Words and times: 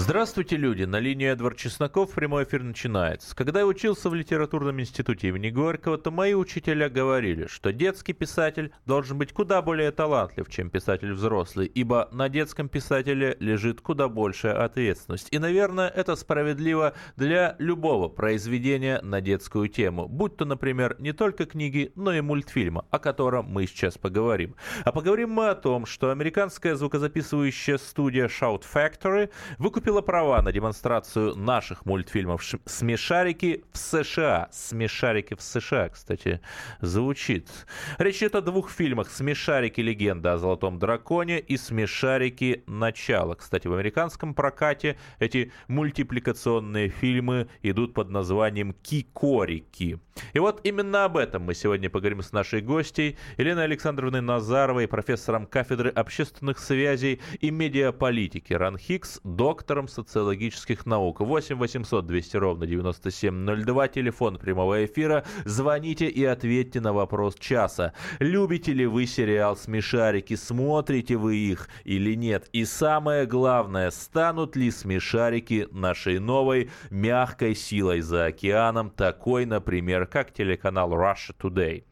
Здравствуйте, 0.00 0.56
люди! 0.56 0.84
На 0.84 1.00
линии 1.00 1.26
Эдвард 1.26 1.56
Чесноков 1.56 2.12
прямой 2.12 2.44
эфир 2.44 2.62
начинается. 2.62 3.34
Когда 3.34 3.58
я 3.58 3.66
учился 3.66 4.08
в 4.08 4.14
литературном 4.14 4.80
институте 4.80 5.26
имени 5.26 5.50
Горького, 5.50 5.98
то 5.98 6.12
мои 6.12 6.34
учителя 6.34 6.88
говорили, 6.88 7.48
что 7.48 7.72
детский 7.72 8.12
писатель 8.12 8.70
должен 8.86 9.18
быть 9.18 9.32
куда 9.32 9.60
более 9.60 9.90
талантлив, 9.90 10.48
чем 10.48 10.70
писатель 10.70 11.12
взрослый, 11.12 11.66
ибо 11.66 12.08
на 12.12 12.28
детском 12.28 12.68
писателе 12.68 13.36
лежит 13.40 13.80
куда 13.80 14.08
большая 14.08 14.62
ответственность. 14.64 15.26
И, 15.32 15.38
наверное, 15.40 15.88
это 15.88 16.14
справедливо 16.14 16.94
для 17.16 17.56
любого 17.58 18.06
произведения 18.06 19.00
на 19.02 19.20
детскую 19.20 19.66
тему, 19.66 20.06
будь 20.06 20.36
то, 20.36 20.44
например, 20.44 20.94
не 21.00 21.12
только 21.12 21.44
книги, 21.44 21.90
но 21.96 22.12
и 22.12 22.20
мультфильма, 22.20 22.86
о 22.92 23.00
котором 23.00 23.46
мы 23.46 23.66
сейчас 23.66 23.98
поговорим. 23.98 24.54
А 24.84 24.92
поговорим 24.92 25.30
мы 25.30 25.48
о 25.48 25.56
том, 25.56 25.86
что 25.86 26.12
американская 26.12 26.76
звукозаписывающая 26.76 27.78
студия 27.78 28.28
Shout 28.28 28.62
Factory 28.72 29.30
выкупила 29.58 29.87
купила 29.88 30.02
права 30.02 30.42
на 30.42 30.52
демонстрацию 30.52 31.34
наших 31.34 31.86
мультфильмов 31.86 32.44
«Смешарики» 32.66 33.64
в 33.72 33.78
США. 33.78 34.48
«Смешарики» 34.52 35.34
в 35.34 35.40
США, 35.40 35.88
кстати, 35.88 36.42
звучит. 36.82 37.48
Речь 37.96 38.18
идет 38.18 38.34
о 38.34 38.42
двух 38.42 38.70
фильмах 38.70 39.08
«Смешарики. 39.08 39.80
Легенда 39.80 40.34
о 40.34 40.36
золотом 40.36 40.78
драконе» 40.78 41.40
и 41.40 41.56
«Смешарики. 41.56 42.64
Начало». 42.66 43.34
Кстати, 43.34 43.66
в 43.66 43.72
американском 43.72 44.34
прокате 44.34 44.98
эти 45.20 45.52
мультипликационные 45.68 46.90
фильмы 46.90 47.48
идут 47.62 47.94
под 47.94 48.10
названием 48.10 48.74
«Кикорики». 48.82 49.98
И 50.34 50.38
вот 50.38 50.60
именно 50.64 51.04
об 51.04 51.16
этом 51.16 51.44
мы 51.44 51.54
сегодня 51.54 51.88
поговорим 51.88 52.22
с 52.22 52.32
нашей 52.32 52.60
гостьей 52.60 53.16
Еленой 53.38 53.64
Александровной 53.64 54.20
Назаровой, 54.20 54.88
профессором 54.88 55.46
кафедры 55.46 55.90
общественных 55.90 56.58
связей 56.58 57.20
и 57.40 57.50
медиаполитики 57.50 58.52
РАН 58.52 58.76
Хикс, 58.78 59.20
доктор 59.22 59.77
доктором 59.78 59.88
социологических 59.88 60.86
наук. 60.86 61.20
8 61.20 61.56
800 61.56 62.06
200 62.06 62.36
ровно 62.36 62.66
9702, 62.66 63.88
телефон 63.88 64.38
прямого 64.38 64.84
эфира. 64.84 65.24
Звоните 65.44 66.08
и 66.08 66.24
ответьте 66.24 66.80
на 66.80 66.92
вопрос 66.92 67.36
часа. 67.38 67.92
Любите 68.18 68.72
ли 68.72 68.86
вы 68.86 69.06
сериал 69.06 69.56
«Смешарики», 69.56 70.34
смотрите 70.36 71.16
вы 71.16 71.36
их 71.36 71.68
или 71.84 72.16
нет? 72.16 72.48
И 72.52 72.64
самое 72.64 73.26
главное, 73.26 73.90
станут 73.90 74.56
ли 74.56 74.70
«Смешарики» 74.70 75.68
нашей 75.70 76.18
новой 76.18 76.70
мягкой 76.90 77.54
силой 77.54 78.00
за 78.00 78.26
океаном, 78.26 78.90
такой, 78.90 79.46
например, 79.46 80.06
как 80.06 80.32
телеканал 80.32 80.92
Russia 80.92 81.34
Today? 81.38 81.84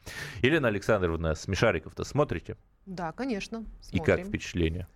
Елена 0.43 0.69
Александровна, 0.69 1.35
«Смешариков»-то 1.35 2.05
смотрите? 2.05 2.57
Да, 2.87 3.13
конечно. 3.13 3.65
Смотрим. 3.81 4.03
И 4.03 4.07
как 4.07 4.27
впечатление? 4.27 4.89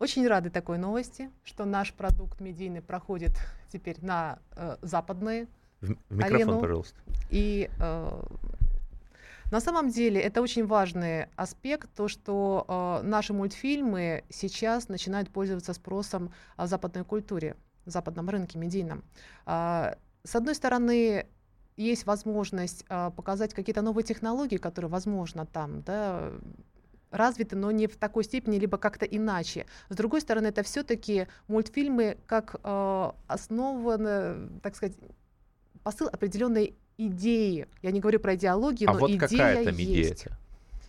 Очень 0.00 0.26
рады 0.26 0.48
такой 0.48 0.78
новости, 0.78 1.30
что 1.44 1.66
наш 1.66 1.92
продукт 1.92 2.40
медийный 2.40 2.80
проходит 2.80 3.32
теперь 3.70 3.98
на 4.00 4.38
э, 4.56 4.78
западные 4.80 5.46
в, 5.82 5.88
в 5.88 6.16
микрофон, 6.16 6.36
арену. 6.36 6.60
пожалуйста. 6.60 6.96
И 7.28 7.70
э, 7.78 8.22
на 9.50 9.60
самом 9.60 9.90
деле 9.90 10.18
это 10.18 10.40
очень 10.40 10.66
важный 10.66 11.26
аспект, 11.36 11.90
то, 11.94 12.08
что 12.08 12.64
э, 13.02 13.06
наши 13.06 13.34
мультфильмы 13.34 14.24
сейчас 14.30 14.88
начинают 14.88 15.28
пользоваться 15.28 15.74
спросом 15.74 16.32
в 16.56 16.66
западной 16.66 17.04
культуре, 17.04 17.54
западном 17.84 18.30
рынке 18.30 18.58
медийном. 18.58 19.04
Э, 19.44 19.96
с 20.24 20.34
одной 20.34 20.54
стороны, 20.54 21.26
есть 21.76 22.06
возможность 22.06 22.86
э, 22.88 23.10
показать 23.14 23.52
какие-то 23.52 23.82
новые 23.82 24.04
технологии, 24.04 24.56
которые, 24.56 24.90
возможно, 24.90 25.44
там, 25.44 25.82
да, 25.82 26.32
развиты, 27.10 27.56
но 27.56 27.70
не 27.70 27.86
в 27.86 27.96
такой 27.96 28.24
степени, 28.24 28.58
либо 28.58 28.78
как-то 28.78 29.04
иначе. 29.04 29.66
С 29.88 29.96
другой 29.96 30.20
стороны, 30.20 30.48
это 30.48 30.62
все-таки 30.62 31.26
мультфильмы 31.48 32.16
как 32.26 32.56
э, 32.62 33.10
основаны, 33.26 34.48
так 34.62 34.76
сказать, 34.76 34.96
посыл 35.82 36.08
определенной 36.08 36.76
идеи. 36.98 37.66
Я 37.82 37.90
не 37.90 38.00
говорю 38.00 38.20
про 38.20 38.34
идеологию, 38.34 38.90
а 38.90 38.94
но 38.94 38.98
вот 39.00 39.10
идея 39.10 39.20
какая 39.20 39.64
там 39.64 39.76
есть. 39.76 39.86
идея 39.86 40.12
-то? 40.12 40.32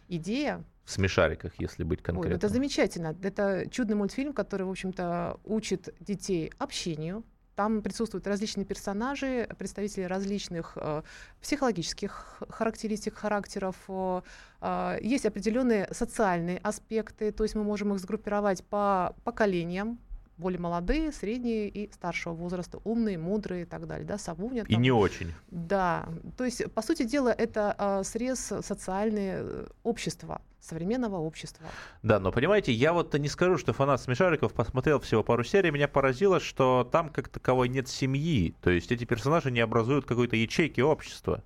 Идея? 0.10 0.64
В 0.84 0.92
смешариках, 0.92 1.54
если 1.58 1.84
быть 1.84 2.02
конкретным. 2.02 2.34
Ой, 2.34 2.38
это 2.38 2.50
замечательно. 2.50 3.16
Это 3.22 3.66
чудный 3.70 3.96
мультфильм, 3.96 4.34
который, 4.34 4.64
в 4.64 4.70
общем-то, 4.70 5.40
учит 5.46 5.94
детей 6.00 6.52
общению, 6.58 7.24
там 7.62 7.84
присутствуют 7.84 8.26
различные 8.26 8.66
персонажи, 8.66 9.48
представители 9.60 10.06
различных 10.06 10.74
э, 10.76 11.04
психологических 11.42 12.42
характеристик, 12.50 13.14
характеров. 13.14 13.76
Э, 13.88 14.22
э, 14.62 14.98
есть 15.04 15.28
определенные 15.28 15.88
социальные 15.92 16.58
аспекты, 16.58 17.32
то 17.32 17.44
есть 17.44 17.54
мы 17.54 17.64
можем 17.64 17.94
их 17.94 18.00
сгруппировать 18.00 18.64
по 18.64 19.14
поколениям, 19.24 20.00
более 20.42 20.60
молодые, 20.60 21.12
средние 21.12 21.70
и 21.70 21.92
старшего 21.94 22.34
возраста, 22.34 22.80
умные, 22.84 23.18
мудрые 23.18 23.64
и 23.64 23.66
так 23.66 23.88
далее, 23.88 24.06
да, 24.06 24.18
Савуня. 24.18 24.66
И 24.68 24.76
не 24.76 24.92
очень. 24.92 25.34
Да, 25.50 26.10
то 26.38 26.44
есть, 26.44 26.72
по 26.74 26.82
сути 26.82 27.04
дела, 27.04 27.30
это 27.30 27.76
э, 27.78 28.04
срез 28.04 28.40
социальное 28.40 29.68
общества 29.84 30.42
современного 30.60 31.18
общества. 31.18 31.66
Да, 32.04 32.20
но 32.20 32.32
понимаете, 32.32 32.72
я 32.72 32.94
вот 32.94 33.14
не 33.16 33.28
скажу, 33.28 33.58
что 33.58 33.74
фанат 33.74 34.00
смешариков 34.02 34.54
посмотрел 34.54 35.00
всего 35.00 35.24
пару 35.24 35.44
серий, 35.44 35.72
меня 35.72 35.88
поразило, 35.88 36.40
что 36.40 36.88
там 36.92 37.10
как 37.10 37.30
таковой 37.30 37.68
нет 37.68 37.88
семьи, 37.88 38.56
то 38.62 38.70
есть 38.70 38.92
эти 38.92 39.06
персонажи 39.06 39.52
не 39.52 39.60
образуют 39.60 40.06
какой-то 40.06 40.36
ячейки 40.36 40.82
общества. 40.82 41.44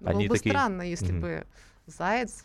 Было 0.00 0.10
Они 0.10 0.28
бы 0.28 0.36
такие... 0.36 0.50
странно, 0.50 0.82
если 0.82 1.14
mm-hmm. 1.14 1.20
бы 1.20 1.46
заяц, 1.86 2.44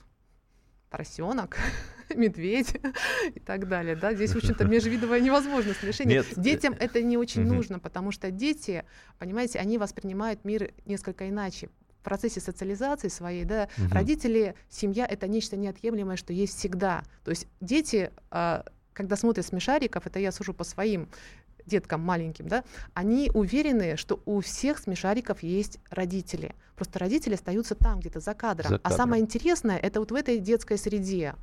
поросенок, 0.90 1.58
медведь 2.16 2.76
и 3.36 3.40
так 3.40 3.68
далее. 3.68 3.96
Да? 3.96 4.14
Здесь, 4.14 4.32
в 4.34 4.38
общем-то, 4.38 4.66
межвидовое 4.66 5.20
невозможно 5.20 5.74
смешение. 5.74 6.20
Нет. 6.20 6.28
Детям 6.36 6.76
это 6.80 7.02
не 7.02 7.18
очень 7.18 7.44
угу. 7.44 7.56
нужно, 7.56 7.80
потому 7.80 8.12
что 8.12 8.32
дети, 8.32 8.86
понимаете, 9.18 9.60
они 9.60 9.78
воспринимают 9.78 10.46
мир 10.46 10.72
несколько 10.86 11.30
иначе 11.30 11.70
в 12.00 12.04
процессе 12.04 12.40
социализации 12.40 13.10
своей, 13.10 13.44
да, 13.44 13.68
угу. 13.78 13.94
родители, 13.94 14.56
семья 14.70 15.06
это 15.06 15.28
нечто 15.28 15.58
неотъемлемое, 15.58 16.16
что 16.16 16.34
есть 16.34 16.58
всегда. 16.58 17.04
То 17.24 17.32
есть 17.32 17.48
дети, 17.60 18.12
э, 18.32 18.64
когда 18.94 19.16
смотрят 19.16 19.46
смешариков, 19.46 20.08
это 20.08 20.20
я 20.20 20.32
сужу 20.32 20.54
по 20.54 20.64
своим 20.64 21.10
деткам 21.66 22.02
маленьким, 22.02 22.48
да, 22.48 22.64
они 22.94 23.32
уверены, 23.34 23.96
что 23.96 24.22
у 24.26 24.42
всех 24.42 24.80
смешариков 24.80 25.44
есть 25.44 25.80
родители. 25.90 26.56
Просто 26.76 27.00
родители 27.00 27.36
остаются 27.36 27.76
там, 27.76 28.00
где-то 28.00 28.20
за 28.20 28.34
кадром. 28.34 28.70
за 28.70 28.78
кадром. 28.80 28.94
А 28.94 28.98
самое 28.98 29.22
интересное 29.22 29.78
это 29.78 30.00
вот 30.00 30.12
в 30.12 30.16
этой 30.16 30.40
детской 30.40 30.78
среде. 30.78 31.36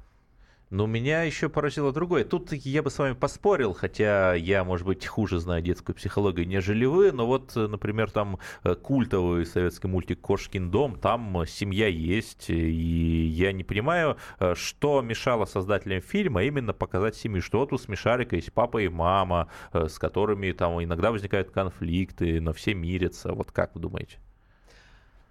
Но 0.71 0.87
меня 0.87 1.23
еще 1.23 1.49
поразило 1.49 1.93
другое. 1.93 2.25
Тут 2.25 2.53
я 2.53 2.83
бы 2.83 2.91
с 2.91 2.99
вами 2.99 3.15
поспорил, 3.15 3.73
хотя 3.73 4.35
я, 4.35 4.65
может 4.65 4.85
быть, 4.85 5.07
хуже 5.07 5.39
знаю 5.39 5.63
детскую 5.63 5.95
психологию, 5.95 6.49
нежели 6.49 6.85
вы, 6.85 7.13
но 7.13 7.25
вот, 7.25 7.55
например, 7.55 8.11
там 8.11 8.41
э, 8.65 8.75
культовый 8.75 9.47
советский 9.47 9.87
мультик 9.87 10.21
«Кошкин 10.21 10.73
дом», 10.73 10.99
там 10.99 11.45
семья 11.47 11.87
есть, 11.87 12.51
и 12.51 13.27
я 13.27 13.53
не 13.53 13.63
понимаю, 13.63 14.17
э, 14.41 14.55
что 14.57 15.03
мешало 15.03 15.45
создателям 15.45 16.01
фильма 16.01 16.43
именно 16.43 16.73
показать 16.73 17.15
семью, 17.15 17.43
что 17.43 17.61
вот 17.61 17.73
у 17.73 17.79
Смешарика 17.79 18.35
есть 18.35 18.53
папа 18.53 18.79
и 18.79 18.89
мама, 18.89 19.49
э, 19.73 19.87
с 19.87 20.01
которыми 20.01 20.51
там 20.51 20.83
иногда 20.83 21.13
возникают 21.13 21.51
конфликты, 21.51 22.41
но 22.41 22.53
все 22.53 22.75
мирятся. 22.75 23.33
Вот 23.33 23.53
как 23.53 23.73
вы 23.77 23.83
думаете? 23.83 24.19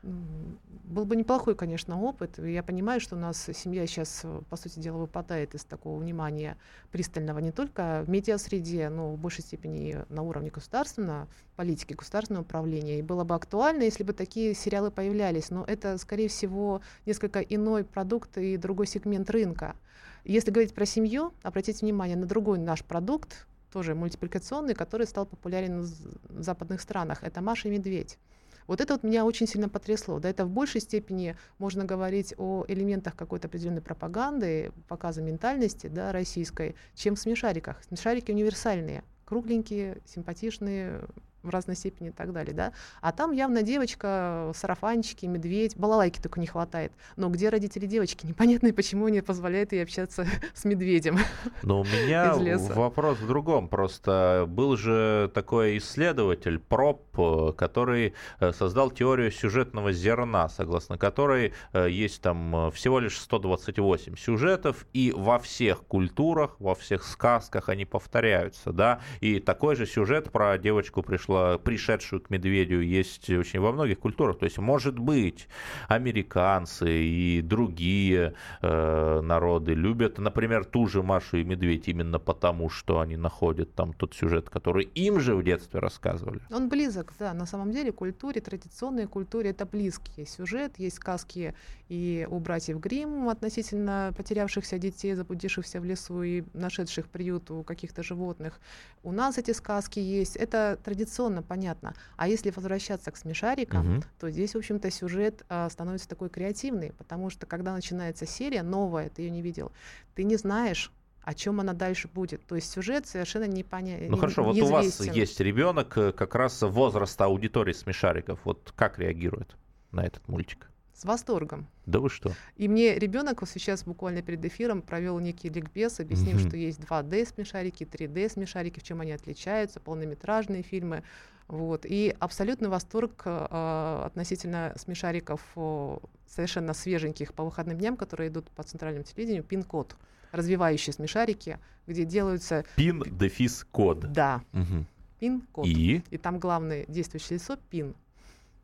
Был 0.05 1.05
бы 1.05 1.15
неплохой, 1.15 1.55
конечно, 1.55 1.99
опыт. 1.99 2.37
Я 2.37 2.61
понимаю, 2.61 3.01
что 3.01 3.15
у 3.15 3.19
нас 3.19 3.49
семья 3.53 3.87
сейчас, 3.87 4.21
э, 4.23 4.41
по 4.49 4.55
сути 4.55 4.79
дела, 4.79 4.97
выпадает 4.97 5.55
из 5.55 5.65
такого 5.65 5.99
внимания 5.99 6.57
пристального 6.91 7.39
не 7.39 7.51
только 7.51 8.03
в 8.05 8.09
медиасреде, 8.09 8.89
но 8.89 9.13
в 9.13 9.17
большей 9.17 9.43
степени 9.43 10.05
на 10.09 10.21
уровне 10.21 10.51
государственного, 10.51 11.27
политики, 11.55 11.93
государственного 11.93 12.43
управления. 12.43 12.99
И 12.99 13.01
было 13.01 13.23
бы 13.23 13.33
актуально, 13.33 13.81
если 13.81 14.03
бы 14.03 14.13
такие 14.13 14.53
сериалы 14.53 14.91
появлялись. 14.91 15.49
Но 15.49 15.63
это, 15.65 15.97
скорее 15.97 16.27
всего, 16.27 16.81
несколько 17.07 17.39
иной 17.39 17.83
продукт 17.83 18.37
и 18.37 18.55
другой 18.57 18.85
сегмент 18.85 19.29
рынка. 19.31 19.75
Если 20.23 20.51
говорить 20.51 20.75
про 20.75 20.85
семью, 20.85 21.33
обратите 21.41 21.83
внимание 21.83 22.15
на 22.15 22.27
другой 22.27 22.59
наш 22.59 22.83
продукт, 22.83 23.47
тоже 23.71 23.95
мультипликационный, 23.95 24.75
который 24.75 25.07
стал 25.07 25.25
популярен 25.25 25.81
в 25.81 26.41
западных 26.41 26.79
странах. 26.79 27.23
Это 27.23 27.41
«Маша 27.41 27.69
и 27.69 27.71
медведь». 27.71 28.19
Вот 28.67 28.81
это 28.81 28.93
вот 28.93 29.03
меня 29.03 29.25
очень 29.25 29.47
сильно 29.47 29.69
потрясло. 29.69 30.19
Да, 30.19 30.29
это 30.29 30.45
в 30.45 30.49
большей 30.49 30.81
степени 30.81 31.35
можно 31.57 31.85
говорить 31.85 32.33
о 32.37 32.65
элементах 32.67 33.15
какой-то 33.15 33.47
определенной 33.47 33.81
пропаганды, 33.81 34.71
показа 34.87 35.21
ментальности 35.21 35.87
да, 35.87 36.11
российской, 36.11 36.75
чем 36.95 37.15
в 37.15 37.19
смешариках. 37.19 37.83
Смешарики 37.83 38.31
универсальные, 38.31 39.03
кругленькие, 39.25 40.01
симпатичные 40.05 41.05
в 41.45 41.49
разной 41.49 41.75
степени 41.75 42.09
и 42.09 42.11
так 42.11 42.33
далее, 42.33 42.53
да. 42.53 42.73
А 43.01 43.11
там 43.11 43.31
явно 43.31 43.61
девочка, 43.63 44.51
сарафанчики, 44.55 45.25
медведь, 45.25 45.77
балалайки 45.77 46.19
только 46.19 46.39
не 46.39 46.47
хватает. 46.47 46.91
Но 47.15 47.29
где 47.29 47.49
родители 47.49 47.85
девочки? 47.85 48.25
Непонятно, 48.25 48.73
почему 48.73 49.07
не 49.09 49.21
позволяет 49.21 49.71
ей 49.71 49.83
общаться 49.83 50.25
с 50.53 50.65
медведем. 50.65 51.17
Но 51.63 51.81
у 51.81 51.83
меня 51.83 52.33
вопрос 52.73 53.19
в 53.19 53.27
другом. 53.27 53.67
Просто 53.67 54.45
был 54.47 54.77
же 54.77 55.31
такой 55.33 55.77
исследователь, 55.77 56.59
проб, 56.59 57.01
э, 57.17 57.53
который 57.57 58.13
э, 58.39 58.51
создал 58.51 58.91
теорию 58.91 59.31
сюжетного 59.31 59.91
зерна, 59.91 60.49
согласно 60.49 60.97
которой 60.97 61.53
э, 61.73 61.87
есть 61.89 62.21
там 62.21 62.71
всего 62.71 62.99
лишь 62.99 63.19
128 63.19 64.15
сюжетов, 64.15 64.85
и 64.93 65.13
во 65.15 65.39
всех 65.39 65.83
культурах, 65.83 66.55
во 66.59 66.75
всех 66.75 67.03
сказках 67.03 67.69
они 67.69 67.85
повторяются, 67.85 68.71
да, 68.71 68.99
и 69.21 69.39
такой 69.39 69.75
же 69.75 69.85
сюжет 69.85 70.31
про 70.31 70.57
девочку 70.57 71.03
пришла, 71.35 71.57
пришедшую 71.57 72.21
к 72.21 72.29
медведю 72.29 72.81
есть 72.81 73.29
очень 73.29 73.59
во 73.59 73.71
многих 73.71 73.99
культурах, 73.99 74.39
то 74.39 74.45
есть 74.45 74.57
может 74.57 74.97
быть 74.97 75.47
американцы 75.87 77.03
и 77.03 77.41
другие 77.41 78.33
э, 78.61 79.21
народы 79.21 79.73
любят, 79.73 80.17
например, 80.17 80.65
ту 80.65 80.87
же 80.87 81.03
Машу 81.03 81.37
и 81.37 81.43
Медведь 81.43 81.87
именно 81.87 82.19
потому, 82.19 82.69
что 82.69 82.99
они 82.99 83.17
находят 83.17 83.75
там 83.75 83.93
тот 83.93 84.13
сюжет, 84.13 84.49
который 84.49 84.85
им 84.85 85.19
же 85.19 85.35
в 85.35 85.43
детстве 85.43 85.79
рассказывали. 85.79 86.41
Он 86.51 86.69
близок, 86.69 87.13
да, 87.19 87.33
на 87.33 87.45
самом 87.45 87.71
деле 87.71 87.91
культуре, 87.91 88.41
традиционной 88.41 89.07
культуре 89.07 89.49
это 89.49 89.65
близкий 89.65 90.25
сюжет, 90.25 90.79
есть 90.79 90.95
сказки 90.95 91.53
и 91.89 92.27
у 92.29 92.39
братьев 92.39 92.79
Гримм 92.79 93.29
относительно 93.29 94.11
потерявшихся 94.17 94.79
детей, 94.79 95.13
заблудившихся 95.13 95.79
в 95.79 95.85
лесу 95.85 96.23
и 96.23 96.43
нашедших 96.53 97.07
приют 97.07 97.51
у 97.51 97.63
каких-то 97.63 98.01
животных. 98.01 98.59
У 99.03 99.11
нас 99.11 99.37
эти 99.37 99.51
сказки 99.51 99.99
есть, 99.99 100.35
это 100.35 100.79
традиционно 101.25 101.41
понятно. 101.41 101.93
А 102.17 102.27
если 102.27 102.51
возвращаться 102.51 103.11
к 103.11 103.17
смешарикам, 103.17 103.97
угу. 103.97 104.03
то 104.19 104.29
здесь, 104.29 104.53
в 104.53 104.57
общем-то, 104.57 104.91
сюжет 104.91 105.45
а, 105.49 105.69
становится 105.69 106.07
такой 106.07 106.29
креативный, 106.29 106.91
потому 106.97 107.29
что 107.29 107.45
когда 107.45 107.73
начинается 107.73 108.25
серия 108.25 108.63
новая, 108.63 109.09
ты 109.09 109.23
ее 109.23 109.31
не 109.31 109.41
видел, 109.41 109.71
ты 110.15 110.23
не 110.23 110.37
знаешь, 110.37 110.91
о 111.23 111.33
чем 111.33 111.59
она 111.59 111.73
дальше 111.73 112.07
будет. 112.07 112.45
То 112.45 112.55
есть 112.55 112.71
сюжет 112.71 113.07
совершенно 113.07 113.47
непонятен. 113.47 114.11
Ну 114.11 114.17
хорошо, 114.17 114.43
вот 114.43 114.57
у 114.57 114.67
вас 114.67 114.99
есть 115.01 115.39
ребенок 115.39 115.97
э, 115.97 116.11
как 116.11 116.35
раз 116.35 116.61
возраста 116.61 117.25
аудитории 117.25 117.73
смешариков. 117.73 118.39
Вот 118.43 118.71
как 118.75 118.99
реагирует 118.99 119.55
на 119.91 120.05
этот 120.05 120.27
мультик? 120.27 120.69
С 120.95 121.03
восторгом. 121.03 121.67
Да 121.85 121.99
вы 121.99 122.09
что? 122.09 122.31
И 122.55 122.69
мне 122.69 122.97
ребенок 122.97 123.41
вот 123.41 123.49
сейчас 123.49 123.83
буквально 123.83 124.21
перед 124.21 124.45
эфиром 124.45 124.81
провел 124.81 125.19
некий 125.19 125.49
ликбез, 125.49 125.99
объяснив, 125.99 126.37
mm-hmm. 126.37 126.47
что 126.47 126.55
есть 126.55 126.79
2D 126.79 127.27
смешарики, 127.27 127.83
3D 127.83 128.29
смешарики, 128.29 128.79
в 128.79 128.83
чем 128.83 129.01
они 129.01 129.11
отличаются, 129.11 129.81
полнометражные 129.81 130.63
фильмы. 130.63 131.03
Вот. 131.49 131.85
И 131.85 132.15
абсолютный 132.17 132.69
восторг 132.69 133.23
э, 133.25 134.01
относительно 134.05 134.73
смешариков 134.77 135.41
э, 135.57 135.97
совершенно 136.27 136.73
свеженьких 136.73 137.33
по 137.33 137.43
выходным 137.43 137.77
дням, 137.77 137.97
которые 137.97 138.29
идут 138.29 138.49
по 138.51 138.63
центральному 138.63 139.03
телевидению, 139.03 139.43
пин-код, 139.43 139.97
развивающие 140.31 140.93
смешарики, 140.93 141.59
где 141.87 142.05
делаются... 142.05 142.63
Пин-дефис-код. 142.77 144.13
Да. 144.13 144.43
Угу. 144.53 144.85
Пин-код. 145.19 145.67
И? 145.67 146.03
И 146.09 146.17
там 146.17 146.39
главное 146.39 146.85
действующее 146.87 147.37
лицо 147.37 147.57
пин. 147.69 147.95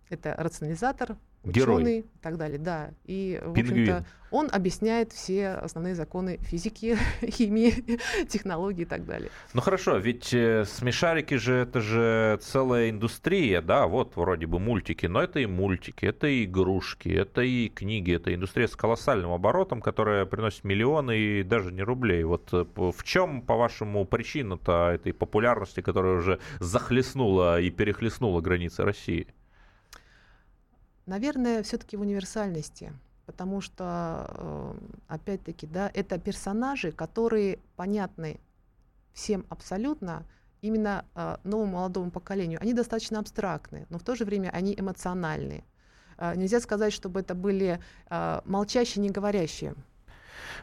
Это 0.10 0.34
рационализатор, 0.38 1.18
Герой. 1.44 1.78
ученый 1.78 2.00
и 2.00 2.20
так 2.22 2.38
далее, 2.38 2.60
да. 2.60 2.92
И, 3.06 3.42
в 3.44 3.52
общем-то, 3.52 4.06
он 4.30 4.48
объясняет 4.52 5.12
все 5.12 5.50
основные 5.50 5.96
законы 5.96 6.38
физики, 6.42 6.98
химии, 7.26 7.98
технологий 8.28 8.84
и 8.84 8.86
так 8.86 9.06
далее. 9.06 9.30
Ну 9.54 9.62
хорошо, 9.62 9.98
ведь 9.98 10.34
э, 10.34 10.66
смешарики 10.66 11.36
же 11.36 11.56
это 11.56 11.82
же 11.82 12.40
целая 12.44 12.92
индустрия, 12.92 13.62
да, 13.62 13.88
вот 13.88 14.16
вроде 14.16 14.46
бы 14.46 14.60
мультики, 14.60 15.08
но 15.08 15.22
это 15.22 15.40
и 15.40 15.48
мультики, 15.48 16.06
это 16.06 16.28
и 16.28 16.46
игрушки, 16.46 17.10
это 17.10 17.42
и 17.42 17.70
книги, 17.70 18.14
это 18.16 18.34
индустрия 18.34 18.68
с 18.68 18.76
колоссальным 18.76 19.32
оборотом, 19.32 19.82
которая 19.82 20.26
приносит 20.26 20.64
миллионы 20.64 21.18
и 21.18 21.44
даже 21.44 21.72
не 21.72 21.82
рублей. 21.82 22.24
Вот 22.24 22.50
э, 22.54 22.66
в 22.76 23.04
чем, 23.04 23.42
по-вашему, 23.42 24.06
причина-то 24.06 24.92
этой 24.94 25.14
популярности, 25.14 25.82
которая 25.82 26.18
уже 26.18 26.40
захлестнула 26.60 27.60
и 27.60 27.72
перехлестнула 27.72 28.42
границы 28.42 28.84
России? 28.84 29.28
Наверное, 31.12 31.62
все-таки 31.62 31.98
в 31.98 32.02
универсальности, 32.02 32.94
потому 33.26 33.60
что, 33.60 34.28
э, 34.30 34.74
опять-таки, 35.10 35.68
да, 35.68 35.92
это 35.94 36.18
персонажи, 36.18 36.94
которые 36.94 37.60
понятны 37.76 38.40
всем 39.12 39.46
абсолютно, 39.50 40.24
именно 40.62 41.04
э, 41.16 41.36
новому 41.44 41.74
молодому 41.74 42.12
поколению. 42.12 42.60
Они 42.62 42.74
достаточно 42.74 43.20
абстрактны, 43.20 43.88
но 43.90 43.98
в 43.98 44.04
то 44.04 44.16
же 44.16 44.24
время 44.24 44.52
они 44.52 44.74
эмоциональны. 44.74 45.66
Э, 46.18 46.34
нельзя 46.38 46.62
сказать, 46.62 46.94
чтобы 46.94 47.20
это 47.20 47.36
были 47.36 47.82
молчащие, 48.46 49.02
не 49.02 49.10
говорящие 49.10 49.76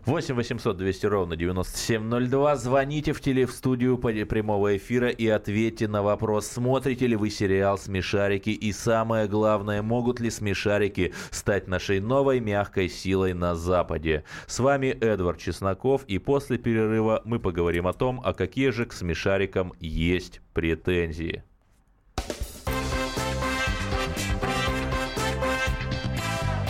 8 0.07 0.35
800 0.35 0.77
200 0.77 1.07
ровно 1.07 1.37
9702. 1.37 2.57
Звоните 2.57 3.13
в 3.13 3.21
теле 3.21 3.47
в 3.47 3.53
студию 3.53 3.99
прямого 3.99 4.77
эфира 4.77 5.09
и 5.09 5.27
ответьте 5.29 5.89
на 5.89 6.03
вопрос, 6.03 6.47
смотрите 6.47 7.07
ли 7.07 7.17
вы 7.17 7.31
сериал 7.31 7.79
«Смешарики» 7.79 8.51
и 8.51 8.73
самое 8.73 9.27
главное, 9.29 9.83
могут 9.83 10.21
ли 10.21 10.31
смешарики 10.31 11.13
стать 11.31 11.69
нашей 11.69 12.01
новой 12.01 12.41
мягкой 12.41 12.89
силой 12.89 13.35
на 13.35 13.55
Западе. 13.55 14.25
С 14.47 14.59
вами 14.59 14.89
Эдвард 14.89 15.39
Чесноков 15.39 16.05
и 16.07 16.19
после 16.19 16.59
перерыва 16.59 17.23
мы 17.25 17.39
поговорим 17.39 17.87
о 17.87 17.93
том, 17.93 18.21
а 18.25 18.33
какие 18.33 18.71
же 18.71 18.87
к 18.87 18.93
смешарикам 18.93 19.73
есть 19.81 20.41
претензии. 20.55 21.43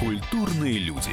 Культурные 0.00 0.78
люди. 0.78 1.12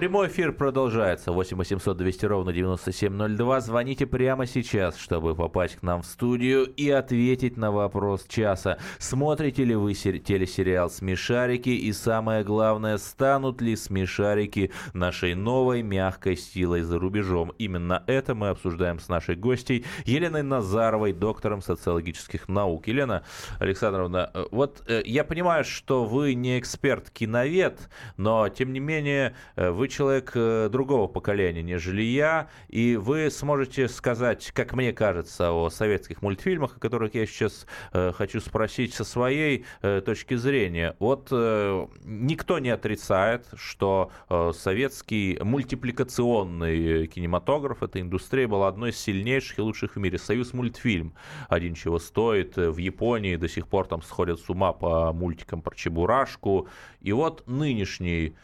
Прямой 0.00 0.28
эфир 0.28 0.52
продолжается. 0.52 1.30
8 1.30 1.58
800 1.58 1.94
200 1.94 2.24
ровно 2.24 2.54
9702. 2.54 3.60
Звоните 3.60 4.06
прямо 4.06 4.46
сейчас, 4.46 4.96
чтобы 4.96 5.34
попасть 5.34 5.76
к 5.76 5.82
нам 5.82 6.00
в 6.00 6.06
студию 6.06 6.64
и 6.64 6.88
ответить 6.88 7.58
на 7.58 7.70
вопрос 7.70 8.24
часа. 8.26 8.78
Смотрите 8.98 9.62
ли 9.62 9.74
вы 9.74 9.92
телесериал 9.92 10.88
«Смешарики» 10.88 11.68
и 11.68 11.92
самое 11.92 12.44
главное, 12.44 12.96
станут 12.96 13.60
ли 13.60 13.76
смешарики 13.76 14.72
нашей 14.94 15.34
новой 15.34 15.82
мягкой 15.82 16.38
силой 16.38 16.80
за 16.80 16.98
рубежом? 16.98 17.52
Именно 17.58 18.02
это 18.06 18.34
мы 18.34 18.48
обсуждаем 18.48 19.00
с 19.00 19.08
нашей 19.10 19.36
гостей 19.36 19.84
Еленой 20.06 20.42
Назаровой, 20.42 21.12
доктором 21.12 21.60
социологических 21.60 22.48
наук. 22.48 22.88
Елена 22.88 23.22
Александровна, 23.58 24.30
э, 24.32 24.46
вот 24.50 24.82
э, 24.86 25.02
я 25.04 25.24
понимаю, 25.24 25.64
что 25.64 26.06
вы 26.06 26.32
не 26.32 26.58
эксперт-киновед, 26.58 27.90
но 28.16 28.48
тем 28.48 28.72
не 28.72 28.80
менее 28.80 29.34
э, 29.56 29.68
вы 29.68 29.89
человек 29.90 30.32
э, 30.34 30.68
другого 30.70 31.06
поколения, 31.06 31.62
нежели 31.62 32.02
я, 32.02 32.48
и 32.68 32.96
вы 32.96 33.30
сможете 33.30 33.88
сказать, 33.88 34.52
как 34.54 34.72
мне 34.72 34.92
кажется, 34.92 35.52
о 35.52 35.68
советских 35.68 36.22
мультфильмах, 36.22 36.76
о 36.76 36.80
которых 36.80 37.14
я 37.14 37.26
сейчас 37.26 37.66
э, 37.92 38.12
хочу 38.12 38.40
спросить 38.40 38.94
со 38.94 39.04
своей 39.04 39.66
э, 39.82 40.00
точки 40.00 40.34
зрения. 40.34 40.96
Вот 40.98 41.30
никто 41.30 42.58
не 42.58 42.70
отрицает, 42.70 43.46
что 43.54 44.10
советский 44.54 45.38
мультипликационный 45.42 47.06
кинематограф, 47.06 47.82
эта 47.82 48.00
индустрия 48.00 48.46
была 48.46 48.68
одной 48.68 48.90
из 48.90 48.98
сильнейших 48.98 49.58
и 49.58 49.62
лучших 49.62 49.96
в 49.96 49.98
мире. 49.98 50.18
Союз 50.18 50.52
мультфильм 50.52 51.14
один 51.48 51.74
чего 51.74 51.98
стоит. 51.98 52.56
В 52.56 52.76
Японии 52.78 53.36
до 53.36 53.48
сих 53.48 53.68
пор 53.68 53.86
там 53.86 54.02
сходят 54.02 54.40
с 54.40 54.48
ума 54.48 54.72
по 54.72 55.12
мультикам 55.12 55.62
про 55.62 55.74
Чебурашку. 55.74 56.68
И 57.00 57.12
вот 57.12 57.46
нынешний 57.46 58.34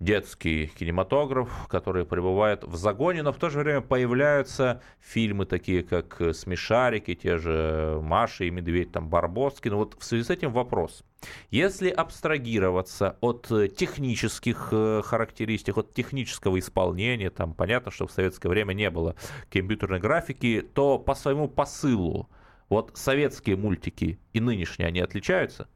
детский 0.00 0.66
кинематограф, 0.66 1.68
который 1.68 2.06
пребывает 2.06 2.64
в 2.64 2.74
загоне, 2.74 3.22
но 3.22 3.32
в 3.32 3.36
то 3.36 3.50
же 3.50 3.60
время 3.60 3.82
появляются 3.82 4.82
фильмы 4.98 5.44
такие, 5.44 5.82
как 5.82 6.20
«Смешарики», 6.32 7.14
те 7.14 7.36
же 7.36 8.00
«Маша 8.02 8.44
и 8.44 8.50
Медведь», 8.50 8.92
там 8.92 9.08
«Барбоскин». 9.08 9.74
Вот 9.74 9.96
в 9.98 10.04
связи 10.04 10.24
с 10.24 10.30
этим 10.30 10.52
вопрос. 10.52 11.04
Если 11.50 11.90
абстрагироваться 11.90 13.18
от 13.20 13.46
технических 13.76 14.68
э, 14.72 15.02
характеристик, 15.04 15.76
от 15.76 15.92
технического 15.92 16.58
исполнения, 16.58 17.28
там 17.28 17.52
понятно, 17.52 17.90
что 17.90 18.06
в 18.06 18.12
советское 18.12 18.48
время 18.48 18.72
не 18.72 18.88
было 18.88 19.14
компьютерной 19.50 20.00
графики, 20.00 20.66
то 20.72 20.98
по 20.98 21.14
своему 21.14 21.46
посылу 21.46 22.30
вот 22.70 22.92
советские 22.94 23.56
мультики 23.56 24.18
и 24.32 24.40
нынешние, 24.40 24.88
они 24.88 25.00
отличаются? 25.00 25.68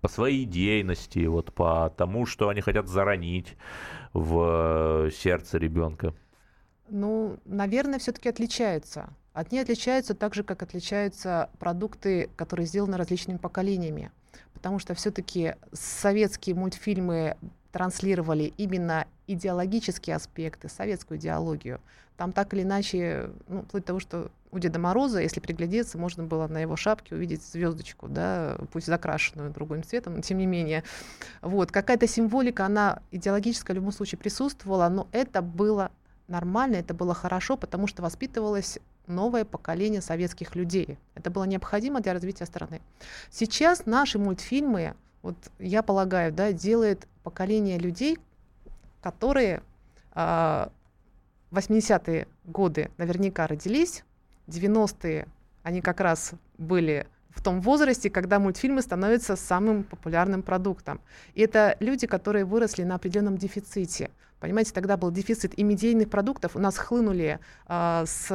По 0.00 0.08
своей 0.08 0.44
идейности, 0.44 1.26
вот 1.26 1.52
по 1.52 1.92
тому, 1.96 2.26
что 2.26 2.48
они 2.48 2.60
хотят 2.60 2.88
заронить 2.88 3.56
в 4.12 5.06
э, 5.06 5.10
сердце 5.10 5.58
ребенка? 5.58 6.14
Ну, 6.88 7.38
наверное, 7.44 7.98
все-таки 7.98 8.28
отличаются. 8.28 9.10
Они 9.32 9.58
отличаются 9.58 10.14
так 10.14 10.34
же, 10.34 10.42
как 10.42 10.62
отличаются 10.62 11.50
продукты, 11.58 12.30
которые 12.36 12.66
сделаны 12.66 12.96
различными 12.96 13.36
поколениями. 13.36 14.10
Потому 14.54 14.78
что 14.78 14.94
все-таки 14.94 15.54
советские 15.72 16.56
мультфильмы 16.56 17.36
транслировали 17.70 18.52
именно 18.56 19.06
идеологические 19.26 20.16
аспекты, 20.16 20.68
советскую 20.68 21.18
идеологию. 21.18 21.80
Там 22.18 22.32
так 22.32 22.52
или 22.52 22.62
иначе, 22.62 23.30
ну, 23.46 23.62
вплоть 23.62 23.84
до 23.84 23.86
того, 23.86 24.00
что 24.00 24.30
у 24.50 24.58
Деда 24.58 24.80
Мороза, 24.80 25.20
если 25.20 25.38
приглядеться, 25.38 25.98
можно 25.98 26.24
было 26.24 26.48
на 26.48 26.58
его 26.58 26.74
шапке 26.74 27.14
увидеть 27.14 27.44
звездочку, 27.44 28.08
да, 28.08 28.58
пусть 28.72 28.86
закрашенную 28.86 29.52
другим 29.52 29.84
цветом, 29.84 30.16
но 30.16 30.20
тем 30.20 30.38
не 30.38 30.46
менее. 30.46 30.82
Вот, 31.42 31.70
какая-то 31.70 32.08
символика, 32.08 32.66
она 32.66 33.02
идеологическая 33.12 33.72
в 33.72 33.76
любом 33.76 33.92
случае 33.92 34.18
присутствовала, 34.18 34.88
но 34.88 35.06
это 35.12 35.42
было 35.42 35.92
нормально, 36.26 36.76
это 36.76 36.92
было 36.92 37.14
хорошо, 37.14 37.56
потому 37.56 37.86
что 37.86 38.02
воспитывалось 38.02 38.80
новое 39.06 39.44
поколение 39.44 40.02
советских 40.02 40.56
людей. 40.56 40.98
Это 41.14 41.30
было 41.30 41.44
необходимо 41.44 42.00
для 42.00 42.14
развития 42.14 42.46
страны. 42.46 42.80
Сейчас 43.30 43.86
наши 43.86 44.18
мультфильмы, 44.18 44.94
вот 45.22 45.36
я 45.60 45.84
полагаю, 45.84 46.32
да, 46.32 46.50
делает 46.50 47.06
поколение 47.22 47.78
людей, 47.78 48.18
которые 49.02 49.62
э, 50.14 50.68
80-е 51.50 52.28
годы 52.44 52.90
наверняка 52.98 53.46
родились, 53.46 54.04
90-е 54.48 55.26
они 55.62 55.80
как 55.80 56.00
раз 56.00 56.32
были 56.56 57.06
в 57.30 57.42
том 57.42 57.60
возрасте, 57.60 58.10
когда 58.10 58.38
мультфильмы 58.38 58.82
становятся 58.82 59.36
самым 59.36 59.84
популярным 59.84 60.42
продуктом. 60.42 61.00
И 61.34 61.42
это 61.42 61.76
люди, 61.78 62.06
которые 62.06 62.44
выросли 62.44 62.82
на 62.82 62.96
определенном 62.96 63.36
дефиците. 63.36 64.10
Понимаете, 64.40 64.72
тогда 64.72 64.96
был 64.96 65.10
дефицит 65.10 65.56
и 65.58 65.62
медийных 65.62 66.10
продуктов. 66.10 66.56
У 66.56 66.58
нас 66.58 66.76
хлынули 66.78 67.38
э, 67.68 68.04
с 68.06 68.28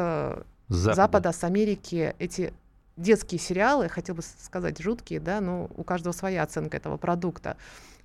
Запада. 0.70 0.96
Запада, 0.96 1.32
с 1.32 1.44
Америки 1.44 2.16
эти 2.20 2.54
детские 2.96 3.40
сериалы, 3.40 3.90
хотел 3.90 4.16
бы 4.16 4.22
сказать 4.22 4.80
жуткие, 4.82 5.20
да, 5.20 5.42
но 5.42 5.70
у 5.76 5.84
каждого 5.84 6.14
своя 6.14 6.44
оценка 6.44 6.78
этого 6.78 6.98
продукта. 6.98 7.58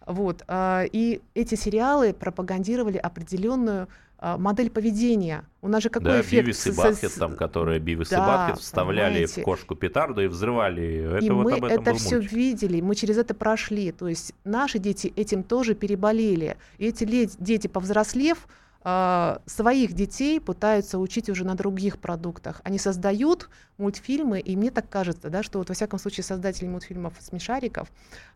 Вот. 0.07 0.43
Э, 0.49 0.85
и 0.91 1.23
эти 1.35 1.55
сериалы 1.55 2.13
пропагандировали 2.13 2.99
определенную 2.99 3.89
модель 4.21 4.71
поведения. 4.71 5.45
У 5.63 5.69
нас 5.69 5.83
же 5.83 5.91
какой 5.91 6.11
да, 6.11 6.21
эффект? 6.21 6.45
Бивис 6.45 6.67
и 6.67 6.73
Батхет, 6.73 7.15
там, 7.15 7.37
которые 7.37 7.79
Бивис 7.79 8.09
да, 8.09 8.17
и 8.17 8.21
Батхет 8.21 8.61
вставляли 8.63 9.13
понимаете. 9.13 9.41
в 9.41 9.45
кошку 9.45 9.75
петарду 9.75 10.23
и 10.23 10.27
взрывали. 10.27 11.17
Это 11.17 11.25
и 11.25 11.31
вот 11.31 11.45
мы 11.45 11.53
об 11.53 11.65
этом 11.65 11.83
это 11.83 11.95
все 11.95 12.19
видели, 12.19 12.81
мы 12.81 12.95
через 12.95 13.19
это 13.19 13.35
прошли. 13.35 13.93
То 13.93 14.09
есть 14.09 14.35
наши 14.45 14.79
дети 14.79 15.13
этим 15.17 15.43
тоже 15.43 15.75
переболели. 15.75 16.57
И 16.79 16.87
эти 16.87 17.05
дети, 17.39 17.67
повзрослев, 17.67 18.49
а, 18.83 19.41
своих 19.47 19.93
детей 19.93 20.41
пытаются 20.41 20.99
учить 20.99 21.29
уже 21.29 21.45
на 21.45 21.55
других 21.55 21.99
продуктах. 21.99 22.61
Они 22.65 22.79
создают 22.79 23.51
мультфильмы, 23.77 24.41
и 24.41 24.57
мне 24.57 24.71
так 24.71 24.89
кажется, 24.89 25.31
да, 25.31 25.43
что 25.43 25.59
вот 25.59 25.69
во 25.69 25.75
всяком 25.75 25.99
случае 25.99 26.25
создатели 26.25 26.69
мультфильмов 26.69 27.15
«Смешариков», 27.19 27.89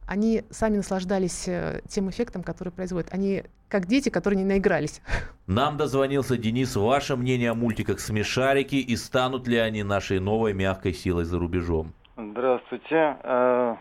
они 0.07 0.43
сами 0.51 0.77
наслаждались 0.77 1.47
э, 1.47 1.81
тем 1.89 2.11
эффектом, 2.11 2.43
который 2.43 2.73
производят. 2.73 3.13
Они 3.15 3.45
как 3.69 3.87
дети, 3.87 4.09
которые 4.09 4.39
не 4.39 4.45
наигрались. 4.45 5.01
Нам 5.47 5.77
дозвонился 5.77 6.37
Денис. 6.37 6.75
Ваше 6.75 7.17
мнение 7.17 7.53
о 7.53 7.55
мультиках 7.55 8.01
«Смешарики» 8.01 8.75
и 8.75 8.97
станут 8.97 9.47
ли 9.47 9.59
они 9.59 9.85
нашей 9.85 10.19
новой 10.19 10.55
мягкой 10.55 10.93
силой 10.93 11.25
за 11.25 11.39
рубежом? 11.39 11.93
Здравствуйте. 12.17 13.17
Э, 13.23 13.77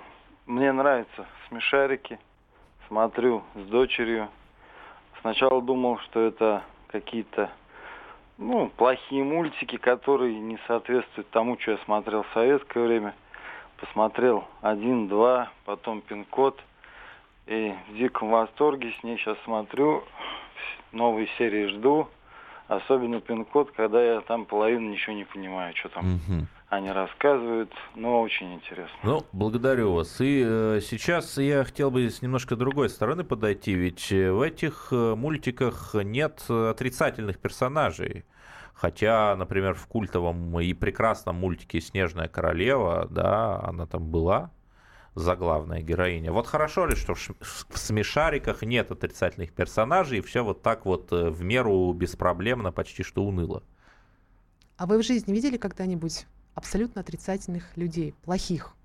мне 0.45 0.71
нравятся 0.71 1.25
«Смешарики». 1.49 2.19
Смотрю 2.87 3.43
с 3.55 3.69
дочерью 3.69 4.29
Сначала 5.21 5.61
думал, 5.61 5.99
что 5.99 6.19
это 6.19 6.63
какие-то 6.87 7.51
ну, 8.37 8.71
плохие 8.75 9.23
мультики, 9.23 9.77
которые 9.77 10.39
не 10.39 10.57
соответствуют 10.67 11.29
тому, 11.29 11.59
что 11.59 11.71
я 11.71 11.77
смотрел 11.85 12.23
в 12.23 12.33
советское 12.33 12.83
время. 12.85 13.13
Посмотрел 13.77 14.45
один, 14.61 15.07
два, 15.07 15.51
потом 15.65 16.01
пин-код. 16.01 16.59
И 17.47 17.73
в 17.89 17.95
диком 17.95 18.29
восторге 18.29 18.93
с 18.99 19.03
ней 19.03 19.17
сейчас 19.17 19.37
смотрю. 19.43 20.03
Новые 20.91 21.27
серии 21.37 21.67
жду. 21.67 22.07
Особенно 22.67 23.21
пин-код, 23.21 23.71
когда 23.71 24.03
я 24.03 24.21
там 24.21 24.45
половину 24.45 24.89
ничего 24.89 25.15
не 25.15 25.25
понимаю, 25.25 25.75
что 25.75 25.89
там. 25.89 26.15
Угу 26.15 26.47
они 26.71 26.89
рассказывают, 26.89 27.69
но 27.95 28.21
очень 28.21 28.53
интересно. 28.53 28.97
Ну, 29.03 29.25
благодарю 29.33 29.91
вас. 29.91 30.21
И 30.21 30.41
э, 30.43 30.79
сейчас 30.81 31.37
я 31.37 31.65
хотел 31.65 31.91
бы 31.91 32.09
с 32.09 32.21
немножко 32.21 32.55
другой 32.55 32.89
стороны 32.89 33.25
подойти, 33.25 33.73
ведь 33.73 34.09
э, 34.09 34.31
в 34.31 34.41
этих 34.41 34.87
э, 34.91 35.15
мультиках 35.15 35.93
нет 35.95 36.41
отрицательных 36.49 37.39
персонажей. 37.39 38.23
Хотя, 38.73 39.35
например, 39.35 39.73
в 39.73 39.85
культовом 39.85 40.57
и 40.61 40.73
прекрасном 40.73 41.35
мультике 41.35 41.81
«Снежная 41.81 42.29
королева», 42.29 43.05
да, 43.11 43.59
она 43.63 43.85
там 43.85 44.09
была, 44.09 44.49
заглавная 45.13 45.81
героиня. 45.81 46.31
Вот 46.31 46.47
хорошо 46.47 46.85
ли, 46.85 46.95
что 46.95 47.15
в 47.15 47.77
смешариках 47.77 48.61
нет 48.61 48.91
отрицательных 48.91 49.51
персонажей, 49.51 50.19
и 50.19 50.21
все 50.21 50.41
вот 50.41 50.61
так 50.61 50.85
вот 50.85 51.11
э, 51.11 51.31
в 51.31 51.43
меру 51.43 51.91
беспроблемно, 51.91 52.71
почти 52.71 53.03
что 53.03 53.25
уныло? 53.25 53.61
А 54.77 54.87
вы 54.87 54.97
в 54.97 55.03
жизни 55.03 55.33
видели 55.33 55.57
когда-нибудь 55.57 56.25
абсолютно 56.55 57.01
отрицательных 57.01 57.75
людей, 57.75 58.13
плохих. 58.23 58.75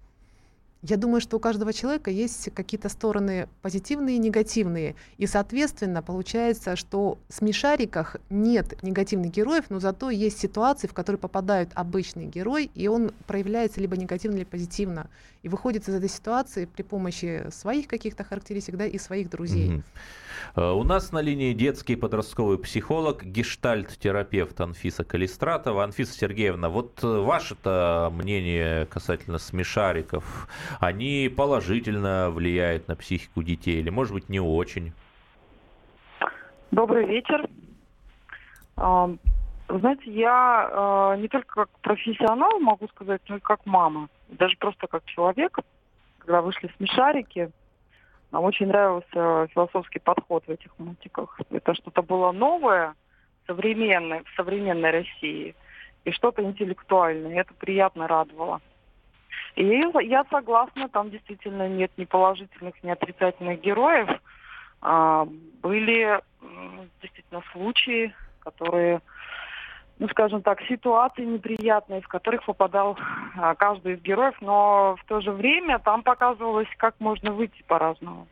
Я 0.82 0.96
думаю, 0.96 1.20
что 1.20 1.38
у 1.38 1.40
каждого 1.40 1.73
человека 1.73 2.11
есть 2.12 2.50
какие-то 2.54 2.88
стороны 2.88 3.49
позитивные 3.61 4.16
и 4.16 4.18
негативные. 4.20 4.94
И, 5.18 5.26
соответственно, 5.26 6.00
получается, 6.00 6.76
что 6.76 7.18
в 7.28 7.35
смешариках 7.35 8.16
нет 8.30 8.80
негативных 8.82 9.32
героев, 9.32 9.64
но 9.68 9.80
зато 9.80 10.11
есть 10.11 10.38
ситуации, 10.38 10.87
в 10.87 10.94
которые 10.94 11.18
попадают 11.18 11.70
обычный 11.75 12.26
герой, 12.26 12.70
и 12.75 12.87
он 12.87 13.11
проявляется 13.26 13.80
либо 13.80 13.96
негативно, 13.96 14.37
либо 14.37 14.50
позитивно. 14.50 15.08
И 15.42 15.49
выходит 15.49 15.88
из 15.88 15.94
этой 15.94 16.08
ситуации 16.08 16.66
при 16.66 16.82
помощи 16.82 17.46
своих 17.50 17.88
каких-то 17.88 18.23
характеристик 18.23 18.76
да, 18.76 18.87
и 18.87 18.99
своих 18.99 19.28
друзей. 19.28 19.70
Mm-hmm. 19.70 19.82
Э, 20.55 20.71
у 20.71 20.83
нас 20.83 21.12
на 21.12 21.21
линии 21.21 21.52
детский 21.52 21.97
подростковый 21.97 22.59
психолог, 22.59 23.25
гештальт-терапевт 23.25 24.61
Анфиса 24.61 25.05
Калистратова. 25.05 25.85
Анфиса 25.85 26.12
Сергеевна, 26.12 26.69
вот 26.69 27.02
э, 27.02 27.07
ваше-то 27.07 28.11
мнение 28.12 28.87
касательно 28.87 29.38
смешариков, 29.38 30.49
они 30.81 31.33
положительно 31.35 32.31
влияют 32.31 32.88
на 32.88 32.97
психику 32.97 33.43
детей 33.43 33.81
или, 33.81 33.90
может 33.90 34.12
быть, 34.12 34.28
не 34.28 34.40
очень? 34.40 34.93
Добрый 36.71 37.07
вечер. 37.07 37.49
Знаете, 39.69 40.12
я 40.12 41.14
э, 41.16 41.21
не 41.21 41.28
только 41.28 41.66
как 41.66 41.71
профессионал 41.81 42.61
могу 42.61 42.87
сказать, 42.88 43.21
но 43.28 43.37
и 43.37 43.40
как 43.40 43.66
мама, 43.66 44.09
даже 44.28 44.57
просто 44.59 44.87
как 44.87 45.05
человек, 45.07 45.59
когда 46.19 46.40
вышли 46.40 46.71
смешарики, 46.76 47.50
нам 48.33 48.45
очень 48.45 48.66
нравился 48.66 49.47
философский 49.52 49.99
подход 49.99 50.45
в 50.47 50.50
этих 50.50 50.76
мультиках. 50.78 51.40
Это 51.50 51.75
что-то 51.75 52.02
было 52.02 52.33
новое, 52.33 52.95
современное, 53.47 54.23
в 54.25 54.37
современной 54.37 54.90
России, 54.90 55.54
и 56.04 56.11
что-то 56.11 56.42
интеллектуальное. 56.42 57.40
Это 57.40 57.54
приятно 57.54 58.06
радовало. 58.06 58.61
И 59.54 59.64
я 59.64 60.25
согласна, 60.30 60.88
там 60.88 61.11
действительно 61.11 61.68
нет 61.68 61.90
ни 61.97 62.04
положительных, 62.04 62.83
ни 62.83 62.90
отрицательных 62.90 63.61
героев. 63.61 64.09
А, 64.83 65.26
были 65.62 66.21
действительно 67.00 67.42
случаи, 67.52 68.14
которые 68.40 69.00
ну, 69.99 70.09
скажем 70.09 70.43
так, 70.43 70.61
ситуации 70.62 71.25
неприятные, 71.25 72.03
в 72.03 72.09
которых 72.09 72.45
попадал 72.45 72.99
а, 73.37 73.55
каждый 73.55 73.95
из 73.95 74.03
героев, 74.03 74.35
но 74.41 74.97
в 75.00 75.05
то 75.07 75.21
же 75.21 75.33
время 75.33 75.79
там 75.79 76.03
показывалось, 76.03 76.69
как 76.76 76.95
можно 76.99 77.33
выйти 77.33 77.62
по-разному. 77.67 78.26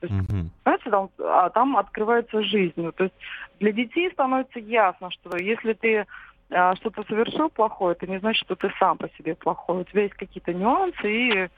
То 0.00 0.08
есть, 0.08 0.30
mm-hmm. 0.30 0.46
Понимаете, 0.64 0.90
там, 0.90 1.10
а, 1.18 1.50
там 1.50 1.76
открывается 1.76 2.42
жизнь. 2.42 2.74
Ну, 2.76 2.92
то 2.92 3.04
есть 3.04 3.14
для 3.60 3.72
детей 3.72 4.10
становится 4.10 4.58
ясно, 4.58 5.10
что 5.10 5.36
если 5.36 5.72
ты 5.74 6.06
а, 6.50 6.74
что-то 6.76 7.04
совершил 7.04 7.48
плохое, 7.48 7.94
это 7.94 8.10
не 8.10 8.18
значит, 8.18 8.44
что 8.44 8.56
ты 8.56 8.72
сам 8.78 8.98
по 8.98 9.08
себе 9.10 9.36
плохой. 9.36 9.82
У 9.82 9.84
тебя 9.84 10.02
есть 10.02 10.14
какие-то 10.14 10.52
нюансы, 10.52 11.10
и, 11.10 11.48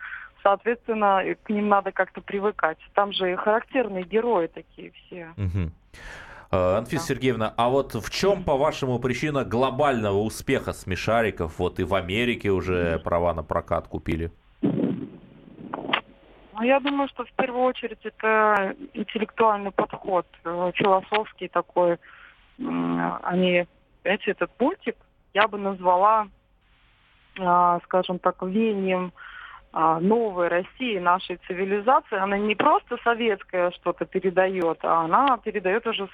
соответственно, 0.42 1.22
к 1.42 1.48
ним 1.48 1.68
надо 1.68 1.92
как-то 1.92 2.20
привыкать. 2.20 2.78
Там 2.94 3.12
же 3.12 3.36
характерные 3.36 4.04
герои 4.04 4.48
такие 4.48 4.92
все. 4.92 5.32
Mm-hmm. 5.36 5.70
Э, 6.50 6.76
Анфиса 6.76 7.06
Сергеевна, 7.06 7.54
а 7.56 7.68
вот 7.68 7.94
в 7.94 8.10
чем, 8.10 8.44
по-вашему, 8.44 8.98
причина 8.98 9.44
глобального 9.44 10.18
успеха 10.18 10.72
смешариков? 10.72 11.58
Вот 11.58 11.80
и 11.80 11.84
в 11.84 11.94
Америке 11.94 12.50
уже 12.50 12.98
права 13.00 13.34
на 13.34 13.42
прокат 13.42 13.88
купили. 13.88 14.30
Ну, 14.62 16.62
я 16.62 16.80
думаю, 16.80 17.08
что 17.08 17.24
в 17.24 17.32
первую 17.32 17.64
очередь 17.64 18.04
это 18.04 18.74
интеллектуальный 18.94 19.72
подход, 19.72 20.26
э, 20.44 20.72
философский 20.74 21.48
такой. 21.48 21.98
Они, 22.58 23.66
знаете, 24.02 24.30
этот 24.30 24.50
мультик 24.58 24.96
я 25.34 25.48
бы 25.48 25.58
назвала, 25.58 26.28
а, 27.38 27.80
скажем 27.84 28.18
так, 28.18 28.42
веянием 28.42 29.12
а, 29.14 29.35
новой 29.76 30.48
России, 30.48 30.98
нашей 30.98 31.36
цивилизации, 31.46 32.16
она 32.16 32.38
не 32.38 32.54
просто 32.54 32.96
советское 33.04 33.70
что-то 33.72 34.06
передает, 34.06 34.78
а 34.82 35.04
она 35.04 35.36
передает 35.36 35.86
уже 35.86 36.08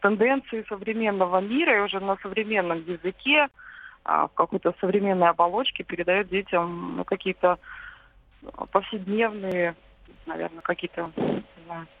тенденции 0.00 0.64
современного 0.68 1.40
мира 1.40 1.76
и 1.76 1.80
уже 1.80 2.00
на 2.00 2.16
современном 2.16 2.82
языке, 2.84 3.46
а, 4.04 4.26
в 4.26 4.34
какой-то 4.34 4.74
современной 4.80 5.28
оболочке 5.28 5.84
передает 5.84 6.28
детям 6.28 6.96
ну, 6.96 7.04
какие-то 7.04 7.58
повседневные, 8.72 9.76
наверное, 10.26 10.62
какие-то 10.62 11.10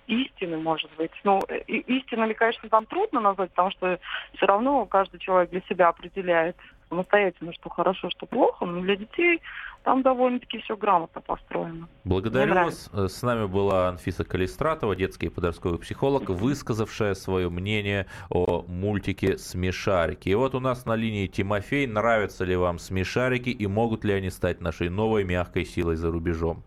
истины, 0.06 0.58
может 0.58 0.90
быть. 0.96 1.12
Ну, 1.24 1.40
истинами, 1.66 2.32
конечно, 2.32 2.68
там 2.68 2.86
трудно 2.86 3.20
назвать, 3.20 3.50
потому 3.50 3.70
что 3.70 3.98
все 4.36 4.46
равно 4.46 4.84
каждый 4.86 5.18
человек 5.18 5.50
для 5.50 5.60
себя 5.62 5.88
определяет 5.88 6.56
самостоятельно, 6.88 7.52
что 7.52 7.68
хорошо, 7.68 8.10
что 8.10 8.26
плохо, 8.26 8.64
но 8.66 8.80
для 8.80 8.96
детей 8.96 9.40
там 9.82 10.02
довольно-таки 10.02 10.58
все 10.58 10.76
грамотно 10.76 11.20
построено. 11.20 11.88
Благодарю 12.04 12.54
вас. 12.54 12.90
С 12.92 13.22
нами 13.22 13.46
была 13.46 13.88
Анфиса 13.88 14.24
Калистратова, 14.24 14.96
детский 14.96 15.26
и 15.26 15.28
подростковый 15.28 15.78
психолог, 15.78 16.28
высказавшая 16.28 17.14
свое 17.14 17.48
мнение 17.50 18.06
о 18.30 18.64
мультике 18.66 19.38
«Смешарики». 19.38 20.28
И 20.28 20.34
вот 20.34 20.54
у 20.54 20.60
нас 20.60 20.86
на 20.86 20.96
линии 20.96 21.26
Тимофей. 21.26 21.86
Нравятся 21.86 22.44
ли 22.44 22.56
вам 22.56 22.78
«Смешарики» 22.78 23.50
и 23.50 23.66
могут 23.66 24.04
ли 24.04 24.12
они 24.12 24.30
стать 24.30 24.60
нашей 24.60 24.88
новой 24.88 25.24
мягкой 25.24 25.64
силой 25.64 25.96
за 25.96 26.10
рубежом? 26.10 26.64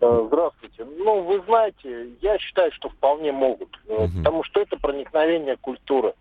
Э, 0.00 0.24
здравствуйте. 0.26 0.84
Ну, 0.84 1.22
вы 1.22 1.40
знаете, 1.46 2.10
я 2.20 2.38
считаю, 2.38 2.70
что 2.72 2.90
вполне 2.90 3.32
могут, 3.32 3.78
угу. 3.86 4.08
потому 4.18 4.44
что 4.44 4.60
это 4.60 4.76
проникновение 4.76 5.56
культуры. 5.56 6.14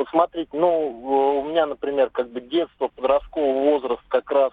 Вот 0.00 0.08
смотрите, 0.08 0.48
ну, 0.54 1.40
у 1.40 1.44
меня, 1.44 1.66
например, 1.66 2.08
как 2.08 2.30
бы 2.30 2.40
детство, 2.40 2.88
подростковый 2.88 3.52
возраст 3.52 4.00
как 4.08 4.30
раз 4.30 4.50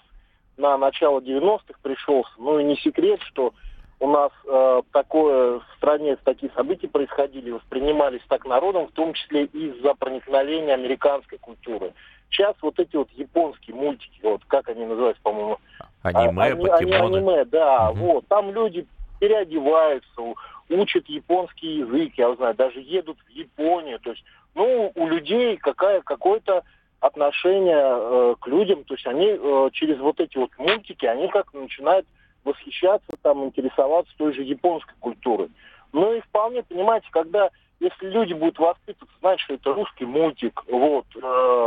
на 0.58 0.78
начало 0.78 1.22
90-х 1.22 1.80
пришелся. 1.82 2.32
Ну 2.38 2.60
и 2.60 2.66
не 2.66 2.76
секрет, 2.76 3.22
что 3.22 3.54
у 4.02 4.10
нас 4.10 4.34
э, 4.46 4.82
такое 4.92 5.60
в 5.60 5.64
стране 5.78 6.18
такие 6.18 6.52
события 6.52 6.90
происходили, 6.90 7.52
воспринимались 7.52 8.20
так 8.28 8.46
народом, 8.46 8.88
в 8.88 8.92
том 8.92 9.14
числе 9.14 9.46
из-за 9.46 9.94
проникновения 9.94 10.74
американской 10.74 11.38
культуры. 11.38 11.94
Сейчас 12.30 12.54
вот 12.62 12.78
эти 12.78 12.98
вот 12.98 13.10
японские 13.12 13.78
мультики, 13.78 14.20
вот 14.24 14.42
как 14.48 14.68
они 14.68 14.86
называются, 14.86 15.24
по-моему, 15.24 15.60
аниме, 16.04 16.44
а, 16.44 16.56
покемоны. 16.58 17.18
Аниме, 17.20 17.46
да, 17.46 17.92
угу. 17.92 18.00
вот 18.00 18.28
там 18.28 18.52
люди 18.52 18.86
переодеваются, 19.22 20.22
учат 20.70 21.08
японский 21.08 21.78
язык, 21.78 22.16
я 22.18 22.36
знаю, 22.36 22.54
даже 22.54 22.82
едут 22.82 23.18
в 23.26 23.30
Японию, 23.30 23.98
то 24.00 24.10
есть 24.10 24.24
ну, 24.58 24.92
у 24.96 25.08
людей 25.08 25.56
какая, 25.58 26.02
какое-то 26.02 26.64
отношение 27.00 27.78
э, 27.80 28.36
к 28.40 28.48
людям, 28.48 28.84
то 28.86 28.96
есть 28.96 29.06
они 29.06 29.28
э, 29.28 29.70
через 29.72 30.00
вот 30.00 30.20
эти 30.20 30.36
вот 30.38 30.50
мультики, 30.58 31.06
они 31.06 31.28
как 31.28 31.54
начинают 31.54 32.08
восхищаться, 32.44 33.16
там, 33.22 33.46
интересоваться 33.46 34.12
той 34.18 34.34
же 34.34 34.42
японской 34.42 34.96
культурой. 35.00 35.50
Ну 35.94 36.12
и 36.12 36.22
вполне, 36.22 36.64
понимаете, 36.64 37.08
когда, 37.12 37.52
если 37.80 38.10
люди 38.10 38.34
будут 38.34 38.58
воспитываться, 38.58 39.16
знать, 39.20 39.40
что 39.42 39.54
это 39.54 39.74
русский 39.74 40.06
мультик, 40.06 40.64
вот, 40.68 41.06
э, 41.16 41.66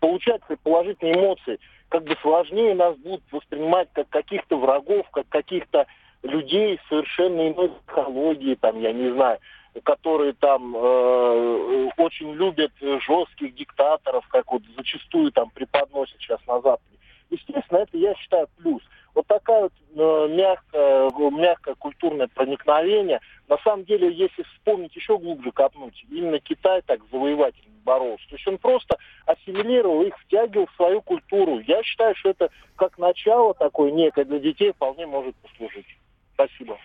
получать 0.00 0.42
положительные 0.64 1.14
эмоции, 1.14 1.60
как 1.88 2.02
бы 2.02 2.16
сложнее 2.20 2.74
нас 2.74 2.96
будут 2.96 3.22
воспринимать 3.30 3.90
как 3.92 4.08
каких-то 4.08 4.58
врагов, 4.58 5.08
как 5.12 5.28
каких-то 5.28 5.86
людей 6.24 6.80
совершенно 6.88 7.48
иной 7.48 7.70
психологии, 7.86 8.56
там, 8.56 8.80
я 8.80 8.92
не 8.92 9.12
знаю, 9.12 9.38
которые 9.84 10.32
там 10.34 10.74
э, 10.76 11.90
очень 11.96 12.32
любят 12.32 12.72
жестких 12.80 13.54
диктаторов, 13.54 14.26
как 14.28 14.50
вот 14.50 14.62
зачастую 14.76 15.32
там 15.32 15.50
преподносят 15.50 16.16
сейчас 16.20 16.40
на 16.46 16.60
Западе. 16.60 16.98
Естественно, 17.30 17.78
это 17.78 17.96
я 17.96 18.14
считаю 18.14 18.48
плюс. 18.58 18.82
Вот 19.14 19.26
такая 19.26 19.62
вот 19.62 19.72
э, 19.96 20.28
мягкое, 20.34 21.10
мягкое 21.30 21.74
культурное 21.74 22.28
проникновение. 22.28 23.20
На 23.48 23.58
самом 23.58 23.84
деле, 23.84 24.12
если 24.12 24.42
вспомнить 24.44 24.94
еще 24.94 25.18
глубже 25.18 25.50
копнуть, 25.50 26.04
именно 26.10 26.38
Китай 26.38 26.82
так 26.82 27.00
завоевательно 27.10 27.74
боролся. 27.84 28.28
То 28.28 28.36
есть 28.36 28.46
он 28.46 28.58
просто 28.58 28.98
ассимилировал 29.26 30.02
их, 30.02 30.16
втягивал 30.18 30.66
в 30.66 30.76
свою 30.76 31.02
культуру. 31.02 31.58
Я 31.60 31.82
считаю, 31.82 32.14
что 32.14 32.30
это 32.30 32.50
как 32.76 32.98
начало 32.98 33.54
такое 33.54 33.90
некое 33.90 34.24
для 34.24 34.38
детей 34.38 34.72
вполне 34.72 35.06
может 35.06 35.34
послужить. 35.36 35.86
Спасибо. 36.34 36.78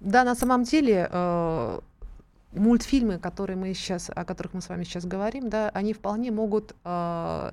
Да, 0.00 0.24
на 0.24 0.34
самом 0.34 0.64
деле 0.64 1.08
э, 1.10 1.80
мультфильмы, 2.52 3.18
которые 3.18 3.56
мы 3.56 3.72
сейчас, 3.74 4.10
о 4.14 4.24
которых 4.24 4.54
мы 4.54 4.60
с 4.60 4.68
вами 4.68 4.84
сейчас 4.84 5.04
говорим, 5.04 5.48
да, 5.48 5.70
они 5.70 5.92
вполне 5.92 6.30
могут 6.30 6.74
э, 6.84 7.52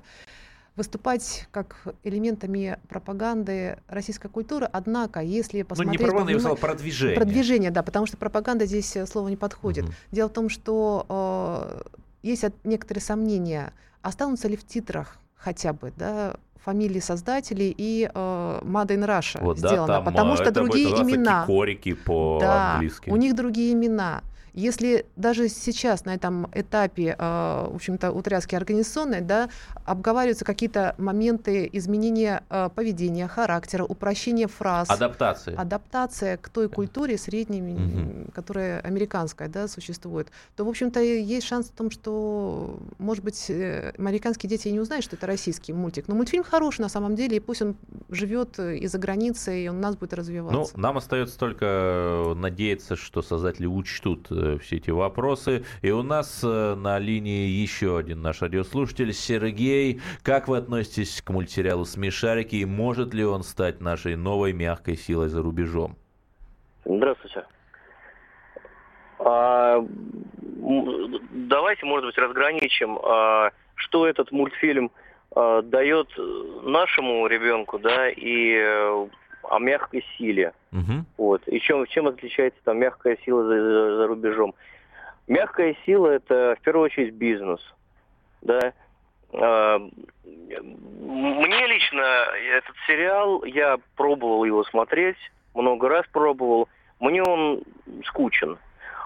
выступать 0.76 1.46
как 1.50 1.76
элементами 2.02 2.78
пропаганды 2.88 3.78
российской 3.88 4.28
культуры, 4.28 4.68
однако, 4.72 5.20
если 5.20 5.62
посмотреть... 5.62 6.00
Ну, 6.00 6.06
не 6.06 6.10
пропаганда, 6.10 6.32
я 6.32 6.38
сказал, 6.38 6.56
продвижение. 6.56 7.16
Продвижение, 7.16 7.70
да, 7.70 7.82
потому 7.82 8.06
что 8.06 8.16
пропаганда 8.16 8.66
здесь 8.66 8.96
э, 8.96 9.06
слово 9.06 9.28
не 9.28 9.36
подходит. 9.36 9.84
Угу. 9.84 9.92
Дело 10.12 10.28
в 10.28 10.32
том, 10.32 10.48
что 10.48 11.06
э, 11.08 11.98
есть 12.22 12.44
некоторые 12.64 13.02
сомнения, 13.02 13.72
останутся 14.02 14.48
ли 14.48 14.56
в 14.56 14.66
титрах 14.66 15.18
хотя 15.36 15.72
бы, 15.72 15.92
да, 15.96 16.36
фамилии 16.64 17.00
создателей 17.00 17.74
и 17.76 18.08
э, 18.12 18.60
Made 18.62 18.88
in 18.88 19.06
Russia 19.06 19.42
вот, 19.42 19.58
сделано, 19.58 19.86
да, 19.86 19.94
там, 19.96 20.04
потому 20.04 20.36
что 20.36 20.50
другие 20.50 20.90
имена. 20.90 21.44
Корики 21.46 21.94
по-английски. 21.94 23.08
Да, 23.08 23.12
у 23.12 23.16
них 23.16 23.34
другие 23.34 23.72
имена. 23.74 24.22
Если 24.54 25.06
даже 25.16 25.48
сейчас 25.48 26.04
на 26.04 26.14
этом 26.14 26.48
этапе, 26.54 27.16
э, 27.18 27.66
в 27.70 27.74
общем-то, 27.74 28.12
утряски 28.12 28.54
организационной, 28.54 29.20
да, 29.20 29.48
обговариваются 29.84 30.44
какие-то 30.44 30.94
моменты 30.96 31.68
изменения 31.72 32.44
э, 32.48 32.68
поведения, 32.72 33.26
характера, 33.26 33.84
упрощения 33.84 34.46
фраз. 34.46 34.88
Адаптация. 34.90 35.56
Адаптация 35.58 36.36
к 36.36 36.48
той 36.48 36.68
культуре 36.68 37.18
средней, 37.18 37.62
угу. 37.62 38.30
которая 38.32 38.80
американская, 38.80 39.48
да, 39.48 39.66
существует, 39.66 40.28
то, 40.54 40.64
в 40.64 40.68
общем-то, 40.68 41.00
есть 41.00 41.46
шанс 41.46 41.66
в 41.66 41.72
том, 41.72 41.90
что, 41.90 42.78
может 42.98 43.24
быть, 43.24 43.50
э, 43.50 43.92
американские 43.98 44.48
дети 44.48 44.68
не 44.68 44.78
узнают, 44.78 45.04
что 45.04 45.16
это 45.16 45.26
российский 45.26 45.72
мультик. 45.72 46.06
Но 46.06 46.14
мультфильм 46.14 46.44
хороший 46.44 46.82
на 46.82 46.88
самом 46.88 47.16
деле, 47.16 47.38
и 47.38 47.40
пусть 47.40 47.62
он 47.62 47.74
живет 48.08 48.60
и 48.60 48.86
за 48.86 48.98
границей, 48.98 49.64
и 49.64 49.68
он 49.68 49.78
у 49.78 49.80
нас 49.80 49.96
будет 49.96 50.14
развиваться. 50.14 50.74
Ну, 50.76 50.80
нам 50.80 50.96
остается 50.96 51.36
только 51.36 52.34
надеяться, 52.36 52.94
что 52.94 53.20
создатели 53.20 53.66
учтут 53.66 54.30
Э, 54.43 54.43
все 54.58 54.76
эти 54.76 54.90
вопросы. 54.90 55.64
И 55.82 55.90
у 55.90 56.02
нас 56.02 56.42
э, 56.44 56.74
на 56.74 56.98
линии 56.98 57.48
еще 57.48 57.98
один 57.98 58.22
наш 58.22 58.42
радиослушатель 58.42 59.12
Сергей. 59.12 60.00
Как 60.22 60.48
вы 60.48 60.58
относитесь 60.58 61.22
к 61.22 61.30
мультсериалу 61.30 61.84
«Смешарики» 61.84 62.56
и 62.56 62.64
может 62.64 63.14
ли 63.14 63.24
он 63.24 63.42
стать 63.42 63.80
нашей 63.80 64.16
новой 64.16 64.52
мягкой 64.52 64.96
силой 64.96 65.28
за 65.28 65.42
рубежом? 65.42 65.96
Здравствуйте. 66.84 67.44
А, 69.18 69.84
давайте, 71.30 71.86
может 71.86 72.06
быть, 72.06 72.18
разграничим, 72.18 72.98
а, 72.98 73.50
что 73.74 74.06
этот 74.06 74.30
мультфильм 74.32 74.90
а, 75.34 75.62
дает 75.62 76.08
нашему 76.62 77.26
ребенку, 77.26 77.78
да, 77.78 78.10
и 78.10 79.08
о 79.50 79.58
мягкой 79.58 80.04
силе. 80.16 80.52
Угу. 80.72 81.04
Вот. 81.18 81.48
И 81.48 81.60
чем, 81.60 81.86
чем 81.86 82.06
отличается 82.06 82.60
там 82.64 82.78
мягкая 82.78 83.18
сила 83.24 83.44
за, 83.44 83.62
за, 83.62 83.96
за 83.96 84.06
рубежом? 84.06 84.54
Мягкая 85.26 85.76
сила 85.86 86.08
это 86.08 86.56
в 86.58 86.62
первую 86.62 86.86
очередь 86.86 87.14
бизнес. 87.14 87.60
Да? 88.42 88.72
А, 89.32 89.78
мне 90.24 91.66
лично 91.66 92.02
этот 92.56 92.74
сериал, 92.86 93.44
я 93.44 93.78
пробовал 93.96 94.44
его 94.44 94.64
смотреть, 94.64 95.16
много 95.54 95.88
раз 95.88 96.06
пробовал, 96.12 96.68
мне 97.00 97.22
он 97.22 97.62
скучен. 98.04 98.58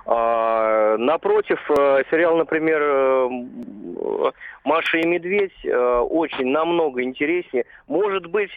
А, 0.06 0.96
напротив, 0.96 1.60
э, 1.70 2.02
сериал, 2.10 2.36
например, 2.36 2.80
э, 2.82 4.32
«Маша 4.64 4.98
и 4.98 5.06
медведь» 5.06 5.64
э, 5.64 5.98
очень 5.98 6.46
намного 6.46 7.02
интереснее. 7.02 7.66
Может 7.86 8.26
быть, 8.26 8.50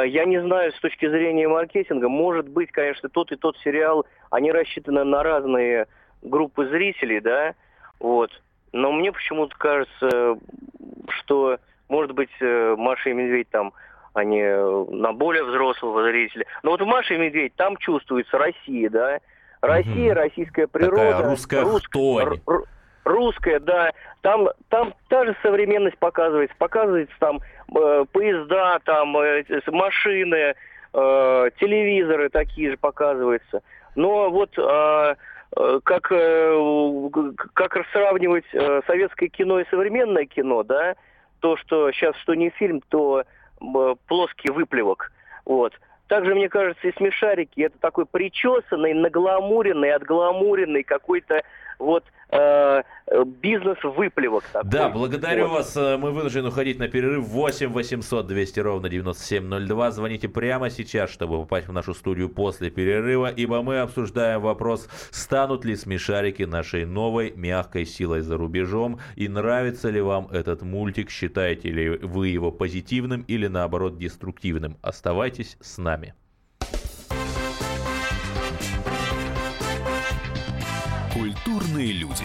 я 0.00 0.24
не 0.24 0.40
знаю, 0.40 0.72
с 0.72 0.80
точки 0.80 1.08
зрения 1.08 1.48
маркетинга, 1.48 2.08
может 2.08 2.48
быть, 2.48 2.72
конечно, 2.72 3.08
тот 3.08 3.30
и 3.32 3.36
тот 3.36 3.56
сериал, 3.58 4.06
они 4.30 4.50
рассчитаны 4.50 5.04
на 5.04 5.22
разные 5.22 5.86
группы 6.22 6.66
зрителей, 6.66 7.20
да, 7.20 7.54
вот. 8.00 8.30
Но 8.72 8.90
мне 8.92 9.12
почему-то 9.12 9.54
кажется, 9.56 10.38
что, 11.08 11.58
может 11.88 12.12
быть, 12.12 12.30
э, 12.40 12.74
Маша 12.78 13.10
и 13.10 13.12
Медведь 13.12 13.50
там, 13.50 13.72
они 14.14 14.42
на 14.42 15.12
более 15.12 15.44
взрослого 15.44 16.04
зрителя. 16.04 16.46
Но 16.62 16.70
вот 16.70 16.80
в 16.80 16.86
Маше 16.86 17.14
и 17.14 17.18
Медведь 17.18 17.54
там 17.56 17.76
чувствуется 17.76 18.38
Россия, 18.38 18.88
да, 18.88 19.18
Россия, 19.60 20.12
угу. 20.12 20.20
российская 20.20 20.66
природа. 20.66 20.96
Такая 20.96 21.22
русская 21.22 21.60
рус... 21.62 21.86
хтонь 21.86 22.40
русская, 23.04 23.60
да, 23.60 23.92
там, 24.20 24.48
там 24.68 24.94
та 25.08 25.24
же 25.24 25.36
современность 25.42 25.98
показывается, 25.98 26.54
показывается 26.58 27.14
там 27.18 27.38
э, 27.38 27.40
поезда, 28.12 28.78
там 28.84 29.16
э, 29.16 29.44
машины, 29.68 30.54
э, 30.92 31.50
телевизоры 31.60 32.28
такие 32.28 32.72
же 32.72 32.76
показываются. 32.76 33.62
Но 33.94 34.30
вот 34.30 34.50
э, 34.58 35.14
э 35.56 35.80
как, 35.84 36.10
э, 36.10 37.10
как 37.54 37.76
сравнивать 37.92 38.46
э, 38.52 38.80
советское 38.86 39.28
кино 39.28 39.60
и 39.60 39.68
современное 39.70 40.26
кино, 40.26 40.62
да, 40.62 40.94
то, 41.40 41.56
что 41.56 41.90
сейчас 41.92 42.16
что 42.16 42.34
не 42.34 42.50
фильм, 42.50 42.82
то 42.88 43.22
э, 43.22 43.94
плоский 44.06 44.50
выплевок, 44.50 45.12
вот. 45.44 45.72
Также, 46.08 46.34
мне 46.34 46.50
кажется, 46.50 46.86
и 46.86 46.96
смешарики 46.96 47.62
это 47.62 47.78
такой 47.78 48.04
причесанный, 48.04 48.92
нагламуренный, 48.92 49.94
отгламуренный 49.94 50.82
какой-то 50.82 51.42
вот 51.82 52.04
э, 52.30 52.82
бизнес 53.26 53.78
выплевок. 53.82 54.44
Такой. 54.52 54.70
Да, 54.70 54.88
благодарю 54.88 55.48
вот. 55.48 55.58
вас. 55.58 55.76
Э, 55.76 55.96
мы 55.96 56.12
вынуждены 56.12 56.48
уходить 56.48 56.78
на 56.78 56.88
перерыв. 56.88 57.26
8 57.26 57.68
800 57.68 58.26
200 58.26 58.60
ровно 58.60 58.88
9702. 58.88 59.90
Звоните 59.90 60.28
прямо 60.28 60.70
сейчас, 60.70 61.10
чтобы 61.10 61.40
попасть 61.40 61.68
в 61.68 61.72
нашу 61.72 61.94
студию 61.94 62.28
после 62.28 62.70
перерыва, 62.70 63.30
ибо 63.30 63.62
мы 63.62 63.80
обсуждаем 63.80 64.40
вопрос, 64.40 64.88
станут 65.10 65.64
ли 65.64 65.76
смешарики 65.76 66.44
нашей 66.44 66.84
новой 66.86 67.32
мягкой 67.36 67.84
силой 67.84 68.20
за 68.20 68.36
рубежом, 68.36 68.98
и 69.16 69.28
нравится 69.28 69.90
ли 69.90 70.00
вам 70.00 70.28
этот 70.28 70.62
мультик, 70.62 71.10
считаете 71.10 71.70
ли 71.70 71.90
вы 71.90 72.28
его 72.28 72.50
позитивным 72.50 73.22
или 73.22 73.48
наоборот 73.48 73.98
деструктивным. 73.98 74.78
Оставайтесь 74.82 75.56
с 75.60 75.78
нами. 75.78 76.14
Культурные 81.44 81.92
люди. 81.92 82.24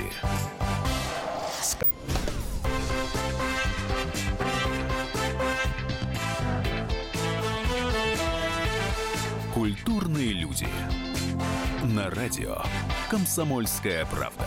Культурные 9.54 10.34
люди. 10.34 10.68
На 11.84 12.12
радио 12.12 12.58
«Комсомольская 13.10 14.06
правда». 14.06 14.46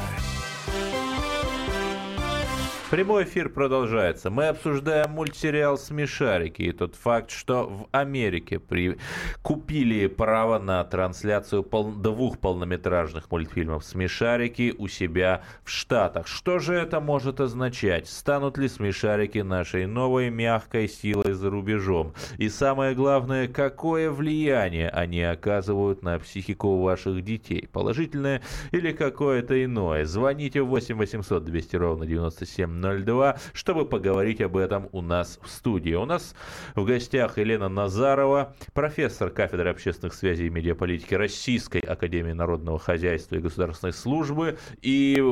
Прямой 2.90 3.22
эфир 3.22 3.50
продолжается. 3.50 4.30
Мы 4.30 4.48
обсуждаем 4.48 5.12
мультсериал 5.12 5.78
«Смешарики» 5.78 6.62
и 6.62 6.72
тот 6.72 6.96
факт, 6.96 7.30
что 7.30 7.68
в 7.68 7.86
Америке 7.92 8.58
при... 8.58 8.98
купили 9.42 10.08
право 10.08 10.58
на 10.58 10.82
трансляцию 10.82 11.62
пол... 11.62 11.92
двух 11.92 12.40
полнометражных 12.40 13.30
мультфильмов 13.30 13.84
«Смешарики» 13.84 14.74
у 14.76 14.88
себя 14.88 15.42
в 15.62 15.70
Штатах. 15.70 16.26
Что 16.26 16.58
же 16.58 16.74
это 16.74 17.00
может 17.00 17.40
означать? 17.40 18.08
Станут 18.08 18.58
ли 18.58 18.66
«Смешарики» 18.66 19.38
нашей 19.38 19.86
новой 19.86 20.30
мягкой 20.30 20.88
силой 20.88 21.34
за 21.34 21.48
рубежом? 21.48 22.12
И 22.38 22.48
самое 22.48 22.96
главное, 22.96 23.46
какое 23.46 24.10
влияние 24.10 24.88
они 24.88 25.22
оказывают 25.22 26.02
на 26.02 26.18
психику 26.18 26.82
ваших 26.82 27.22
детей? 27.22 27.68
Положительное 27.72 28.42
или 28.72 28.90
какое-то 28.90 29.64
иное? 29.64 30.06
Звоните 30.06 30.62
8 30.62 30.96
800 30.96 31.44
200 31.44 31.76
ровно 31.76 32.04
97 32.04 32.79
02, 32.80 33.36
чтобы 33.52 33.84
поговорить 33.86 34.40
об 34.40 34.56
этом 34.56 34.88
у 34.92 35.00
нас 35.02 35.38
в 35.42 35.48
студии. 35.48 35.94
У 35.94 36.04
нас 36.04 36.34
в 36.74 36.84
гостях 36.84 37.38
Елена 37.38 37.68
Назарова, 37.68 38.54
профессор 38.72 39.30
кафедры 39.30 39.70
общественных 39.70 40.14
связей 40.14 40.46
и 40.46 40.50
медиаполитики 40.50 41.14
Российской 41.14 41.80
Академии 41.80 42.32
Народного 42.32 42.78
Хозяйства 42.78 43.36
и 43.36 43.40
Государственной 43.40 43.92
Службы. 43.92 44.58
И 44.82 45.22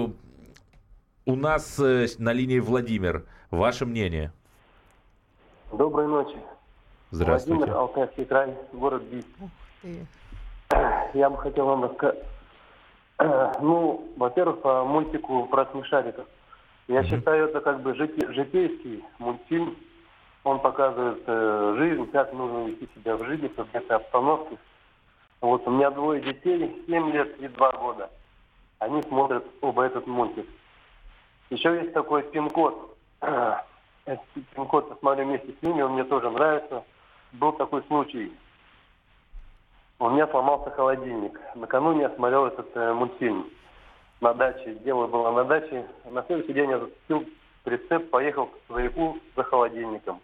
у 1.27 1.37
нас 1.37 1.79
э, 1.79 2.07
на 2.19 2.33
линии 2.33 2.59
Владимир. 2.59 3.25
Ваше 3.51 3.87
мнение? 3.87 4.33
Доброй 5.73 6.07
ночи. 6.07 6.37
Здравствуйте. 7.11 7.59
Владимир, 7.59 7.79
Алтайский 7.79 8.25
край, 8.25 8.55
город 8.73 9.03
Бийск. 9.03 9.29
Я 11.15 11.31
бы 11.31 11.39
хотел 11.39 11.67
вам 11.67 11.85
рассказать. 11.85 12.19
Ну, 13.61 14.09
во-первых, 14.17 14.61
по 14.61 14.85
мультику 14.85 15.47
про 15.47 15.67
смешариков. 15.67 16.25
Я 16.89 17.05
считаю, 17.05 17.49
это 17.49 17.61
как 17.61 17.83
бы 17.83 17.95
жите, 17.95 18.33
житейский 18.33 19.05
мультфильм. 19.19 19.77
Он 20.43 20.59
показывает 20.59 21.23
э, 21.27 21.75
жизнь, 21.77 22.11
как 22.11 22.33
нужно 22.33 22.67
вести 22.67 22.89
себя 22.95 23.17
в 23.17 23.25
жизни, 23.27 23.49
в 23.49 23.59
этой 23.75 23.97
обстановке. 23.97 24.57
Вот 25.43 25.67
у 25.67 25.71
меня 25.71 25.91
двое 25.91 26.23
детей, 26.23 26.83
7 26.87 27.13
лет 27.13 27.39
и 27.41 27.49
2 27.49 27.73
года. 27.73 28.11
Они 28.79 29.03
смотрят 29.03 29.45
оба 29.61 29.83
этот 29.85 30.07
мультик. 30.07 30.47
Еще 31.51 31.75
есть 31.75 31.93
такой 31.93 32.23
пин-код. 32.23 32.97
Пин-код 34.55 34.87
я 34.89 34.97
смотрю 34.97 35.27
вместе 35.27 35.53
с 35.53 35.63
ними, 35.63 35.83
он 35.83 35.93
мне 35.93 36.05
тоже 36.05 36.31
нравится. 36.31 36.85
Был 37.33 37.53
такой 37.53 37.83
случай. 37.83 38.33
У 39.99 40.09
меня 40.09 40.27
сломался 40.29 40.71
холодильник. 40.71 41.39
Накануне 41.55 42.03
я 42.03 42.11
смотрел 42.15 42.47
этот 42.47 42.75
э, 42.75 42.95
мультфильм 42.95 43.47
на 44.21 44.35
даче, 44.35 44.75
дело 44.85 45.07
было 45.07 45.31
на 45.33 45.45
даче. 45.45 45.87
На 46.11 46.23
следующий 46.25 46.53
день 46.53 46.71
я 46.71 46.79
зацепил 46.79 47.25
прицеп, 47.65 48.11
поехал 48.11 48.47
к 48.47 48.55
свояку 48.67 49.19
за 49.37 49.43
холодильником. 49.45 50.21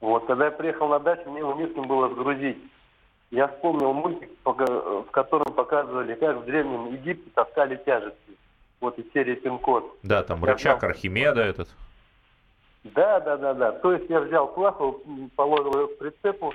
Вот, 0.00 0.26
когда 0.26 0.46
я 0.46 0.50
приехал 0.50 0.88
на 0.88 0.98
дачу, 0.98 1.30
мне 1.30 1.40
его 1.40 1.54
не 1.54 1.66
с 1.66 1.74
кем 1.74 1.86
было 1.86 2.08
сгрузить. 2.08 2.58
Я 3.30 3.48
вспомнил 3.48 3.92
мультик, 3.92 4.30
в 4.44 5.10
котором 5.10 5.52
показывали, 5.52 6.14
как 6.14 6.38
в 6.38 6.44
Древнем 6.46 6.92
Египте 6.92 7.30
таскали 7.34 7.76
тяжести. 7.86 8.36
Вот 8.80 8.98
из 8.98 9.12
серии 9.12 9.34
Пин-код. 9.34 9.98
Да, 10.02 10.22
там 10.22 10.42
рычаг 10.42 10.82
Архимеда 10.82 11.42
этот. 11.42 11.68
Да, 12.82 13.20
да, 13.20 13.36
да, 13.36 13.54
да. 13.54 13.72
То 13.72 13.92
есть 13.92 14.08
я 14.08 14.20
взял 14.20 14.48
плаху, 14.48 15.02
положил 15.36 15.80
ее 15.80 15.88
к 15.88 15.98
прицепу, 15.98 16.54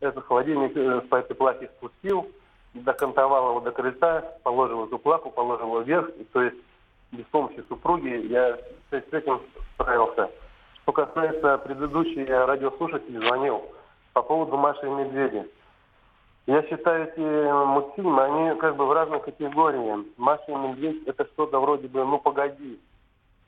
этот 0.00 0.24
холодильник 0.26 0.76
э, 0.76 1.00
по 1.02 1.16
этой 1.16 1.34
плахе 1.34 1.70
спустил, 1.78 2.30
докантовал 2.74 3.50
его 3.50 3.60
до 3.60 3.72
крыльца, 3.72 4.24
положил 4.42 4.86
эту 4.86 4.98
плаху, 4.98 5.30
положил 5.30 5.66
его 5.66 5.80
вверх. 5.80 6.10
И, 6.18 6.24
то 6.24 6.42
есть 6.42 6.56
без 7.12 7.24
помощи 7.26 7.62
супруги 7.68 8.26
я 8.28 8.56
с 8.90 9.12
этим 9.12 9.40
справился. 9.74 10.30
Что 10.82 10.92
касается 10.92 11.58
предыдущей, 11.58 12.24
я 12.24 12.46
радиослушатель 12.46 13.18
звонил 13.24 13.62
по 14.12 14.22
поводу 14.22 14.56
Маши 14.56 14.86
и 14.86 14.90
Медведя. 14.90 15.46
Я 16.46 16.62
считаю, 16.64 17.08
эти 17.08 17.20
мультфильмы, 17.20 18.22
они 18.22 18.58
как 18.58 18.74
бы 18.76 18.86
в 18.86 18.92
разных 18.92 19.22
категориях. 19.22 20.04
Маша 20.16 20.44
и 20.48 20.54
Медведь 20.54 21.06
это 21.06 21.24
что-то 21.26 21.60
вроде 21.60 21.86
бы, 21.86 22.04
ну 22.04 22.18
погоди. 22.18 22.80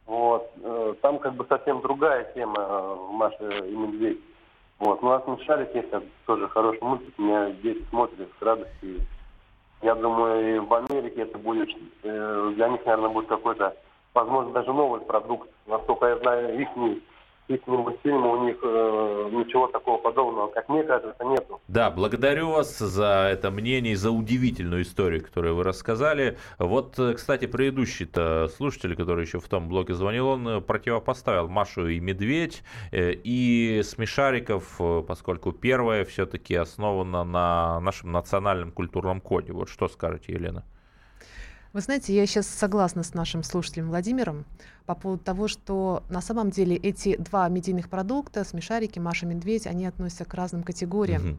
Вот. 0.07 0.49
Э, 0.63 0.95
там 1.01 1.19
как 1.19 1.35
бы 1.35 1.45
совсем 1.49 1.81
другая 1.81 2.33
тема 2.35 2.61
э, 2.61 2.97
Маша 3.11 3.49
и 3.65 3.75
Медведь. 3.75 4.21
Вот. 4.79 5.03
Ну, 5.03 5.11
а 5.11 5.21
смешарики 5.23 5.79
это 5.79 6.05
тоже 6.27 6.47
хороший 6.49 6.83
мультик. 6.83 7.19
Меня 7.19 7.51
дети 7.63 7.85
смотрят 7.91 8.29
с 8.39 8.43
радостью. 8.43 9.01
Я 9.85 9.95
думаю, 9.97 10.57
и 10.57 10.59
в 10.61 10.73
Америке 10.73 11.23
это 11.23 11.37
будет, 11.37 11.69
э, 12.05 12.53
для 12.57 12.69
них, 12.71 12.87
наверное, 12.87 13.11
будет 13.11 13.27
какой-то, 13.27 13.77
возможно, 14.15 14.51
даже 14.53 14.73
новый 14.73 15.03
продукт. 15.03 15.51
Насколько 15.67 16.07
я 16.07 16.17
знаю, 16.21 16.59
их 16.59 16.69
их 17.49 17.67
мультфильмы, 17.67 18.39
у 18.39 18.45
них 18.47 18.57
э, 18.63 19.29
ничего 19.33 19.67
такого 19.69 19.99
подобного, 19.99 20.49
как 20.49 20.69
мне 20.69 20.83
кажется, 20.83 21.25
нету. 21.25 21.61
Да, 21.69 21.91
благодарю 21.91 22.51
вас 22.51 22.79
за 22.79 23.29
это 23.31 23.51
мнение 23.51 23.93
и 23.93 23.97
за 23.97 24.11
удивительную 24.11 24.83
историю, 24.83 25.23
которую 25.23 25.57
вы 25.57 25.65
рассказали. 25.65 26.39
Вот, 26.59 26.99
э, 26.99 27.13
кстати, 27.15 27.47
предыдущий-то 27.47 28.49
слушатель, 28.49 28.97
который 28.97 29.25
еще 29.25 29.41
в 29.41 29.49
том 29.49 29.69
блоке 29.69 29.95
звонил, 29.95 30.29
он 30.29 30.49
э, 30.49 30.61
противопоставил 30.61 31.49
Машу 31.49 31.89
и 31.89 32.01
Медведь 32.01 32.63
э, 32.93 33.13
и 33.13 33.83
Смешариков, 33.85 34.77
э, 34.81 35.03
поскольку 35.07 35.53
первое 35.53 36.05
все-таки 36.05 36.55
основано 36.55 37.25
на 37.25 37.81
нашем 37.81 38.13
национальном 38.13 38.73
культурном 38.73 39.21
коде. 39.21 39.53
Вот 39.53 39.69
что 39.69 39.89
скажете, 39.89 40.33
Елена? 40.33 40.65
Вы 41.75 41.81
знаете, 41.81 42.15
я 42.15 42.25
сейчас 42.25 42.47
согласна 42.47 43.03
с 43.03 43.15
нашим 43.15 43.43
слушателем 43.43 43.89
Владимиром 43.89 44.45
по 44.87 44.95
поводу 44.95 45.23
того, 45.23 45.49
что 45.49 46.03
на 46.09 46.21
самом 46.21 46.51
деле 46.51 46.77
эти 46.77 47.17
два 47.17 47.49
медийных 47.49 47.89
продукта, 47.89 48.45
смешарики, 48.45 48.99
Маша 48.99 49.27
Медведь, 49.27 49.67
они 49.67 49.87
относятся 49.87 50.25
к 50.25 50.35
разным 50.35 50.63
категориям. 50.63 51.31
Угу. 51.31 51.39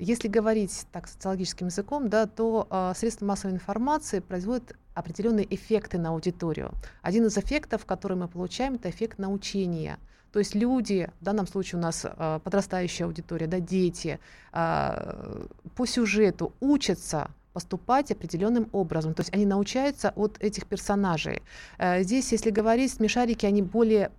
Если 0.00 0.28
говорить 0.28 0.86
так 0.92 1.06
социологическим 1.06 1.66
языком, 1.66 2.08
да, 2.08 2.26
то 2.26 2.66
э, 2.70 2.92
средства 2.96 3.26
массовой 3.26 3.54
информации 3.54 4.20
производят 4.20 4.74
определенные 4.94 5.46
эффекты 5.54 5.98
на 5.98 6.10
аудиторию. 6.10 6.72
Один 7.02 7.26
из 7.26 7.36
эффектов, 7.36 7.84
который 7.84 8.16
мы 8.16 8.26
получаем, 8.26 8.74
это 8.74 8.88
эффект 8.88 9.18
научения. 9.18 9.98
То 10.32 10.38
есть 10.38 10.54
люди, 10.54 11.10
в 11.20 11.24
данном 11.24 11.46
случае 11.46 11.78
у 11.80 11.82
нас 11.82 12.04
э, 12.04 12.40
подрастающая 12.42 13.06
аудитория, 13.06 13.46
да, 13.46 13.60
дети, 13.60 14.18
э, 14.52 15.46
по 15.76 15.86
сюжету 15.86 16.54
учатся 16.60 17.30
поступать 17.60 18.10
определенным 18.10 18.68
образом. 18.72 19.12
То 19.12 19.20
есть 19.20 19.34
они 19.34 19.46
научаются 19.46 20.12
от 20.16 20.38
этих 20.40 20.64
персонажей. 20.66 21.42
Э, 21.78 22.02
здесь, 22.02 22.32
если 22.32 22.50
говорить, 22.50 22.92
смешарики, 22.92 23.46
они 23.46 23.62
более 23.62 24.10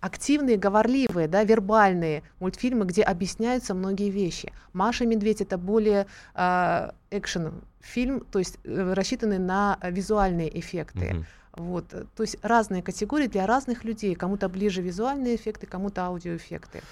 активные, 0.00 0.56
говорливые, 0.56 1.28
да, 1.28 1.44
вербальные 1.44 2.22
мультфильмы, 2.40 2.84
где 2.84 3.02
объясняются 3.02 3.74
многие 3.74 4.10
вещи. 4.10 4.52
Маша 4.72 5.04
и 5.04 5.06
Медведь 5.06 5.40
это 5.40 5.56
более 5.56 6.06
э, 6.34 6.90
экшен 7.10 7.52
фильм, 7.80 8.20
то 8.32 8.38
есть 8.40 8.58
э, 8.64 8.92
рассчитанный 8.92 9.38
на 9.38 9.78
визуальные 9.82 10.48
эффекты. 10.58 10.98
Mm-hmm. 10.98 11.24
Вот, 11.56 11.88
то 11.88 12.22
есть 12.22 12.36
разные 12.42 12.82
категории 12.82 13.28
для 13.28 13.46
разных 13.46 13.84
людей. 13.84 14.16
Кому-то 14.16 14.48
ближе 14.48 14.82
визуальные 14.82 15.36
эффекты, 15.36 15.66
кому-то 15.66 16.02
аудиоэффекты. 16.06 16.82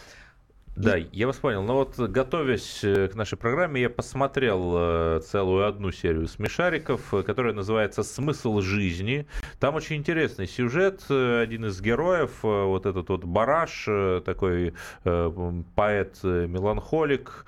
Да, 0.74 0.96
я 0.96 1.26
вас 1.26 1.36
понял. 1.36 1.62
Но 1.62 1.74
вот 1.74 1.98
готовясь 1.98 2.82
э, 2.82 3.08
к 3.08 3.14
нашей 3.14 3.36
программе, 3.36 3.82
я 3.82 3.90
посмотрел 3.90 4.72
э, 4.74 5.20
целую 5.20 5.66
одну 5.66 5.92
серию 5.92 6.26
смешариков, 6.26 7.12
э, 7.12 7.22
которая 7.22 7.52
называется 7.52 8.02
«Смысл 8.02 8.62
жизни». 8.62 9.26
Там 9.60 9.74
очень 9.74 9.96
интересный 9.96 10.46
сюжет. 10.46 11.02
Один 11.10 11.66
из 11.66 11.78
героев, 11.82 12.42
вот 12.42 12.86
этот 12.86 13.10
вот 13.10 13.24
Бараш, 13.24 13.86
такой 14.24 14.72
поэт-меланхолик, 15.04 17.44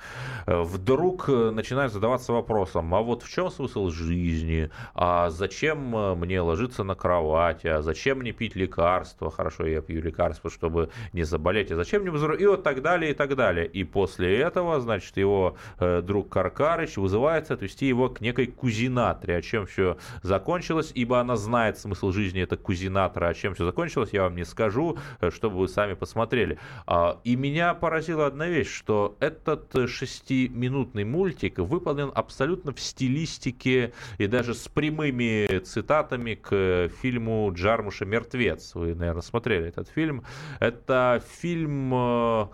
вдруг 0.46 1.28
начинает 1.28 1.92
задаваться 1.92 2.32
вопросом, 2.32 2.94
а 2.94 3.00
вот 3.00 3.22
в 3.22 3.30
чем 3.30 3.50
смысл 3.50 3.88
жизни? 3.88 4.70
А 4.94 5.30
зачем 5.30 6.18
мне 6.18 6.42
ложиться 6.42 6.84
на 6.84 6.94
кровать? 6.94 7.64
А 7.64 7.80
зачем 7.80 8.18
мне 8.18 8.32
пить 8.32 8.54
лекарства? 8.54 9.30
Хорошо, 9.30 9.66
я 9.66 9.80
пью 9.80 10.02
лекарства, 10.02 10.50
чтобы 10.50 10.90
не 11.12 11.22
заболеть. 11.22 11.72
А 11.72 11.76
зачем 11.76 12.02
мне... 12.02 12.10
И 12.36 12.46
вот 12.46 12.62
так 12.62 12.82
далее, 12.82 13.13
и 13.14 13.16
так 13.16 13.36
далее. 13.36 13.66
И 13.66 13.84
после 13.84 14.38
этого, 14.38 14.80
значит, 14.80 15.16
его 15.16 15.56
э, 15.78 16.02
друг 16.02 16.28
Каркарыч 16.28 16.96
вызывается 16.96 17.54
отвести 17.54 17.86
его 17.86 18.08
к 18.08 18.20
некой 18.20 18.46
кузинатре. 18.46 19.36
О 19.36 19.42
чем 19.42 19.66
все 19.66 19.96
закончилось, 20.22 20.90
ибо 20.94 21.20
она 21.20 21.36
знает 21.36 21.78
смысл 21.78 22.10
жизни, 22.10 22.42
это 22.42 22.56
кузинатора. 22.56 23.28
О 23.28 23.34
чем 23.34 23.54
все 23.54 23.64
закончилось, 23.64 24.10
я 24.12 24.22
вам 24.24 24.36
не 24.36 24.44
скажу, 24.44 24.98
э, 25.20 25.30
чтобы 25.30 25.58
вы 25.58 25.68
сами 25.68 25.94
посмотрели. 25.94 26.58
А, 26.86 27.20
и 27.24 27.36
меня 27.36 27.74
поразила 27.74 28.26
одна 28.26 28.48
вещь, 28.48 28.70
что 28.70 29.16
этот 29.20 29.88
шестиминутный 29.88 31.04
мультик 31.04 31.58
выполнен 31.58 32.10
абсолютно 32.14 32.72
в 32.72 32.80
стилистике 32.80 33.92
и 34.18 34.26
даже 34.26 34.54
с 34.54 34.68
прямыми 34.68 35.58
цитатами 35.60 36.34
к 36.34 36.90
фильму 37.00 37.52
Джармуша 37.54 38.04
«Мертвец». 38.04 38.74
Вы, 38.74 38.94
наверное, 38.94 39.22
смотрели 39.22 39.68
этот 39.68 39.88
фильм. 39.88 40.24
Это 40.58 41.22
фильм 41.40 41.92
э, 41.94 42.46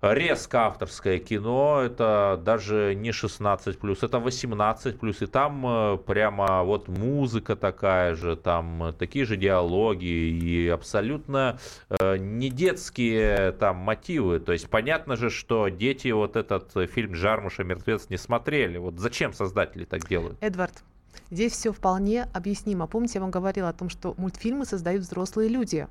резко 0.00 0.66
авторское 0.66 1.18
кино, 1.18 1.80
это 1.84 2.40
даже 2.44 2.94
не 2.94 3.12
16 3.12 3.78
плюс, 3.78 4.02
это 4.02 4.18
18 4.18 4.98
плюс, 4.98 5.22
и 5.22 5.26
там 5.26 5.66
э, 5.66 5.98
прямо 5.98 6.62
вот 6.62 6.88
музыка 6.88 7.56
такая 7.56 8.14
же, 8.14 8.36
там 8.36 8.94
такие 8.98 9.24
же 9.24 9.36
диалоги 9.36 10.06
и 10.06 10.68
абсолютно 10.68 11.58
э, 11.88 12.16
не 12.16 12.50
детские 12.50 13.52
там 13.52 13.76
мотивы. 13.76 14.40
То 14.40 14.52
есть 14.52 14.70
понятно 14.70 15.16
же, 15.16 15.30
что 15.30 15.68
дети 15.68 16.08
вот 16.08 16.36
этот 16.36 16.72
фильм 16.90 17.14
Жармуша 17.14 17.64
«Мертвец» 17.64 18.08
не 18.08 18.16
смотрели. 18.16 18.78
Вот 18.78 18.98
зачем 18.98 19.32
создатели 19.32 19.84
так 19.84 20.06
делают? 20.08 20.38
Эдвард, 20.40 20.84
Здесь 21.30 21.52
все 21.52 21.72
вполне 21.72 22.22
объяснимо. 22.32 22.86
Помните, 22.86 23.14
я 23.16 23.20
вам 23.20 23.30
говорила 23.30 23.68
о 23.68 23.72
том, 23.72 23.90
что 23.90 24.14
мультфильмы 24.16 24.64
создают 24.64 25.02
взрослые 25.02 25.48
люди 25.48 25.86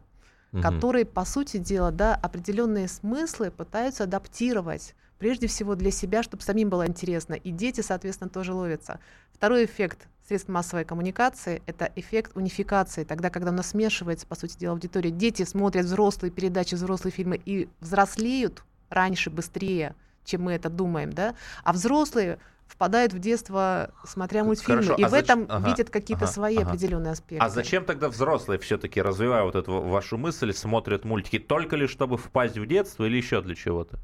угу. 0.51 0.61
которые, 0.61 1.05
по 1.05 1.25
сути 1.25 1.57
дела, 1.57 1.91
да, 1.91 2.15
определенные 2.15 2.87
смыслы 2.87 3.51
пытаются 3.51 4.03
адаптировать 4.03 4.95
прежде 5.19 5.47
всего 5.47 5.75
для 5.75 5.91
себя, 5.91 6.23
чтобы 6.23 6.43
самим 6.43 6.69
было 6.69 6.87
интересно. 6.87 7.33
И 7.33 7.51
дети, 7.51 7.81
соответственно, 7.81 8.29
тоже 8.29 8.53
ловятся. 8.53 8.99
Второй 9.33 9.65
эффект 9.65 10.07
средств 10.27 10.49
массовой 10.49 10.85
коммуникации– 10.85 11.61
это 11.65 11.91
эффект 11.95 12.31
унификации. 12.35 13.03
Тогда, 13.03 13.29
когда 13.29 13.51
у 13.51 13.53
нас 13.53 13.69
смешивается, 13.69 14.27
по 14.27 14.35
сути 14.35 14.57
дела, 14.57 14.73
аудитория, 14.73 15.11
дети 15.11 15.43
смотрят 15.43 15.85
взрослые 15.85 16.31
передачи, 16.31 16.75
взрослые 16.75 17.11
фильмы 17.11 17.41
и 17.43 17.69
взрослеют 17.79 18.63
раньше, 18.89 19.29
быстрее, 19.29 19.95
чем 20.25 20.43
мы 20.43 20.53
это 20.53 20.69
думаем, 20.69 21.13
да, 21.13 21.35
а 21.63 21.73
взрослые 21.73 22.39
впадают 22.67 23.13
в 23.13 23.19
детство, 23.19 23.91
смотря 24.03 24.43
мультфильмы, 24.43 24.83
Хорошо, 24.83 25.01
и 25.01 25.03
а 25.03 25.09
в 25.09 25.13
этом 25.13 25.45
ага, 25.49 25.69
видят 25.69 25.89
какие-то 25.89 26.25
ага, 26.25 26.33
свои 26.33 26.57
ага. 26.57 26.69
определенные 26.69 27.11
аспекты. 27.13 27.43
А 27.43 27.49
зачем 27.49 27.85
тогда 27.85 28.09
взрослые 28.09 28.59
все-таки, 28.59 29.01
развивая 29.01 29.43
вот 29.43 29.55
эту 29.55 29.81
вашу 29.81 30.17
мысль, 30.17 30.53
смотрят 30.53 31.05
мультики 31.05 31.39
только 31.39 31.75
лишь 31.75 31.91
чтобы 31.91 32.17
впасть 32.17 32.57
в 32.57 32.65
детство 32.67 33.05
или 33.05 33.17
еще 33.17 33.41
для 33.41 33.55
чего-то? 33.55 33.99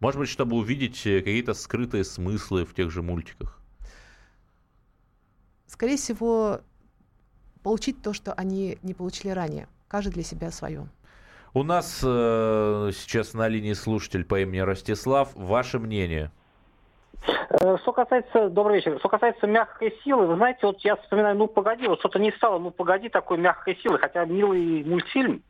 Может 0.00 0.18
быть, 0.18 0.28
чтобы 0.28 0.56
увидеть 0.56 1.06
э, 1.06 1.20
какие-то 1.20 1.54
скрытые 1.54 2.04
смыслы 2.04 2.66
в 2.66 2.74
тех 2.74 2.90
же 2.90 3.00
мультиках? 3.00 3.58
Скорее 5.66 5.96
всего, 5.96 6.60
получить 7.62 8.02
то, 8.02 8.12
что 8.12 8.34
они 8.34 8.78
не 8.82 8.92
получили 8.92 9.30
ранее. 9.30 9.68
Каждый 9.88 10.10
для 10.10 10.22
себя 10.22 10.50
свое. 10.50 10.88
У 11.54 11.62
нас 11.62 12.00
э, 12.02 12.90
сейчас 12.94 13.32
на 13.32 13.48
линии 13.48 13.72
слушатель 13.72 14.24
по 14.24 14.40
имени 14.40 14.58
Ростислав. 14.58 15.30
Ваше 15.34 15.78
мнение? 15.78 16.32
Э, 17.50 17.76
что 17.78 17.92
касается, 17.92 18.48
добрый 18.48 18.76
вечер, 18.76 18.98
что 18.98 19.08
касается 19.08 19.46
мягкой 19.46 19.94
силы, 20.04 20.26
вы 20.26 20.36
знаете, 20.36 20.60
вот 20.62 20.80
я 20.80 20.96
вспоминаю, 20.96 21.36
ну 21.36 21.46
погоди, 21.46 21.86
вот 21.86 21.98
что-то 22.00 22.18
не 22.18 22.32
стало, 22.32 22.58
ну 22.58 22.70
погоди 22.70 23.08
такой 23.08 23.38
мягкой 23.38 23.76
силы, 23.82 23.98
хотя 23.98 24.24
милый 24.24 24.84
мультфильм. 24.84 25.42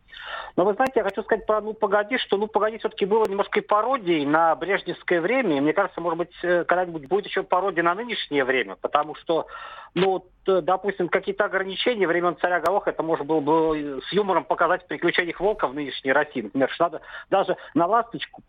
Но 0.56 0.64
вы 0.64 0.74
знаете, 0.74 0.94
я 0.96 1.02
хочу 1.02 1.22
сказать 1.22 1.46
про 1.46 1.60
«Ну, 1.60 1.74
погоди», 1.74 2.18
что 2.18 2.36
«Ну, 2.36 2.46
погоди» 2.46 2.78
все-таки 2.78 3.06
было 3.06 3.26
немножко 3.26 3.60
пародией 3.62 4.24
на 4.24 4.54
брежневское 4.54 5.20
время. 5.20 5.56
И 5.56 5.60
мне 5.60 5.72
кажется, 5.72 6.00
может 6.00 6.18
быть, 6.18 6.34
э, 6.42 6.64
когда-нибудь 6.64 7.06
будет 7.08 7.26
еще 7.26 7.42
пародия 7.42 7.82
на 7.82 7.94
нынешнее 7.94 8.44
время, 8.44 8.76
потому 8.76 9.14
что, 9.16 9.46
ну, 9.94 10.24
э, 10.46 10.60
допустим, 10.60 11.08
какие-то 11.08 11.44
ограничения 11.44 12.06
времен 12.06 12.36
царя 12.40 12.60
Галоха, 12.60 12.90
это 12.90 13.02
можно 13.02 13.24
было 13.24 13.40
бы 13.40 14.00
с 14.08 14.12
юмором 14.12 14.44
показать 14.44 14.84
в 14.84 14.86
приключениях 14.86 15.40
волка 15.40 15.66
в 15.66 15.74
нынешней 15.74 16.12
России. 16.12 16.42
Например, 16.42 16.70
что 16.70 16.84
надо 16.84 17.00
даже 17.30 17.56
на 17.74 17.86
«Ласточку» 17.86 18.42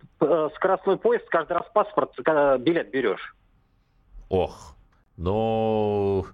скоростной 0.56 0.98
поезд 0.98 1.28
каждый 1.30 1.54
раз 1.54 1.66
паспорт, 1.74 2.12
билет 2.60 2.92
берешь. 2.92 3.36
Ох, 4.30 4.75
но 5.18 6.26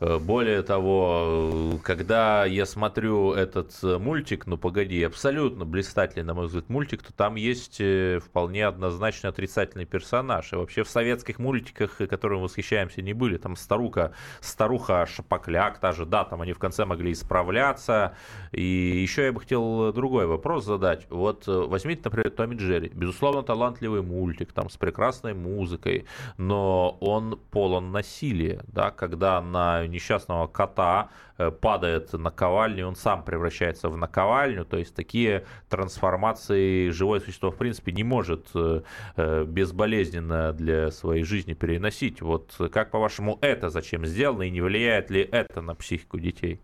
э, 0.00 0.18
более 0.18 0.62
того, 0.62 1.80
когда 1.82 2.44
я 2.44 2.66
смотрю 2.66 3.32
этот 3.32 3.72
э, 3.82 3.96
мультик, 3.96 4.46
ну 4.46 4.58
погоди, 4.58 5.02
абсолютно 5.02 5.64
блистательный, 5.64 6.24
на 6.24 6.34
мой 6.34 6.46
взгляд, 6.46 6.68
мультик, 6.68 7.02
то 7.02 7.12
там 7.12 7.36
есть 7.36 7.80
э, 7.80 8.20
вполне 8.22 8.66
однозначно 8.66 9.30
отрицательный 9.30 9.86
персонаж. 9.86 10.52
И 10.52 10.56
вообще 10.56 10.84
в 10.84 10.90
советских 10.90 11.38
мультиках, 11.38 11.96
которым 11.96 12.42
восхищаемся, 12.42 13.00
не 13.00 13.14
были. 13.14 13.38
Там 13.38 13.56
старуха, 13.56 14.12
старуха 14.40 15.06
Шапокляк, 15.06 15.78
та 15.78 15.92
же, 15.92 16.04
да, 16.04 16.24
там 16.24 16.42
они 16.42 16.52
в 16.52 16.58
конце 16.58 16.84
могли 16.84 17.12
исправляться. 17.12 18.14
И 18.52 18.62
еще 18.62 19.24
я 19.24 19.32
бы 19.32 19.40
хотел 19.40 19.92
другой 19.94 20.26
вопрос 20.26 20.66
задать. 20.66 21.06
Вот 21.08 21.46
возьмите, 21.46 22.02
например, 22.04 22.30
Томми 22.30 22.56
Джерри. 22.56 22.90
Безусловно, 22.94 23.42
талантливый 23.42 24.02
мультик, 24.02 24.52
там 24.52 24.68
с 24.68 24.76
прекрасной 24.76 25.32
музыкой, 25.32 26.04
но 26.36 26.98
он 27.00 27.38
полон 27.50 27.90
насилия 27.90 28.17
насилие, 28.18 28.60
да, 28.68 28.90
когда 28.90 29.40
на 29.40 29.86
несчастного 29.86 30.46
кота 30.46 31.08
э, 31.38 31.50
падает 31.50 32.12
наковальня, 32.12 32.86
он 32.86 32.96
сам 32.96 33.24
превращается 33.24 33.88
в 33.88 33.96
наковальню, 33.96 34.64
то 34.64 34.76
есть 34.76 34.94
такие 34.94 35.44
трансформации 35.68 36.90
живое 36.90 37.20
существо 37.20 37.50
в 37.50 37.56
принципе 37.56 37.92
не 37.92 38.04
может 38.04 38.48
э, 38.54 38.82
э, 39.16 39.44
безболезненно 39.44 40.52
для 40.52 40.90
своей 40.90 41.24
жизни 41.24 41.54
переносить. 41.54 42.20
Вот 42.20 42.54
как 42.72 42.90
по-вашему 42.90 43.38
это 43.40 43.70
зачем 43.70 44.04
сделано 44.06 44.42
и 44.42 44.50
не 44.50 44.60
влияет 44.60 45.10
ли 45.10 45.20
это 45.20 45.60
на 45.60 45.74
психику 45.74 46.18
детей? 46.18 46.60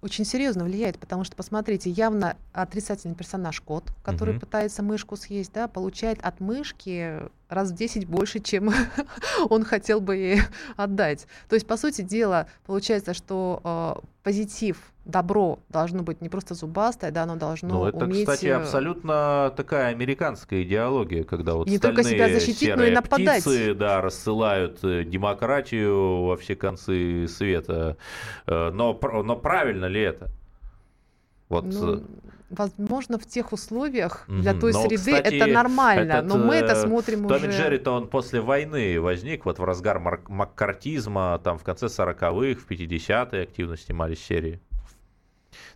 Очень 0.00 0.24
серьезно 0.24 0.64
влияет, 0.64 0.98
потому 0.98 1.24
что, 1.24 1.34
посмотрите, 1.34 1.90
явно 1.90 2.36
отрицательный 2.52 3.16
персонаж 3.16 3.60
кот, 3.60 3.84
который 4.04 4.34
угу. 4.34 4.40
пытается 4.40 4.82
мышку 4.82 5.16
съесть, 5.16 5.52
да, 5.52 5.66
получает 5.66 6.20
от 6.22 6.40
мышки 6.40 7.20
раз 7.48 7.70
в 7.70 7.74
10 7.74 8.06
больше, 8.06 8.38
чем 8.38 8.72
он 9.48 9.64
хотел 9.64 10.00
бы 10.00 10.16
ей 10.16 10.42
отдать. 10.76 11.26
То 11.48 11.54
есть, 11.54 11.66
по 11.66 11.76
сути 11.76 12.02
дела, 12.02 12.46
получается, 12.64 13.12
что 13.12 13.60
э, 13.64 14.06
позитив, 14.22 14.92
добро 15.08 15.58
должно 15.70 16.02
быть 16.02 16.20
не 16.20 16.28
просто 16.28 16.54
зубастое, 16.54 17.10
да, 17.10 17.24
оно 17.24 17.36
должно 17.36 17.68
ну, 17.70 17.86
это, 17.86 18.04
уметь... 18.04 18.28
кстати, 18.28 18.46
э, 18.46 18.54
абсолютно 18.54 19.52
такая 19.56 19.88
американская 19.88 20.62
идеология, 20.62 21.24
когда 21.24 21.54
вот 21.54 21.66
не 21.66 21.78
только 21.78 22.04
себя 22.04 22.28
защитить, 22.28 22.76
но 22.76 22.84
и 22.84 22.90
нападать. 22.90 23.42
птицы, 23.42 23.74
да, 23.74 24.00
рассылают 24.00 24.84
э, 24.84 25.04
демократию 25.04 26.24
во 26.24 26.36
все 26.36 26.54
концы 26.54 27.26
света. 27.26 27.96
Э, 28.46 28.70
но, 28.70 28.98
но 29.24 29.34
правильно 29.36 29.86
ли 29.86 30.02
это? 30.02 30.30
Вот. 31.48 31.64
Ну, 31.64 32.04
возможно, 32.50 33.18
в 33.18 33.26
тех 33.26 33.52
условиях 33.52 34.24
для 34.28 34.52
той 34.52 34.74
но, 34.74 34.82
среды 34.82 35.12
кстати, 35.12 35.34
это 35.36 35.46
нормально, 35.46 36.12
этот, 36.12 36.26
но 36.28 36.36
мы 36.36 36.54
это 36.56 36.74
смотрим 36.74 37.26
Том 37.26 37.38
уже... 37.38 37.46
Том 37.46 37.50
Джерри-то 37.50 37.92
он 37.92 38.08
после 38.08 38.42
войны 38.42 39.00
возник, 39.00 39.46
вот 39.46 39.58
в 39.58 39.64
разгар 39.64 39.98
маккартизма, 40.28 41.40
там 41.42 41.58
в 41.58 41.64
конце 41.64 41.86
40-х, 41.86 42.60
в 42.60 42.70
50-е 42.70 43.42
активно 43.42 43.78
снимались 43.78 44.22
серии. 44.22 44.60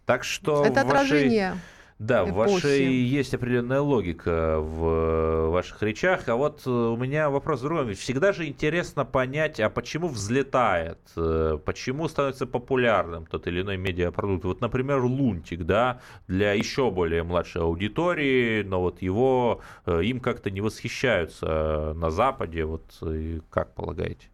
Так 0.06 0.24
что 0.24 0.64
это 0.64 0.80
отражение. 0.82 1.50
Вашей... 1.50 1.62
Да, 2.02 2.24
в 2.24 2.32
вашей 2.32 2.84
есть 2.84 3.32
определенная 3.32 3.80
логика 3.80 4.58
в 4.58 5.50
ваших 5.50 5.80
речах. 5.84 6.28
А 6.28 6.34
вот 6.34 6.62
э, 6.66 6.70
у 6.70 6.96
меня 6.96 7.30
вопрос 7.30 7.60
в 7.60 7.62
другом. 7.62 7.94
Всегда 7.94 8.32
же 8.32 8.48
интересно 8.48 9.04
понять, 9.04 9.60
а 9.60 9.70
почему 9.70 10.08
взлетает, 10.08 10.98
э, 11.16 11.58
почему 11.64 12.08
становится 12.08 12.48
популярным 12.48 13.24
тот 13.26 13.46
или 13.46 13.60
иной 13.62 13.76
медиапродукт. 13.76 14.44
Вот, 14.44 14.60
например, 14.60 15.04
Лунтик, 15.04 15.62
да, 15.62 16.00
для 16.26 16.54
еще 16.54 16.90
более 16.90 17.22
младшей 17.22 17.62
аудитории, 17.62 18.64
но 18.64 18.80
вот 18.80 19.00
его, 19.00 19.60
э, 19.86 20.02
им 20.02 20.18
как-то 20.18 20.50
не 20.50 20.60
восхищаются 20.60 21.92
на 21.94 22.10
Западе. 22.10 22.64
Вот 22.64 23.00
как 23.48 23.74
полагаете? 23.74 24.26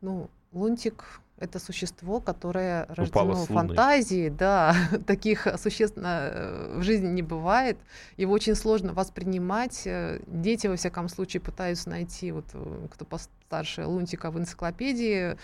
Ну, 0.00 0.30
Лунтик 0.52 1.20
это 1.42 1.58
существо, 1.58 2.20
которое 2.20 2.86
рождено 2.88 3.34
в 3.34 3.46
фантазии, 3.46 4.28
да, 4.28 4.74
таких 5.06 5.46
существ 5.58 5.96
э, 5.96 6.78
в 6.78 6.82
жизни 6.82 7.08
не 7.08 7.22
бывает. 7.22 7.78
Его 8.16 8.32
очень 8.32 8.54
сложно 8.54 8.92
воспринимать. 8.92 9.82
Э, 9.86 10.20
дети, 10.26 10.66
во 10.66 10.76
всяком 10.76 11.08
случае, 11.08 11.40
пытаются 11.40 11.90
найти, 11.90 12.32
вот 12.32 12.46
э, 12.54 12.86
кто 12.90 13.04
постарше 13.04 13.84
Лунтика 13.86 14.30
в 14.30 14.38
энциклопедии 14.38 15.36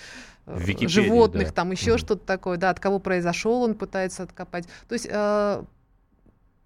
в 0.46 0.88
животных, 0.88 1.48
да. 1.48 1.52
там 1.52 1.72
еще 1.72 1.94
mm 1.94 1.98
что-то 1.98 2.24
такое, 2.24 2.56
да, 2.56 2.70
от 2.70 2.80
кого 2.80 3.00
произошел, 3.00 3.62
он 3.62 3.74
пытается 3.74 4.22
откопать. 4.22 4.66
То 4.88 4.94
есть 4.94 5.08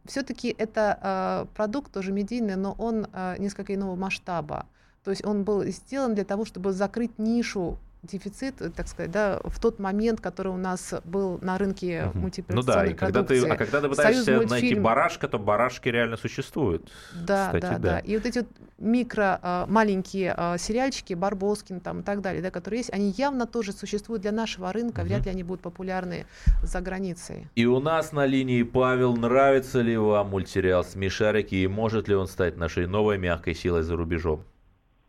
все-таки 0.04 0.54
это 0.58 0.98
э, 1.00 1.54
продукт 1.54 1.92
тоже 1.92 2.12
медийный, 2.12 2.56
но 2.56 2.72
он 2.72 3.06
э, 3.12 3.36
несколько 3.38 3.74
иного 3.74 3.96
масштаба. 3.96 4.66
То 5.04 5.10
есть 5.10 5.24
он 5.24 5.44
был 5.44 5.64
сделан 5.64 6.14
для 6.14 6.24
того, 6.24 6.44
чтобы 6.44 6.72
закрыть 6.72 7.18
нишу 7.18 7.78
дефицит, 8.02 8.60
э, 8.60 8.70
так 8.70 8.88
сказать, 8.88 9.10
да, 9.12 9.40
в 9.44 9.60
тот 9.60 9.78
момент, 9.78 10.20
который 10.20 10.48
у 10.48 10.56
нас 10.56 10.94
был 11.04 11.38
на 11.40 11.56
рынке 11.56 12.06
угу. 12.06 12.18
мультипликационной 12.18 12.84
Ну 12.84 12.86
да, 12.86 12.90
и 12.90 12.94
когда 12.94 13.22
ты, 13.22 13.46
а 13.46 13.56
когда 13.56 13.80
ты 13.80 13.88
пытаешься 13.88 14.40
найти 14.40 14.74
барашка, 14.74 15.28
то 15.28 15.38
барашки 15.38 15.88
реально 15.88 16.16
существуют. 16.16 16.90
Да, 17.14 17.46
кстати, 17.46 17.62
да, 17.62 17.70
да, 17.70 17.78
да. 17.78 17.98
И 18.00 18.16
вот 18.16 18.26
эти 18.26 18.38
вот 18.40 18.48
микро, 18.78 19.38
а, 19.40 19.66
маленькие 19.68 20.34
а, 20.36 20.58
сериальчики, 20.58 21.14
Барбоскин 21.14 21.80
там 21.80 22.00
и 22.00 22.02
так 22.02 22.20
далее, 22.22 22.42
да, 22.42 22.50
которые 22.50 22.78
есть, 22.78 22.92
они 22.92 23.10
явно 23.16 23.46
тоже 23.46 23.72
существуют 23.72 24.22
для 24.22 24.32
нашего 24.32 24.72
рынка, 24.72 25.00
угу. 25.00 25.06
вряд 25.06 25.24
ли 25.24 25.30
они 25.30 25.44
будут 25.44 25.62
популярны 25.62 26.26
за 26.62 26.80
границей. 26.80 27.46
И 27.54 27.66
у 27.66 27.78
нас 27.78 28.10
на 28.10 28.26
линии 28.26 28.64
Павел, 28.64 29.16
нравится 29.16 29.80
ли 29.80 29.96
вам 29.96 30.30
мультсериал 30.30 30.82
«Смешарики» 30.82 31.54
и 31.54 31.68
может 31.68 32.08
ли 32.08 32.16
он 32.16 32.26
стать 32.26 32.56
нашей 32.56 32.88
новой 32.88 33.18
мягкой 33.18 33.54
силой 33.54 33.82
за 33.82 33.94
рубежом? 33.96 34.42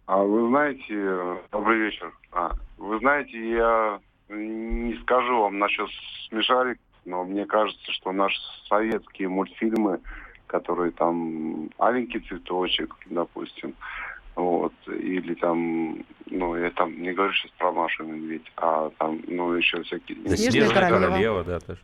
А 0.06 0.22
вы 0.22 0.50
знаете, 0.50 1.42
добрый 1.52 1.80
вечер. 1.80 2.14
А, 2.34 2.52
вы 2.84 3.00
знаете, 3.00 3.50
я 3.50 4.00
не 4.30 4.94
скажу 5.04 5.42
вам 5.42 5.58
насчет 5.60 5.90
смешарик, 6.28 6.80
но 7.06 7.24
мне 7.24 7.46
кажется, 7.46 7.92
что 7.94 8.12
наши 8.12 8.38
советские 8.68 9.30
мультфильмы, 9.30 10.02
которые 10.48 10.92
там 10.92 11.70
«Аленький 11.78 12.20
цветочек», 12.22 12.96
допустим, 13.06 13.74
вот, 14.36 14.74
или 14.88 15.34
там, 15.36 16.04
ну, 16.26 16.56
я 16.56 16.72
там 16.72 17.02
не 17.02 17.14
говорю 17.14 17.34
сейчас 17.34 17.52
про 17.52 17.72
Машу 17.72 18.04
и 18.04 18.08
Медведь, 18.08 18.52
а 18.58 18.90
там, 18.98 19.22
ну, 19.28 19.54
еще 19.54 19.82
всякие... 19.84 20.18
Да, 20.18 20.36
Снежная 20.36 20.74
королева. 20.74 21.08
королева, 21.08 21.44
да, 21.44 21.60
тоже. 21.60 21.80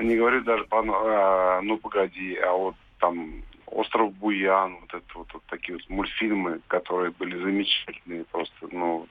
Не 0.00 0.16
говорю 0.16 0.42
даже 0.42 0.64
по, 0.64 0.82
а, 0.84 1.60
ну, 1.62 1.76
погоди, 1.78 2.36
а 2.36 2.52
вот 2.52 2.74
там 2.98 3.42
Остров 3.66 4.12
Буян, 4.14 4.76
вот 4.80 4.94
это 4.94 5.18
вот, 5.18 5.32
вот 5.32 5.42
такие 5.48 5.76
вот 5.76 5.88
мультфильмы, 5.88 6.60
которые 6.66 7.10
были 7.12 7.36
замечательные 7.36 8.24
просто, 8.24 8.68
ну, 8.72 9.06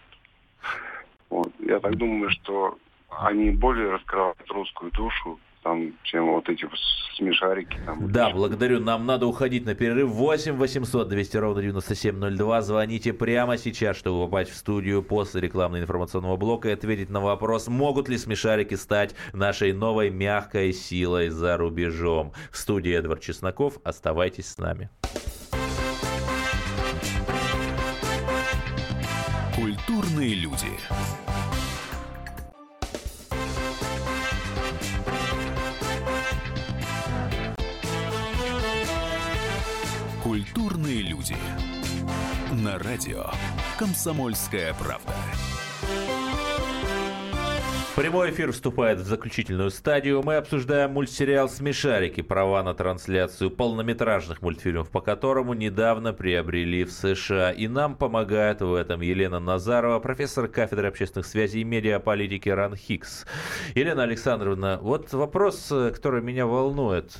вот. 1.33 1.51
Я 1.59 1.79
так 1.79 1.95
думаю, 1.95 2.29
что 2.29 2.77
они 3.09 3.49
более 3.51 3.89
раскрывают 3.89 4.37
русскую 4.49 4.91
душу, 4.91 5.39
там, 5.63 5.93
чем 6.03 6.27
вот 6.27 6.47
эти 6.47 6.67
смешарики. 7.15 7.77
Там, 7.85 8.11
да, 8.11 8.29
благодарю. 8.29 8.79
Нам 8.79 9.05
надо 9.05 9.25
уходить 9.25 9.65
на 9.65 9.73
перерыв. 9.73 10.09
8 10.09 10.57
800 10.57 11.07
200 11.07 11.37
ровно 11.37 11.61
9702. 11.61 12.61
Звоните 12.61 13.13
прямо 13.13 13.57
сейчас, 13.57 13.97
чтобы 13.97 14.25
попасть 14.25 14.51
в 14.51 14.55
студию 14.55 15.01
после 15.01 15.41
рекламно-информационного 15.41 16.37
блока 16.37 16.69
и 16.69 16.73
ответить 16.73 17.09
на 17.09 17.19
вопрос, 17.19 17.67
могут 17.67 18.09
ли 18.09 18.17
смешарики 18.17 18.75
стать 18.75 19.15
нашей 19.33 19.73
новой 19.73 20.11
мягкой 20.11 20.71
силой 20.73 21.29
за 21.29 21.57
рубежом. 21.57 22.33
В 22.51 22.57
студии 22.57 22.93
Эдвард 22.93 23.21
Чесноков. 23.21 23.79
Оставайтесь 23.83 24.47
с 24.47 24.57
нами. 24.57 24.89
Культурные 30.23 30.35
люди. 30.35 30.67
Культурные 40.23 41.01
люди. 41.01 41.35
На 42.53 42.79
радио 42.79 43.25
«Комсомольская 43.77 44.73
правда». 44.75 45.13
Прямой 47.95 48.31
эфир 48.31 48.51
вступает 48.51 48.97
в 48.97 49.05
заключительную 49.05 49.69
стадию. 49.69 50.23
Мы 50.23 50.37
обсуждаем 50.37 50.93
мультсериал 50.93 51.47
«Смешарики», 51.47 52.21
права 52.21 52.63
на 52.63 52.73
трансляцию 52.73 53.51
полнометражных 53.51 54.41
мультфильмов, 54.41 54.89
по 54.89 54.99
которому 54.99 55.53
недавно 55.53 56.11
приобрели 56.11 56.85
в 56.85 56.91
США. 56.91 57.51
И 57.51 57.67
нам 57.67 57.95
помогает 57.95 58.61
в 58.61 58.73
этом 58.73 59.01
Елена 59.01 59.39
Назарова, 59.39 59.99
профессор 59.99 60.47
кафедры 60.47 60.87
общественных 60.87 61.27
связей 61.27 61.61
и 61.61 61.63
медиаполитики 61.63 62.49
РАН 62.49 62.75
Хикс. 62.75 63.27
Елена 63.75 64.01
Александровна, 64.01 64.79
вот 64.81 65.13
вопрос, 65.13 65.67
который 65.67 66.23
меня 66.23 66.47
волнует. 66.47 67.15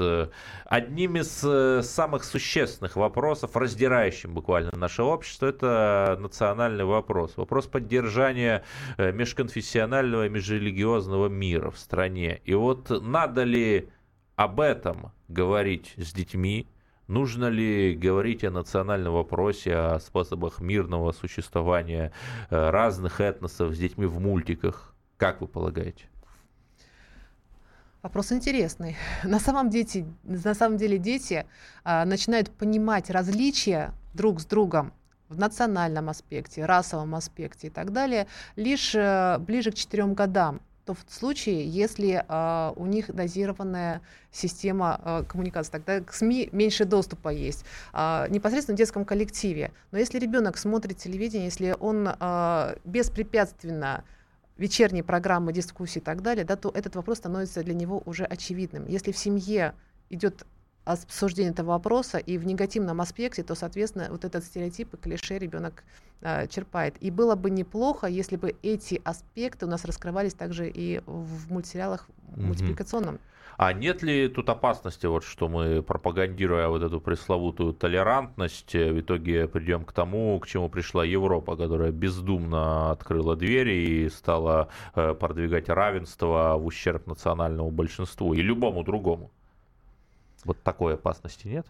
Одним 0.65 1.17
из 1.17 1.43
э, 1.43 1.83
самых 1.83 2.23
существенных 2.23 2.95
вопросов, 2.95 3.55
раздирающим 3.55 4.33
буквально 4.33 4.71
наше 4.75 5.03
общество, 5.03 5.45
это 5.45 6.17
национальный 6.19 6.83
вопрос. 6.83 7.33
Вопрос 7.37 7.67
поддержания 7.67 8.63
э, 8.97 9.11
межконфессионального 9.11 10.25
и 10.25 10.29
межрелигиозного 10.29 10.62
мира 10.71 11.69
в 11.71 11.77
стране. 11.77 12.41
И 12.45 12.53
вот 12.53 12.89
надо 12.89 13.43
ли 13.43 13.89
об 14.35 14.59
этом 14.59 15.11
говорить 15.27 15.93
с 15.97 16.13
детьми, 16.13 16.67
Нужно 17.07 17.49
ли 17.49 17.95
говорить 17.95 18.45
о 18.45 18.51
национальном 18.51 19.13
вопросе, 19.13 19.75
о 19.75 19.99
способах 19.99 20.61
мирного 20.61 21.11
существования 21.11 22.13
э, 22.49 22.69
разных 22.69 23.19
этносов 23.19 23.75
с 23.75 23.77
детьми 23.77 24.05
в 24.05 24.19
мультиках? 24.19 24.95
Как 25.17 25.41
вы 25.41 25.47
полагаете? 25.47 26.05
Вопрос 28.01 28.31
интересный. 28.31 28.95
На 29.23 29.39
самом 29.39 29.69
деле, 29.69 30.05
на 30.23 30.53
самом 30.53 30.77
деле 30.77 30.97
дети 30.97 31.45
а, 31.83 32.03
начинают 32.03 32.51
понимать 32.51 33.09
различия 33.09 33.93
друг 34.13 34.41
с 34.41 34.45
другом 34.45 34.93
в 35.29 35.39
национальном 35.39 36.09
аспекте, 36.09 36.65
расовом 36.65 37.15
аспекте 37.15 37.67
и 37.67 37.69
так 37.69 37.91
далее 37.91 38.27
лишь 38.55 38.93
а, 38.95 39.39
ближе 39.39 39.71
к 39.71 39.75
четырем 39.75 40.13
годам. 40.13 40.61
То 40.85 40.93
в 40.93 41.05
случае, 41.07 41.65
если 41.65 42.25
а, 42.27 42.73
у 42.75 42.85
них 42.85 43.13
дозированная 43.13 44.01
система 44.31 44.99
а, 45.01 45.23
коммуникации, 45.23 45.71
тогда 45.71 46.01
к 46.01 46.13
СМИ 46.13 46.49
меньше 46.51 46.83
доступа 46.83 47.29
есть, 47.29 47.63
а, 47.93 48.27
непосредственно 48.27 48.75
в 48.75 48.77
детском 48.77 49.05
коллективе. 49.05 49.71
Но 49.91 49.97
если 49.97 50.19
ребенок 50.19 50.57
смотрит 50.57 50.97
телевидение, 50.97 51.45
если 51.45 51.75
он 51.79 52.09
а, 52.19 52.75
беспрепятственно 52.83 54.03
вечерние 54.57 55.03
программы, 55.03 55.53
дискуссии 55.53 55.99
и 55.99 56.01
так 56.01 56.21
далее, 56.21 56.43
да, 56.43 56.55
то 56.55 56.69
этот 56.69 56.95
вопрос 56.95 57.19
становится 57.19 57.63
для 57.63 57.73
него 57.73 58.03
уже 58.05 58.25
очевидным. 58.25 58.85
Если 58.87 59.11
в 59.11 59.17
семье 59.17 59.73
идет 60.09 60.45
обсуждение 60.85 61.51
этого 61.51 61.71
вопроса 61.71 62.17
и 62.17 62.37
в 62.37 62.45
негативном 62.45 63.01
аспекте, 63.01 63.43
то, 63.43 63.55
соответственно, 63.55 64.07
вот 64.09 64.25
этот 64.25 64.43
стереотип 64.43 64.93
и 64.93 64.97
клише 64.97 65.37
ребенок 65.37 65.83
э, 66.21 66.47
черпает. 66.47 66.95
И 66.99 67.11
было 67.11 67.35
бы 67.35 67.49
неплохо, 67.49 68.07
если 68.07 68.35
бы 68.35 68.55
эти 68.63 69.01
аспекты 69.03 69.65
у 69.65 69.69
нас 69.69 69.85
раскрывались 69.85 70.33
также 70.33 70.69
и 70.69 71.01
в 71.05 71.51
мультсериалах 71.51 72.07
mm-hmm. 72.09 72.41
мультипликационном. 72.41 73.19
А 73.57 73.71
нет 73.71 74.01
ли 74.01 74.27
тут 74.29 74.49
опасности, 74.49 75.05
вот, 75.05 75.23
что 75.23 75.47
мы, 75.47 75.83
пропагандируя 75.83 76.69
вот 76.69 76.81
эту 76.81 76.99
пресловутую 76.99 77.73
толерантность, 77.73 78.73
в 78.73 78.99
итоге 78.99 79.47
придем 79.47 79.85
к 79.85 79.93
тому, 79.93 80.39
к 80.39 80.47
чему 80.47 80.69
пришла 80.69 81.05
Европа, 81.05 81.55
которая 81.55 81.91
бездумно 81.91 82.91
открыла 82.91 83.35
двери 83.35 84.05
и 84.05 84.09
стала 84.09 84.69
э, 84.95 85.13
продвигать 85.13 85.69
равенство 85.69 86.55
в 86.57 86.65
ущерб 86.65 87.05
национальному 87.05 87.69
большинству 87.69 88.33
и 88.33 88.41
любому 88.41 88.83
другому? 88.83 89.31
Вот 90.45 90.61
такой 90.63 90.95
опасности 90.95 91.47
нет? 91.47 91.65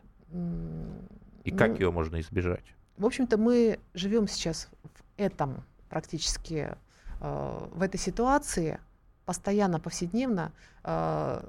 И 1.44 1.52
как 1.52 1.72
ну, 1.72 1.76
ее 1.76 1.92
можно 1.92 2.20
избежать? 2.20 2.64
В 2.98 3.06
общем-то, 3.06 3.38
мы 3.38 3.80
живем 3.94 4.28
сейчас 4.28 4.70
в 4.84 5.04
этом 5.18 5.64
практически, 5.90 6.76
э, 7.20 7.68
в 7.72 7.82
этой 7.82 8.00
ситуации, 8.00 8.80
постоянно, 9.26 9.80
повседневно. 9.80 10.52
Э, 10.84 11.44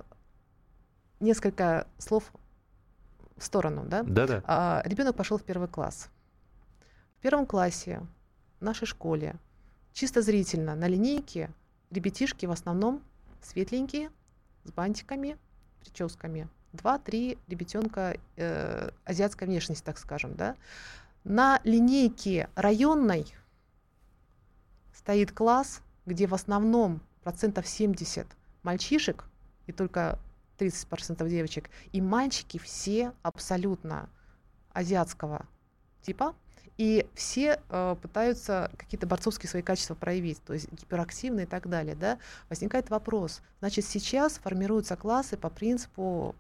несколько 1.21 1.87
слов 1.99 2.33
в 3.37 3.45
сторону, 3.45 3.85
да? 3.87 4.03
Да-да. 4.03 4.43
А, 4.47 4.83
ребенок 4.85 5.17
пошел 5.17 5.39
в 5.39 5.43
первый 5.43 5.69
класс. 5.69 6.09
В 7.19 7.21
первом 7.21 7.47
классе 7.47 8.03
в 8.61 8.65
нашей 8.65 8.87
школе 8.87 9.37
чисто 9.93 10.23
зрительно 10.23 10.75
на 10.75 10.87
линейке 10.87 11.51
ребятишки 11.91 12.47
в 12.47 12.51
основном 12.51 13.03
светленькие, 13.43 14.11
с 14.65 14.73
бантиками, 14.73 15.39
прическами. 15.81 16.49
Два-три 16.75 17.39
ребятенка 17.47 18.19
э, 18.37 18.91
азиатской 19.05 19.47
внешности, 19.47 19.85
так 19.85 19.97
скажем, 19.97 20.35
да. 20.35 20.57
На 21.23 21.61
линейке 21.65 22.51
районной 22.57 23.33
стоит 24.93 25.33
класс, 25.33 25.81
где 26.05 26.27
в 26.27 26.35
основном 26.35 27.01
процентов 27.23 27.67
70 27.67 28.27
мальчишек 28.63 29.25
и 29.67 29.73
только 29.73 30.19
30% 30.59 31.29
девочек, 31.29 31.71
и 31.93 32.01
мальчики 32.01 32.59
все 32.59 33.13
абсолютно 33.23 34.09
азиатского 34.73 35.47
типа, 36.03 36.35
и 36.77 37.07
все 37.15 37.61
э, 37.69 37.97
пытаются 38.03 38.71
какие-то 38.77 39.07
борцовские 39.07 39.49
свои 39.49 39.63
качества 39.63 39.95
проявить, 39.95 40.43
то 40.43 40.53
есть 40.53 40.71
гиперактивные 40.73 41.47
и 41.47 41.49
так 41.49 41.69
далее. 41.69 41.95
Да? 41.95 42.19
Возникает 42.49 42.91
вопрос, 42.91 43.43
значит, 43.61 43.85
сейчас 43.85 44.39
формируются 44.39 44.97
классы 44.97 45.37
по 45.37 45.51
принципу 45.51 46.35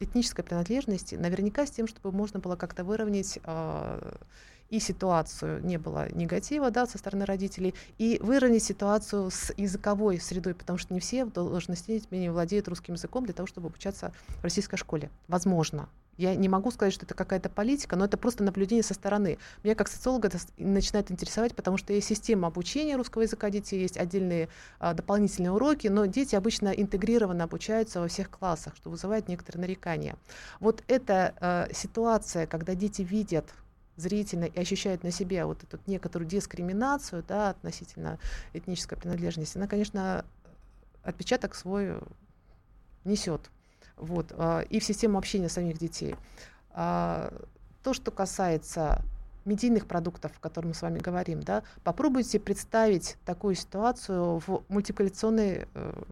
этнической 0.00 0.44
принадлежности, 0.44 1.14
наверняка 1.14 1.66
с 1.66 1.70
тем, 1.70 1.86
чтобы 1.86 2.10
можно 2.12 2.40
было 2.40 2.56
как-то 2.56 2.84
выровнять 2.84 3.38
э, 3.44 4.12
и 4.70 4.78
ситуацию, 4.78 5.64
не 5.64 5.78
было 5.78 6.10
негатива 6.12 6.70
да, 6.70 6.86
со 6.86 6.98
стороны 6.98 7.24
родителей, 7.24 7.74
и 7.98 8.18
выровнять 8.22 8.62
ситуацию 8.62 9.30
с 9.30 9.52
языковой 9.56 10.20
средой, 10.20 10.54
потому 10.54 10.78
что 10.78 10.94
не 10.94 11.00
все 11.00 11.24
в 11.24 11.32
должности 11.32 11.98
степени 11.98 12.28
владеют 12.28 12.68
русским 12.68 12.94
языком 12.94 13.24
для 13.24 13.34
того, 13.34 13.46
чтобы 13.46 13.66
обучаться 13.66 14.12
в 14.28 14.44
российской 14.44 14.76
школе. 14.76 15.10
Возможно. 15.28 15.88
Я 16.20 16.34
не 16.34 16.50
могу 16.50 16.70
сказать, 16.70 16.92
что 16.92 17.06
это 17.06 17.14
какая-то 17.14 17.48
политика, 17.48 17.96
но 17.96 18.04
это 18.04 18.18
просто 18.18 18.44
наблюдение 18.44 18.82
со 18.82 18.92
стороны. 18.92 19.38
Меня 19.64 19.74
как 19.74 19.88
социолога 19.88 20.28
это 20.28 20.36
начинает 20.58 21.10
интересовать, 21.10 21.54
потому 21.54 21.78
что 21.78 21.94
есть 21.94 22.08
система 22.08 22.48
обучения 22.48 22.96
русского 22.96 23.22
языка 23.22 23.48
детей, 23.48 23.80
есть 23.80 23.96
отдельные 23.96 24.50
а, 24.80 24.92
дополнительные 24.92 25.50
уроки, 25.50 25.88
но 25.88 26.04
дети 26.04 26.34
обычно 26.36 26.68
интегрированно 26.68 27.44
обучаются 27.44 28.00
во 28.02 28.08
всех 28.08 28.28
классах, 28.28 28.76
что 28.76 28.90
вызывает 28.90 29.28
некоторые 29.28 29.62
нарекания. 29.62 30.14
Вот 30.60 30.84
эта 30.88 31.32
а, 31.40 31.68
ситуация, 31.72 32.46
когда 32.46 32.74
дети 32.74 33.00
видят 33.00 33.46
зрительно 33.96 34.44
и 34.44 34.60
ощущают 34.60 35.02
на 35.02 35.12
себе 35.12 35.46
вот 35.46 35.64
эту 35.64 35.80
некоторую 35.86 36.28
дискриминацию 36.28 37.24
да, 37.26 37.48
относительно 37.48 38.18
этнической 38.52 38.98
принадлежности, 38.98 39.56
она, 39.56 39.66
конечно, 39.66 40.26
отпечаток 41.02 41.54
свой 41.54 41.94
несет. 43.04 43.50
Вот, 44.00 44.32
а, 44.36 44.60
и 44.60 44.80
в 44.80 44.84
систему 44.84 45.18
общения 45.18 45.48
самих 45.48 45.78
детей. 45.78 46.16
А, 46.72 47.32
то, 47.82 47.92
что 47.92 48.10
касается 48.10 49.02
медийных 49.44 49.86
продуктов, 49.86 50.32
о 50.36 50.40
которых 50.40 50.68
мы 50.68 50.74
с 50.74 50.82
вами 50.82 50.98
говорим, 50.98 51.42
да, 51.42 51.62
попробуйте 51.82 52.38
представить 52.38 53.16
такую 53.24 53.54
ситуацию 53.54 54.40
в 54.46 54.64
мультипликационной, 54.68 55.66
э, 55.74 56.02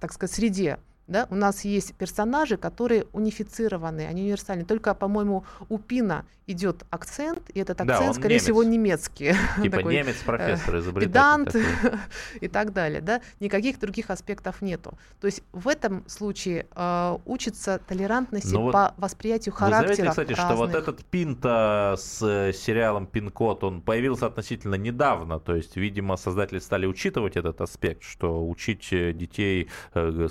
так 0.00 0.12
сказать, 0.12 0.34
среде. 0.34 0.78
Да? 1.06 1.26
У 1.30 1.34
нас 1.34 1.64
есть 1.64 1.94
персонажи, 1.94 2.56
которые 2.56 3.06
унифицированы, 3.12 4.06
они 4.06 4.22
универсальны. 4.22 4.64
Только, 4.64 4.94
по-моему, 4.94 5.44
у 5.68 5.78
Пина 5.78 6.24
идет 6.46 6.84
акцент, 6.90 7.50
и 7.54 7.60
этот 7.60 7.80
акцент, 7.80 8.06
да, 8.06 8.12
скорее 8.12 8.34
немец. 8.34 8.42
всего, 8.42 8.62
немецкий. 8.62 9.34
Типа 9.62 9.76
такой, 9.76 9.94
немец, 9.94 10.16
профессор, 10.24 10.76
э, 10.76 10.78
изобретатель. 10.80 11.12
Педант 11.12 11.56
и 12.40 12.48
так 12.48 12.72
далее. 12.72 13.00
Да? 13.00 13.20
Никаких 13.40 13.78
других 13.78 14.10
аспектов 14.10 14.60
нету. 14.62 14.98
То 15.20 15.26
есть 15.26 15.42
в 15.52 15.68
этом 15.68 16.04
случае 16.08 16.66
э, 16.74 17.18
учится 17.26 17.80
толерантности 17.86 18.52
Но 18.52 18.66
ну 18.66 18.72
по 18.72 18.94
восприятию 18.96 19.54
характера. 19.54 19.88
Вы 19.88 19.94
заметили, 19.94 20.10
кстати, 20.10 20.32
разных. 20.32 20.46
что 20.46 20.56
вот 20.56 20.74
этот 20.74 21.04
Пинта 21.04 21.94
с 21.98 22.22
э, 22.22 22.52
сериалом 22.52 23.06
Пин-код, 23.06 23.64
он 23.64 23.80
появился 23.80 24.26
относительно 24.26 24.74
недавно. 24.74 25.38
То 25.38 25.54
есть, 25.54 25.76
видимо, 25.76 26.16
создатели 26.16 26.58
стали 26.58 26.86
учитывать 26.86 27.36
этот 27.36 27.60
аспект, 27.60 28.02
что 28.02 28.46
учить 28.46 28.92
э, 28.92 29.12
детей 29.12 29.68
э, 29.94 30.28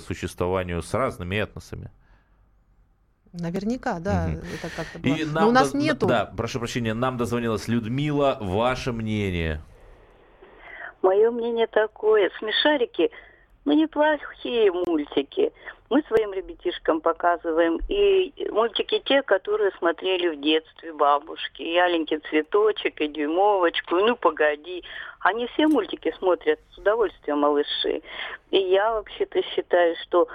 существованию 0.62 0.82
с 0.82 0.94
разными 0.94 1.36
этносами. 1.36 1.90
Наверняка, 3.32 3.98
да, 3.98 4.28
угу. 4.28 4.46
это 4.54 4.76
как-то 4.76 4.98
было. 4.98 5.14
И 5.14 5.24
нам 5.24 5.44
Но 5.44 5.48
у 5.48 5.52
нас 5.52 5.72
до... 5.72 5.78
нету. 5.78 6.06
Да, 6.06 6.30
прошу 6.36 6.58
прощения, 6.58 6.94
нам 6.94 7.16
дозвонилась 7.16 7.66
Людмила. 7.66 8.36
Ваше 8.40 8.92
мнение? 8.92 9.60
Мое 11.00 11.30
мнение 11.30 11.66
такое. 11.66 12.30
Смешарики, 12.38 13.10
ну, 13.64 13.72
неплохие 13.72 14.70
мультики. 14.70 15.50
Мы 15.88 16.02
своим 16.08 16.32
ребятишкам 16.34 17.00
показываем. 17.00 17.80
И 17.88 18.32
мультики 18.50 19.02
те, 19.04 19.22
которые 19.22 19.70
смотрели 19.78 20.28
в 20.28 20.40
детстве 20.40 20.92
бабушки. 20.92 21.62
И 21.62 21.78
«Аленький 21.78 22.18
цветочек», 22.30 23.00
и 23.00 23.08
«Дюймовочку», 23.08 23.96
и 23.96 24.02
«Ну, 24.02 24.16
погоди». 24.16 24.84
Они 25.22 25.46
все 25.48 25.68
мультики 25.68 26.12
смотрят 26.18 26.58
с 26.72 26.78
удовольствием, 26.78 27.38
малыши. 27.40 28.02
И 28.50 28.58
я 28.58 28.92
вообще-то 28.92 29.40
считаю, 29.42 29.94
что 30.02 30.28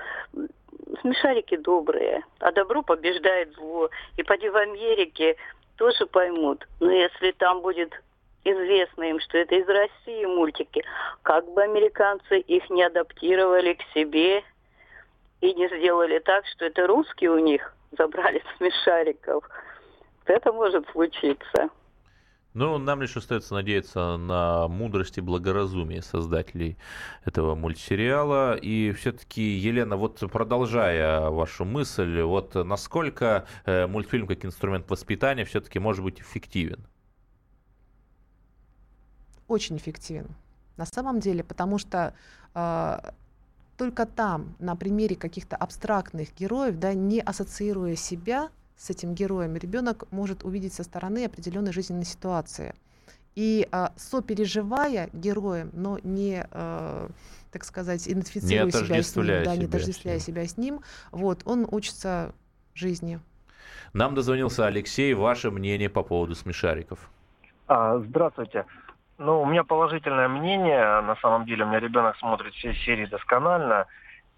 смешарики 1.02 1.58
добрые, 1.58 2.24
а 2.40 2.52
добро 2.54 2.82
побеждает 2.82 3.54
зло. 3.56 3.90
И 4.16 4.24
поди 4.24 4.50
в 4.50 4.56
Америке 4.56 5.36
тоже 5.78 6.06
поймут. 6.06 6.66
Но 6.80 6.90
если 6.90 7.32
там 7.32 7.62
будет 7.62 8.02
известно 8.46 9.04
им, 9.04 9.20
что 9.20 9.38
это 9.38 9.56
из 9.56 9.68
России 9.68 10.26
мультики, 10.26 10.86
как 11.22 11.46
бы 11.52 11.64
американцы 11.64 12.40
их 12.40 12.70
не 12.70 12.84
адаптировали 12.84 13.74
к 13.74 13.82
себе 13.94 14.42
и 15.42 15.54
не 15.54 15.68
сделали 15.68 16.20
так, 16.20 16.46
что 16.48 16.64
это 16.64 16.88
русские 16.88 17.32
у 17.32 17.40
них 17.40 17.74
забрали 17.98 18.42
смешариков, 18.58 19.44
это 20.26 20.54
может 20.54 20.90
случиться. 20.92 21.70
Ну, 22.58 22.80
нам 22.80 23.04
лишь 23.04 23.16
остается 23.16 23.54
надеяться 23.54 24.18
на 24.18 24.68
мудрость 24.68 25.20
и 25.20 25.22
благоразумие 25.22 26.02
создателей 26.02 26.76
этого 27.24 27.54
мультсериала. 27.54 28.56
И 28.56 28.94
все-таки, 28.94 29.44
Елена, 29.44 29.96
вот 29.96 30.24
продолжая 30.32 31.30
вашу 31.30 31.66
мысль, 31.66 32.20
вот 32.22 32.56
насколько 32.56 33.46
э, 33.66 33.86
мультфильм 33.86 34.26
как 34.26 34.44
инструмент 34.44 34.90
воспитания 34.90 35.46
все-таки 35.46 35.78
может 35.78 36.04
быть 36.04 36.20
эффективен? 36.20 36.84
Очень 39.48 39.78
эффективен. 39.78 40.36
На 40.78 40.88
самом 40.88 41.20
деле, 41.20 41.44
потому 41.44 41.78
что 41.78 42.16
э, 42.56 42.98
только 43.78 44.08
там, 44.08 44.56
на 44.58 44.76
примере 44.76 45.16
каких-то 45.16 45.56
абстрактных 45.56 46.34
героев, 46.34 46.80
да, 46.80 46.96
не 46.96 47.20
ассоциируя 47.20 47.96
себя 47.96 48.50
с 48.78 48.90
этим 48.90 49.14
героем, 49.14 49.56
ребенок 49.56 50.06
может 50.12 50.44
увидеть 50.44 50.74
со 50.74 50.84
стороны 50.84 51.26
определенной 51.26 51.74
жизненной 51.74 52.06
ситуации. 52.06 52.76
И 53.36 53.68
а, 53.72 53.92
сопереживая 53.98 55.10
героем, 55.14 55.70
но 55.74 56.00
не, 56.04 56.46
а, 56.52 57.10
так 57.52 57.64
сказать, 57.64 58.08
идентифицируя 58.08 58.66
не 58.66 58.72
себя 58.72 59.04
с 59.04 59.16
ним, 59.16 59.44
да, 59.44 59.56
не 59.56 59.66
отождествляя 59.66 60.20
себя 60.20 60.46
с 60.46 60.58
ним, 60.58 60.82
вот, 61.12 61.42
он 61.46 61.68
учится 61.70 62.34
жизни. 62.74 63.20
Нам 63.94 64.16
дозвонился 64.16 64.66
Алексей. 64.66 65.14
Ваше 65.14 65.52
мнение 65.52 65.90
по 65.90 66.04
поводу 66.04 66.36
смешариков? 66.36 67.10
А, 67.68 67.98
здравствуйте. 68.00 68.66
Ну, 69.18 69.42
у 69.42 69.46
меня 69.46 69.64
положительное 69.64 70.28
мнение. 70.28 71.02
На 71.02 71.16
самом 71.18 71.46
деле, 71.46 71.64
у 71.64 71.68
меня 71.68 71.80
ребенок 71.80 72.16
смотрит 72.18 72.54
все 72.54 72.74
серии 72.74 73.08
досконально. 73.08 73.88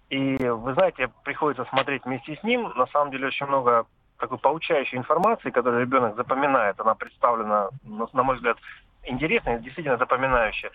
И 0.08 0.36
вы 0.36 0.74
знаете, 0.74 1.10
приходится 1.24 1.64
смотреть 1.66 2.04
вместе 2.04 2.36
с 2.36 2.42
ним. 2.42 2.72
На 2.76 2.86
самом 2.86 3.10
деле 3.10 3.26
очень 3.26 3.46
много 3.46 3.86
такой 4.20 4.38
поучающей 4.38 4.98
информации, 4.98 5.50
которую 5.50 5.82
ребенок 5.82 6.16
запоминает, 6.16 6.78
она 6.80 6.94
представлена, 6.94 7.70
на 7.82 8.22
мой 8.22 8.36
взгляд, 8.36 8.56
интересной, 9.04 9.60
действительно 9.60 9.96
запоминающая. 9.96 10.70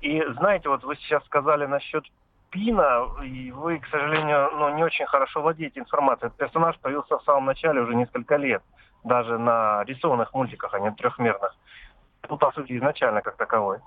И 0.00 0.22
знаете, 0.38 0.68
вот 0.68 0.84
вы 0.84 0.96
сейчас 0.96 1.24
сказали 1.24 1.66
насчет 1.66 2.04
Пина, 2.50 3.06
и 3.22 3.50
вы, 3.50 3.78
к 3.78 3.86
сожалению, 3.86 4.50
ну, 4.52 4.74
не 4.74 4.84
очень 4.84 5.06
хорошо 5.06 5.40
владеете 5.40 5.80
информацией. 5.80 6.26
Этот 6.28 6.38
персонаж 6.38 6.78
появился 6.80 7.18
в 7.18 7.24
самом 7.24 7.46
начале 7.46 7.80
уже 7.80 7.94
несколько 7.94 8.36
лет, 8.36 8.62
даже 9.04 9.38
на 9.38 9.84
рисованных 9.84 10.34
мультиках, 10.34 10.74
а 10.74 10.80
не 10.80 10.90
трехмерных 10.90 11.54
ну, 12.28 12.36
по 12.38 12.52
сути, 12.52 12.76
изначально 12.78 13.20
как 13.20 13.36
таковой. 13.36 13.78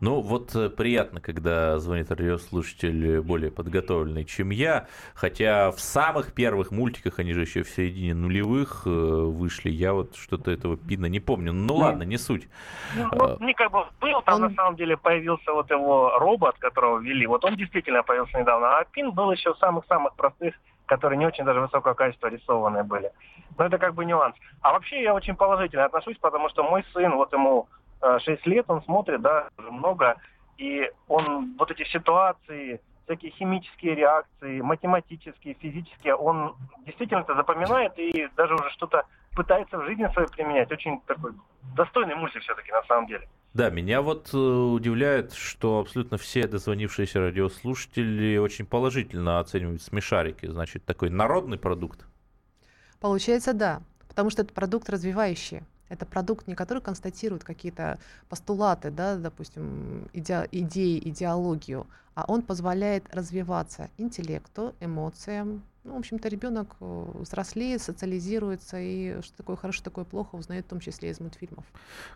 Ну, 0.00 0.20
вот 0.20 0.54
э, 0.54 0.70
приятно, 0.70 1.20
когда 1.20 1.78
звонит 1.78 2.10
радиослушатель 2.10 3.20
более 3.20 3.50
подготовленный, 3.50 4.24
чем 4.24 4.50
я, 4.50 4.86
хотя 5.14 5.70
в 5.70 5.80
самых 5.80 6.32
первых 6.32 6.70
мультиках, 6.70 7.18
они 7.18 7.34
же 7.34 7.42
еще 7.42 7.62
в 7.62 7.68
середине 7.68 8.14
нулевых 8.14 8.82
э, 8.86 8.88
вышли, 8.88 9.70
я 9.70 9.92
вот 9.92 10.16
что-то 10.16 10.50
этого 10.50 10.76
пина 10.76 11.06
не 11.06 11.20
помню. 11.20 11.52
Ну, 11.52 11.66
ну 11.66 11.74
ладно, 11.74 12.02
не 12.04 12.16
суть. 12.16 12.48
Ну, 12.96 13.08
вот, 13.12 13.40
не 13.40 13.54
как 13.54 13.70
бы 13.70 13.84
был, 14.00 14.22
там 14.22 14.36
он... 14.36 14.42
на 14.42 14.50
самом 14.54 14.76
деле 14.76 14.96
появился 14.96 15.52
вот 15.52 15.70
его 15.70 16.18
робот, 16.18 16.56
которого 16.58 16.98
ввели, 16.98 17.26
вот 17.26 17.44
он 17.44 17.56
действительно 17.56 18.02
появился 18.02 18.38
недавно, 18.38 18.78
а 18.78 18.84
пин 18.84 19.12
был 19.12 19.30
еще 19.32 19.52
в 19.52 19.58
самых-самых 19.58 20.14
простых 20.14 20.54
которые 20.86 21.18
не 21.18 21.26
очень 21.26 21.44
даже 21.44 21.60
высокого 21.60 21.94
качества 21.94 22.26
рисованные 22.26 22.82
были. 22.82 23.12
Но 23.56 23.64
это 23.64 23.78
как 23.78 23.94
бы 23.94 24.04
нюанс. 24.04 24.36
А 24.60 24.72
вообще 24.72 25.02
я 25.02 25.14
очень 25.14 25.34
положительно 25.34 25.86
отношусь, 25.86 26.18
потому 26.18 26.50
что 26.50 26.64
мой 26.64 26.84
сын, 26.92 27.14
вот 27.14 27.32
ему 27.32 27.66
6 28.02 28.26
э, 28.28 28.50
лет 28.50 28.64
он 28.68 28.82
смотрит, 28.82 29.20
да, 29.20 29.48
много, 29.56 30.16
и 30.58 30.90
он 31.08 31.56
вот 31.58 31.70
эти 31.70 31.84
ситуации, 31.84 32.80
всякие 33.04 33.32
химические 33.32 33.94
реакции, 33.94 34.60
математические, 34.60 35.54
физические, 35.54 36.14
он 36.14 36.54
действительно 36.86 37.20
это 37.20 37.34
запоминает 37.34 37.98
и 37.98 38.28
даже 38.36 38.54
уже 38.54 38.70
что-то 38.70 39.04
пытается 39.34 39.78
в 39.78 39.84
жизни 39.86 40.08
своей 40.12 40.28
применять. 40.28 40.70
Очень 40.70 41.00
такой 41.06 41.32
достойный 41.76 42.14
мультик 42.14 42.42
все-таки 42.42 42.70
на 42.70 42.82
самом 42.84 43.06
деле. 43.06 43.28
Да, 43.54 43.68
меня 43.68 44.00
вот 44.00 44.30
э, 44.32 44.36
удивляет, 44.36 45.34
что 45.34 45.80
абсолютно 45.80 46.16
все 46.16 46.46
дозвонившиеся 46.46 47.20
радиослушатели 47.20 48.38
очень 48.38 48.64
положительно 48.64 49.40
оценивают 49.40 49.82
смешарики. 49.82 50.46
Значит, 50.46 50.84
такой 50.86 51.10
народный 51.10 51.58
продукт. 51.58 52.06
Получается, 53.00 53.52
да. 53.52 53.82
Потому 54.08 54.30
что 54.30 54.42
это 54.42 54.54
продукт 54.54 54.88
развивающий. 54.88 55.62
Это 55.92 56.06
продукт, 56.06 56.48
не 56.48 56.54
который 56.54 56.82
констатирует 56.82 57.44
какие-то 57.44 57.98
постулаты, 58.30 58.90
да, 58.90 59.16
допустим, 59.16 60.08
иде, 60.14 60.48
идеи, 60.50 60.98
идеологию, 60.98 61.86
а 62.14 62.24
он 62.26 62.40
позволяет 62.40 63.14
развиваться 63.14 63.90
интеллекту, 63.98 64.74
эмоциям, 64.80 65.62
ну, 65.84 65.94
в 65.94 65.98
общем-то, 65.98 66.28
ребенок 66.28 66.76
э, 66.80 67.04
взрослеет, 67.14 67.82
социализируется, 67.82 68.78
и 68.78 69.20
что 69.20 69.36
такое 69.36 69.56
хорошо, 69.56 69.78
что 69.78 69.84
такое 69.90 70.04
плохо, 70.04 70.36
узнает 70.36 70.66
в 70.66 70.68
том 70.68 70.78
числе 70.78 71.10
из 71.10 71.18
мультфильмов. 71.18 71.64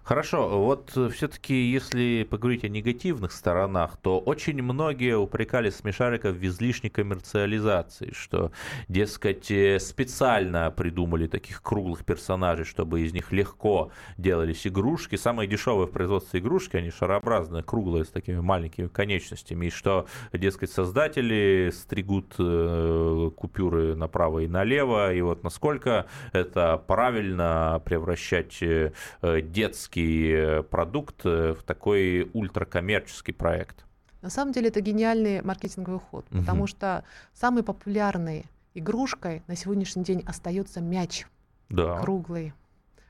Хорошо, 0.05 0.63
вот 0.63 0.93
э, 0.97 1.09
все-таки, 1.09 1.55
если 1.55 2.25
поговорить 2.31 2.63
о 2.63 2.69
негативных 2.69 3.33
сторонах, 3.33 3.97
то 3.97 4.21
очень 4.21 4.63
многие 4.63 5.19
упрекали 5.19 5.71
смешариков 5.71 6.37
в 6.37 6.47
излишней 6.47 6.91
коммерциализации, 6.91 8.13
что, 8.13 8.53
дескать, 8.87 9.51
э, 9.51 9.81
специально 9.81 10.71
придумали 10.71 11.27
таких 11.27 11.61
круглых 11.61 12.05
персонажей, 12.05 12.65
чтобы 12.65 13.01
из 13.01 13.13
них 13.13 13.33
легко 13.33 13.91
делались 14.17 14.65
игрушки. 14.65 15.17
Самые 15.17 15.49
дешевые 15.49 15.89
в 15.89 15.91
производстве 15.91 16.39
игрушки, 16.39 16.77
они 16.77 16.91
шарообразные, 16.91 17.65
круглые, 17.65 18.05
с 18.05 18.11
такими 18.11 18.39
маленькими 18.39 18.87
конечностями, 18.87 19.67
и 19.67 19.71
что, 19.71 20.07
дескать, 20.33 20.71
создатели 20.71 21.73
стригут 21.75 22.37
купить 22.37 23.56
купюры 23.57 23.97
направо 23.97 24.41
и 24.41 24.49
налево, 24.49 25.13
и 25.13 25.21
вот 25.23 25.43
насколько 25.43 26.07
это 26.33 26.77
правильно 26.87 27.81
превращать 27.85 28.63
э, 28.63 28.93
детский 29.23 30.33
э, 30.33 30.63
продукт 30.63 31.23
э, 31.25 31.55
в 31.55 31.63
такой 31.63 32.31
ультракоммерческий 32.35 33.33
проект? 33.33 33.85
На 34.23 34.31
самом 34.31 34.53
деле 34.53 34.69
это 34.69 34.81
гениальный 34.81 35.43
маркетинговый 35.43 36.01
ход, 36.01 36.27
угу. 36.31 36.41
потому 36.41 36.67
что 36.67 37.05
самой 37.33 37.63
популярной 37.63 38.45
игрушкой 38.75 39.43
на 39.47 39.57
сегодняшний 39.57 40.05
день 40.05 40.23
остается 40.27 40.81
мяч 40.81 41.27
да. 41.71 41.99
круглый. 42.01 42.53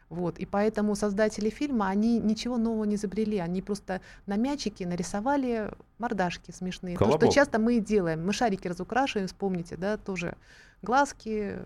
Вот, 0.09 0.39
и 0.39 0.47
поэтому 0.47 0.95
создатели 0.95 1.51
фильма, 1.51 1.89
они 1.89 2.19
ничего 2.21 2.59
нового 2.59 2.85
не 2.85 2.95
изобрели, 2.95 3.39
они 3.39 3.61
просто 3.61 4.01
на 4.27 4.37
мячике 4.37 4.87
нарисовали 4.87 5.73
мордашки 5.99 6.53
смешные. 6.53 6.97
Колобок. 6.97 7.21
То, 7.21 7.27
что 7.27 7.35
часто 7.35 7.59
мы 7.59 7.79
и 7.79 7.81
делаем. 7.81 8.25
Мы 8.25 8.33
шарики 8.33 8.69
разукрашиваем, 8.69 9.27
вспомните, 9.27 9.77
да, 9.77 9.97
тоже 9.97 10.37
глазки, 10.83 11.59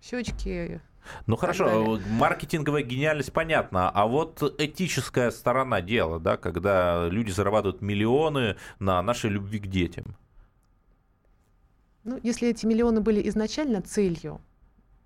щечки, 0.00 0.80
ну 1.26 1.36
хорошо, 1.36 1.66
далее. 1.66 2.00
маркетинговая 2.10 2.82
гениальность 2.82 3.32
понятна, 3.32 3.90
а 3.90 4.06
вот 4.06 4.42
этическая 4.58 5.30
сторона 5.30 5.80
дела, 5.80 6.20
да, 6.20 6.36
когда 6.36 7.08
люди 7.08 7.30
зарабатывают 7.30 7.82
миллионы 7.82 8.56
на 8.78 9.02
нашей 9.02 9.30
любви 9.30 9.58
к 9.58 9.66
детям. 9.66 10.16
Ну, 12.04 12.18
если 12.22 12.48
эти 12.48 12.66
миллионы 12.66 13.00
были 13.00 13.28
изначально 13.28 13.82
целью, 13.82 14.40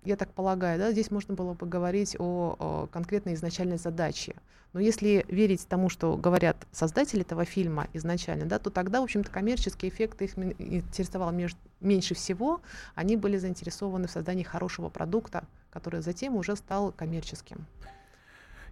я 0.03 0.15
так 0.15 0.31
полагаю, 0.33 0.79
да, 0.79 0.91
здесь 0.91 1.11
можно 1.11 1.33
было 1.33 1.53
бы 1.53 1.67
говорить 1.67 2.15
о, 2.19 2.55
о 2.59 2.87
конкретной 2.87 3.33
изначальной 3.33 3.77
задаче. 3.77 4.35
Но 4.73 4.79
если 4.79 5.25
верить 5.27 5.67
тому, 5.67 5.89
что 5.89 6.17
говорят 6.17 6.57
создатели 6.71 7.21
этого 7.21 7.45
фильма 7.45 7.87
изначально, 7.93 8.45
да, 8.45 8.59
то 8.59 8.69
тогда, 8.69 8.99
в 9.01 9.05
общем-то, 9.05 9.31
коммерческий 9.31 9.87
эффект 9.87 10.21
их 10.21 10.37
интересовал 10.37 11.33
меньше 11.79 12.15
всего. 12.15 12.61
Они 12.93 13.15
были 13.15 13.37
заинтересованы 13.37 14.07
в 14.07 14.11
создании 14.11 14.43
хорошего 14.43 14.89
продукта, 14.89 15.45
который 15.71 16.01
затем 16.01 16.35
уже 16.35 16.55
стал 16.55 16.91
коммерческим. 16.91 17.65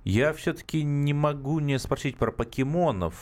Я 0.06 0.34
все-таки 0.34 0.84
не 0.84 1.14
могу 1.14 1.60
не 1.60 1.80
спросить 1.80 2.18
про 2.18 2.32
покемонов. 2.32 3.16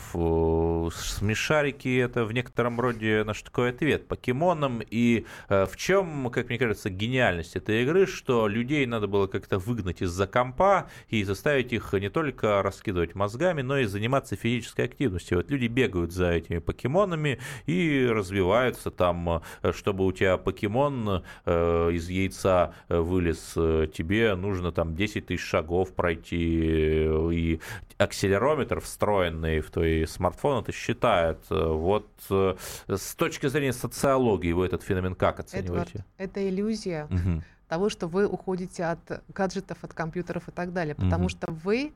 Смешарики 0.94 1.98
это 1.98 2.26
в 2.26 2.32
некотором 2.34 2.78
роде 2.78 3.24
наш 3.24 3.40
такой 3.40 3.70
ответ 3.70 4.06
покемонам. 4.06 4.82
И 4.90 5.24
э, 5.48 5.64
в 5.64 5.78
чем, 5.78 6.28
как 6.30 6.50
мне 6.50 6.58
кажется, 6.58 6.90
гениальность 6.90 7.56
этой 7.56 7.84
игры, 7.84 8.06
что 8.06 8.48
людей 8.48 8.84
надо 8.84 9.06
было 9.06 9.28
как-то 9.28 9.58
выгнать 9.58 10.02
из-за 10.02 10.26
компа 10.26 10.90
и 11.08 11.24
заставить 11.24 11.72
их 11.72 11.94
не 11.94 12.10
только 12.10 12.60
раскидывать 12.62 13.14
мозгами, 13.14 13.62
но 13.62 13.78
и 13.78 13.86
заниматься 13.86 14.36
физической 14.36 14.84
активностью. 14.84 15.38
Вот 15.38 15.50
люди 15.50 15.68
бегают 15.68 16.12
за 16.12 16.32
этими 16.32 16.58
покемонами 16.58 17.38
и 17.64 18.06
развиваются 18.06 18.90
там, 18.90 19.42
э, 19.62 19.72
чтобы 19.72 20.04
у 20.04 20.12
тебя 20.12 20.36
покемон 20.36 21.24
э, 21.46 21.90
из 21.92 22.10
яйца 22.10 22.74
вылез, 22.90 23.54
тебе 23.94 24.34
нужно 24.34 24.70
там 24.70 24.94
10 24.94 25.24
тысяч 25.24 25.42
шагов 25.42 25.94
пройти 25.94 26.73
и 26.74 27.60
акселерометр, 27.98 28.80
встроенный 28.80 29.60
в 29.60 29.70
твой 29.70 30.06
смартфон, 30.06 30.62
это 30.62 30.72
считает. 30.72 31.38
Вот 31.50 32.08
э, 32.30 32.56
с 32.88 33.14
точки 33.14 33.46
зрения 33.46 33.72
социологии 33.72 34.52
вы 34.52 34.66
этот 34.66 34.82
феномен 34.82 35.14
как 35.14 35.40
оцениваете? 35.40 35.90
Эдвард, 35.90 36.06
это 36.18 36.48
иллюзия 36.48 37.04
угу. 37.06 37.42
того, 37.68 37.88
что 37.88 38.08
вы 38.08 38.26
уходите 38.26 38.84
от 38.84 39.22
гаджетов, 39.28 39.78
от 39.82 39.94
компьютеров 39.94 40.48
и 40.48 40.52
так 40.52 40.72
далее, 40.72 40.94
потому 40.94 41.24
угу. 41.24 41.30
что 41.30 41.50
вы 41.50 41.92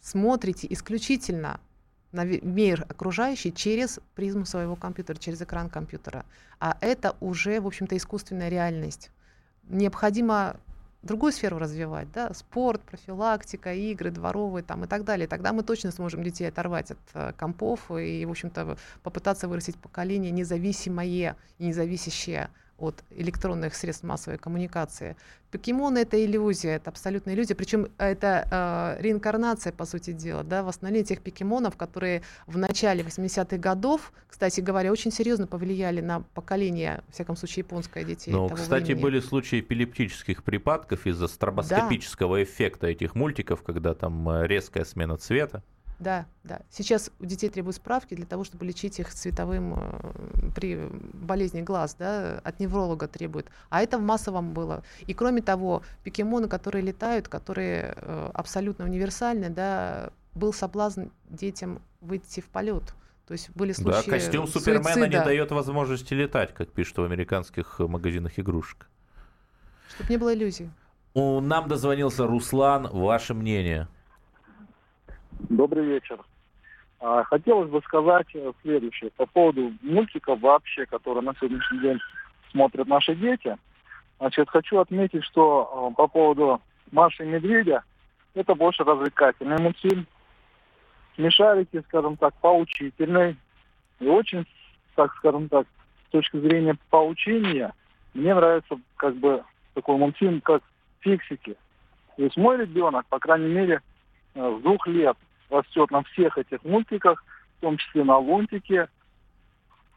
смотрите 0.00 0.66
исключительно 0.70 1.60
на 2.12 2.24
мир 2.24 2.86
окружающий 2.88 3.52
через 3.52 4.00
призму 4.14 4.44
своего 4.44 4.76
компьютера, 4.76 5.16
через 5.16 5.40
экран 5.42 5.68
компьютера. 5.68 6.24
А 6.58 6.76
это 6.80 7.16
уже, 7.20 7.60
в 7.60 7.66
общем-то, 7.66 7.96
искусственная 7.96 8.48
реальность. 8.48 9.10
Необходимо 9.68 10.56
другую 11.02 11.32
сферу 11.32 11.58
развивать, 11.58 12.10
да, 12.12 12.32
спорт, 12.34 12.82
профилактика, 12.82 13.72
игры 13.72 14.10
дворовые 14.10 14.62
там, 14.62 14.84
и 14.84 14.86
так 14.86 15.04
далее. 15.04 15.26
Тогда 15.26 15.52
мы 15.52 15.62
точно 15.62 15.90
сможем 15.90 16.22
детей 16.22 16.46
оторвать 16.46 16.90
от 16.90 16.98
э, 17.14 17.32
компов 17.36 17.90
и, 17.90 18.24
в 18.24 18.30
общем-то, 18.30 18.76
попытаться 19.02 19.48
вырастить 19.48 19.76
поколение 19.76 20.30
независимое 20.30 21.36
и 21.58 21.66
независящее 21.66 22.50
от 22.80 23.04
электронных 23.10 23.74
средств 23.74 24.04
массовой 24.04 24.38
коммуникации. 24.38 25.16
Покемоны— 25.50 25.98
это 26.00 26.24
иллюзия, 26.24 26.76
это 26.76 26.90
абсолютная 26.90 27.34
иллюзия, 27.34 27.54
причем 27.54 27.88
это 27.98 28.96
э, 28.98 29.02
реинкарнация, 29.02 29.72
по 29.72 29.84
сути 29.84 30.12
дела, 30.12 30.44
да, 30.44 30.62
восстановление 30.62 31.04
тех 31.04 31.22
покемонов, 31.22 31.76
которые 31.76 32.22
в 32.46 32.56
начале 32.56 33.02
80-х 33.02 33.56
годов, 33.56 34.12
кстати 34.28 34.60
говоря, 34.60 34.92
очень 34.92 35.10
серьезно 35.10 35.46
повлияли 35.46 36.00
на 36.00 36.20
поколение, 36.34 37.02
в 37.08 37.14
всяком 37.14 37.36
случае, 37.36 37.64
японское 37.64 38.04
детей. 38.04 38.30
Ну, 38.30 38.48
кстати, 38.48 38.86
времени. 38.86 39.02
были 39.02 39.20
случаи 39.20 39.60
эпилептических 39.60 40.44
припадков 40.44 41.06
из-за 41.06 41.26
стробоскопического 41.26 42.36
да. 42.36 42.42
эффекта 42.44 42.86
этих 42.86 43.14
мультиков, 43.14 43.62
когда 43.62 43.94
там 43.94 44.28
э, 44.28 44.46
резкая 44.46 44.84
смена 44.84 45.16
цвета. 45.16 45.62
Да, 46.00 46.24
да. 46.44 46.62
Сейчас 46.70 47.10
у 47.20 47.26
детей 47.26 47.50
требуют 47.50 47.76
справки 47.76 48.14
для 48.14 48.24
того, 48.24 48.42
чтобы 48.42 48.64
лечить 48.64 48.98
их 48.98 49.12
цветовым 49.12 49.74
э, 49.76 50.50
при 50.56 50.88
болезни 51.12 51.60
глаз, 51.60 51.94
да, 51.98 52.40
от 52.42 52.58
невролога 52.58 53.06
требуют. 53.06 53.48
А 53.68 53.82
это 53.82 53.98
в 53.98 54.02
массовом 54.02 54.54
было. 54.54 54.82
И 55.06 55.12
кроме 55.12 55.42
того, 55.42 55.82
покемоны, 56.02 56.48
которые 56.48 56.82
летают, 56.82 57.28
которые 57.28 57.94
э, 57.96 58.30
абсолютно 58.32 58.86
универсальны, 58.86 59.50
да, 59.50 60.10
был 60.34 60.54
соблазн 60.54 61.08
детям 61.28 61.82
выйти 62.00 62.40
в 62.40 62.46
полет. 62.46 62.94
То 63.26 63.32
есть 63.32 63.50
были 63.50 63.72
случаи 63.72 64.06
Да, 64.06 64.10
костюм 64.10 64.46
Супермена 64.46 64.84
суицида. 64.84 65.06
не 65.06 65.22
дает 65.22 65.50
возможности 65.50 66.14
летать, 66.14 66.54
как 66.54 66.72
пишут 66.72 66.96
в 66.96 67.02
американских 67.02 67.78
магазинах 67.78 68.38
игрушек. 68.38 68.88
Чтобы 69.94 70.10
не 70.10 70.16
было 70.16 70.34
иллюзий. 70.34 70.70
У 71.12 71.40
нам 71.40 71.68
дозвонился 71.68 72.26
Руслан. 72.26 72.88
Ваше 72.90 73.34
мнение? 73.34 73.86
Добрый 75.48 75.84
вечер. 75.84 76.18
А, 77.00 77.24
хотелось 77.24 77.70
бы 77.70 77.80
сказать 77.82 78.26
э, 78.34 78.52
следующее 78.62 79.10
по 79.16 79.26
поводу 79.26 79.72
мультиков 79.80 80.40
вообще, 80.40 80.84
которые 80.86 81.22
на 81.22 81.34
сегодняшний 81.34 81.80
день 81.80 81.98
смотрят 82.50 82.86
наши 82.86 83.14
дети. 83.14 83.56
Значит, 84.18 84.50
хочу 84.50 84.78
отметить, 84.78 85.24
что 85.24 85.90
э, 85.92 85.96
по 85.96 86.08
поводу 86.08 86.60
Маши 86.92 87.24
и 87.24 87.26
Медведя, 87.26 87.84
это 88.34 88.54
больше 88.54 88.84
развлекательный 88.84 89.58
мультфильм. 89.58 90.06
Смешарики, 91.16 91.82
скажем 91.88 92.16
так, 92.16 92.34
поучительный. 92.34 93.36
И 93.98 94.06
очень, 94.06 94.46
так 94.94 95.14
скажем 95.16 95.48
так, 95.48 95.66
с 96.08 96.10
точки 96.10 96.38
зрения 96.38 96.76
поучения, 96.90 97.72
мне 98.12 98.34
нравится 98.34 98.78
как 98.96 99.16
бы 99.16 99.42
такой 99.74 99.96
мультфильм, 99.96 100.40
как 100.42 100.62
«Фиксики». 101.00 101.56
То 102.16 102.24
есть 102.24 102.36
мой 102.36 102.58
ребенок, 102.58 103.06
по 103.06 103.18
крайней 103.18 103.48
мере, 103.48 103.80
э, 104.34 104.58
с 104.58 104.62
двух 104.62 104.86
лет 104.86 105.16
растет 105.50 105.90
на 105.90 106.02
всех 106.04 106.38
этих 106.38 106.62
мультиках, 106.64 107.24
в 107.58 107.60
том 107.60 107.76
числе 107.76 108.04
на 108.04 108.18
лунтике, 108.18 108.88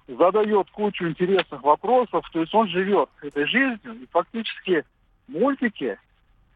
задает 0.08 0.70
кучу 0.72 1.08
интересных 1.08 1.64
вопросов, 1.64 2.30
то 2.32 2.42
есть 2.42 2.54
он 2.54 2.68
живет 2.68 3.10
этой 3.22 3.46
жизнью, 3.46 3.94
и 4.02 4.08
фактически 4.12 4.84
мультики 5.28 5.98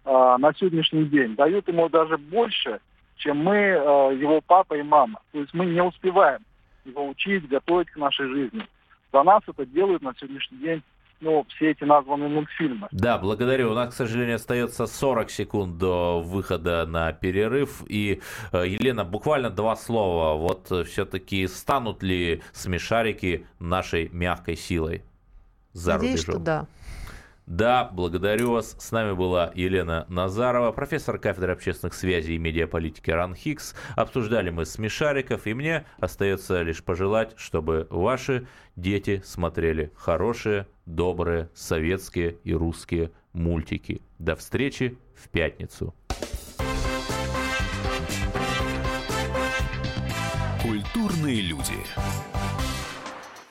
э, 0.05 0.35
на 0.39 0.53
сегодняшний 0.53 1.05
день 1.05 1.35
дают 1.35 1.67
ему 1.67 1.87
даже 1.89 2.17
больше, 2.17 2.81
чем 3.15 3.43
мы, 3.43 3.55
э, 3.55 4.17
его 4.19 4.41
папа 4.41 4.73
и 4.73 4.83
мама. 4.83 5.21
То 5.31 5.39
есть 5.39 5.53
мы 5.53 5.65
не 5.65 5.81
успеваем 5.81 6.41
его 6.83 7.07
учить, 7.07 7.47
готовить 7.47 7.89
к 7.89 7.97
нашей 7.97 8.27
жизни. 8.27 8.67
За 9.13 9.23
нас 9.23 9.41
это 9.47 9.65
делают 9.65 10.01
на 10.01 10.13
сегодняшний 10.15 10.57
день 10.57 10.83
ну, 11.20 11.45
все 11.55 11.72
эти 11.72 11.84
названные 11.84 12.30
мультфильмы. 12.30 12.88
Да, 12.91 13.18
благодарю. 13.18 13.72
У 13.72 13.74
нас, 13.74 13.93
к 13.93 13.97
сожалению, 13.97 14.36
остается 14.36 14.86
40 14.86 15.30
секунд 15.32 15.78
до 15.78 16.22
выхода 16.22 16.86
на 16.86 17.11
перерыв. 17.13 17.84
И, 17.88 18.22
э, 18.51 18.68
Елена, 18.68 19.03
буквально 19.03 19.49
два 19.49 19.76
слова. 19.76 20.38
Вот 20.38 20.72
э, 20.72 20.84
все-таки 20.84 21.47
станут 21.47 22.03
ли 22.03 22.41
смешарики 22.53 23.47
нашей 23.59 24.09
мягкой 24.09 24.55
силой 24.55 25.03
за 25.74 25.93
Надеюсь, 25.93 26.26
рубежом? 26.26 26.36
что 26.36 26.43
да. 26.43 26.68
Да, 27.47 27.89
благодарю 27.93 28.51
вас. 28.51 28.76
С 28.78 28.91
нами 28.91 29.13
была 29.13 29.53
Елена 29.55 30.05
Назарова, 30.09 30.74
профессор 30.74 31.18
кафедры 31.18 31.53
общественных 31.53 31.93
связей 31.93 32.36
и 32.36 32.38
медиаполитики 32.38 33.09
РАНХИКС. 33.09 33.74
Обсуждали 33.95 34.49
мы 34.49 34.65
смешариков, 34.65 35.47
и 35.47 35.53
мне 35.53 35.86
остается 35.97 36.61
лишь 36.61 36.84
пожелать, 36.84 37.36
чтобы 37.38 37.88
ваши 37.89 38.47
дети 38.76 39.22
смотрели 39.24 39.93
хорошие, 39.95 40.68
добрые 40.88 41.49
советские 41.53 42.38
и 42.43 42.53
русские 42.53 43.11
мультики. 43.33 44.01
До 44.17 44.35
встречи 44.35 44.97
в 45.13 45.29
пятницу. 45.29 45.93
Культурные 50.63 51.41
люди. 51.41 51.75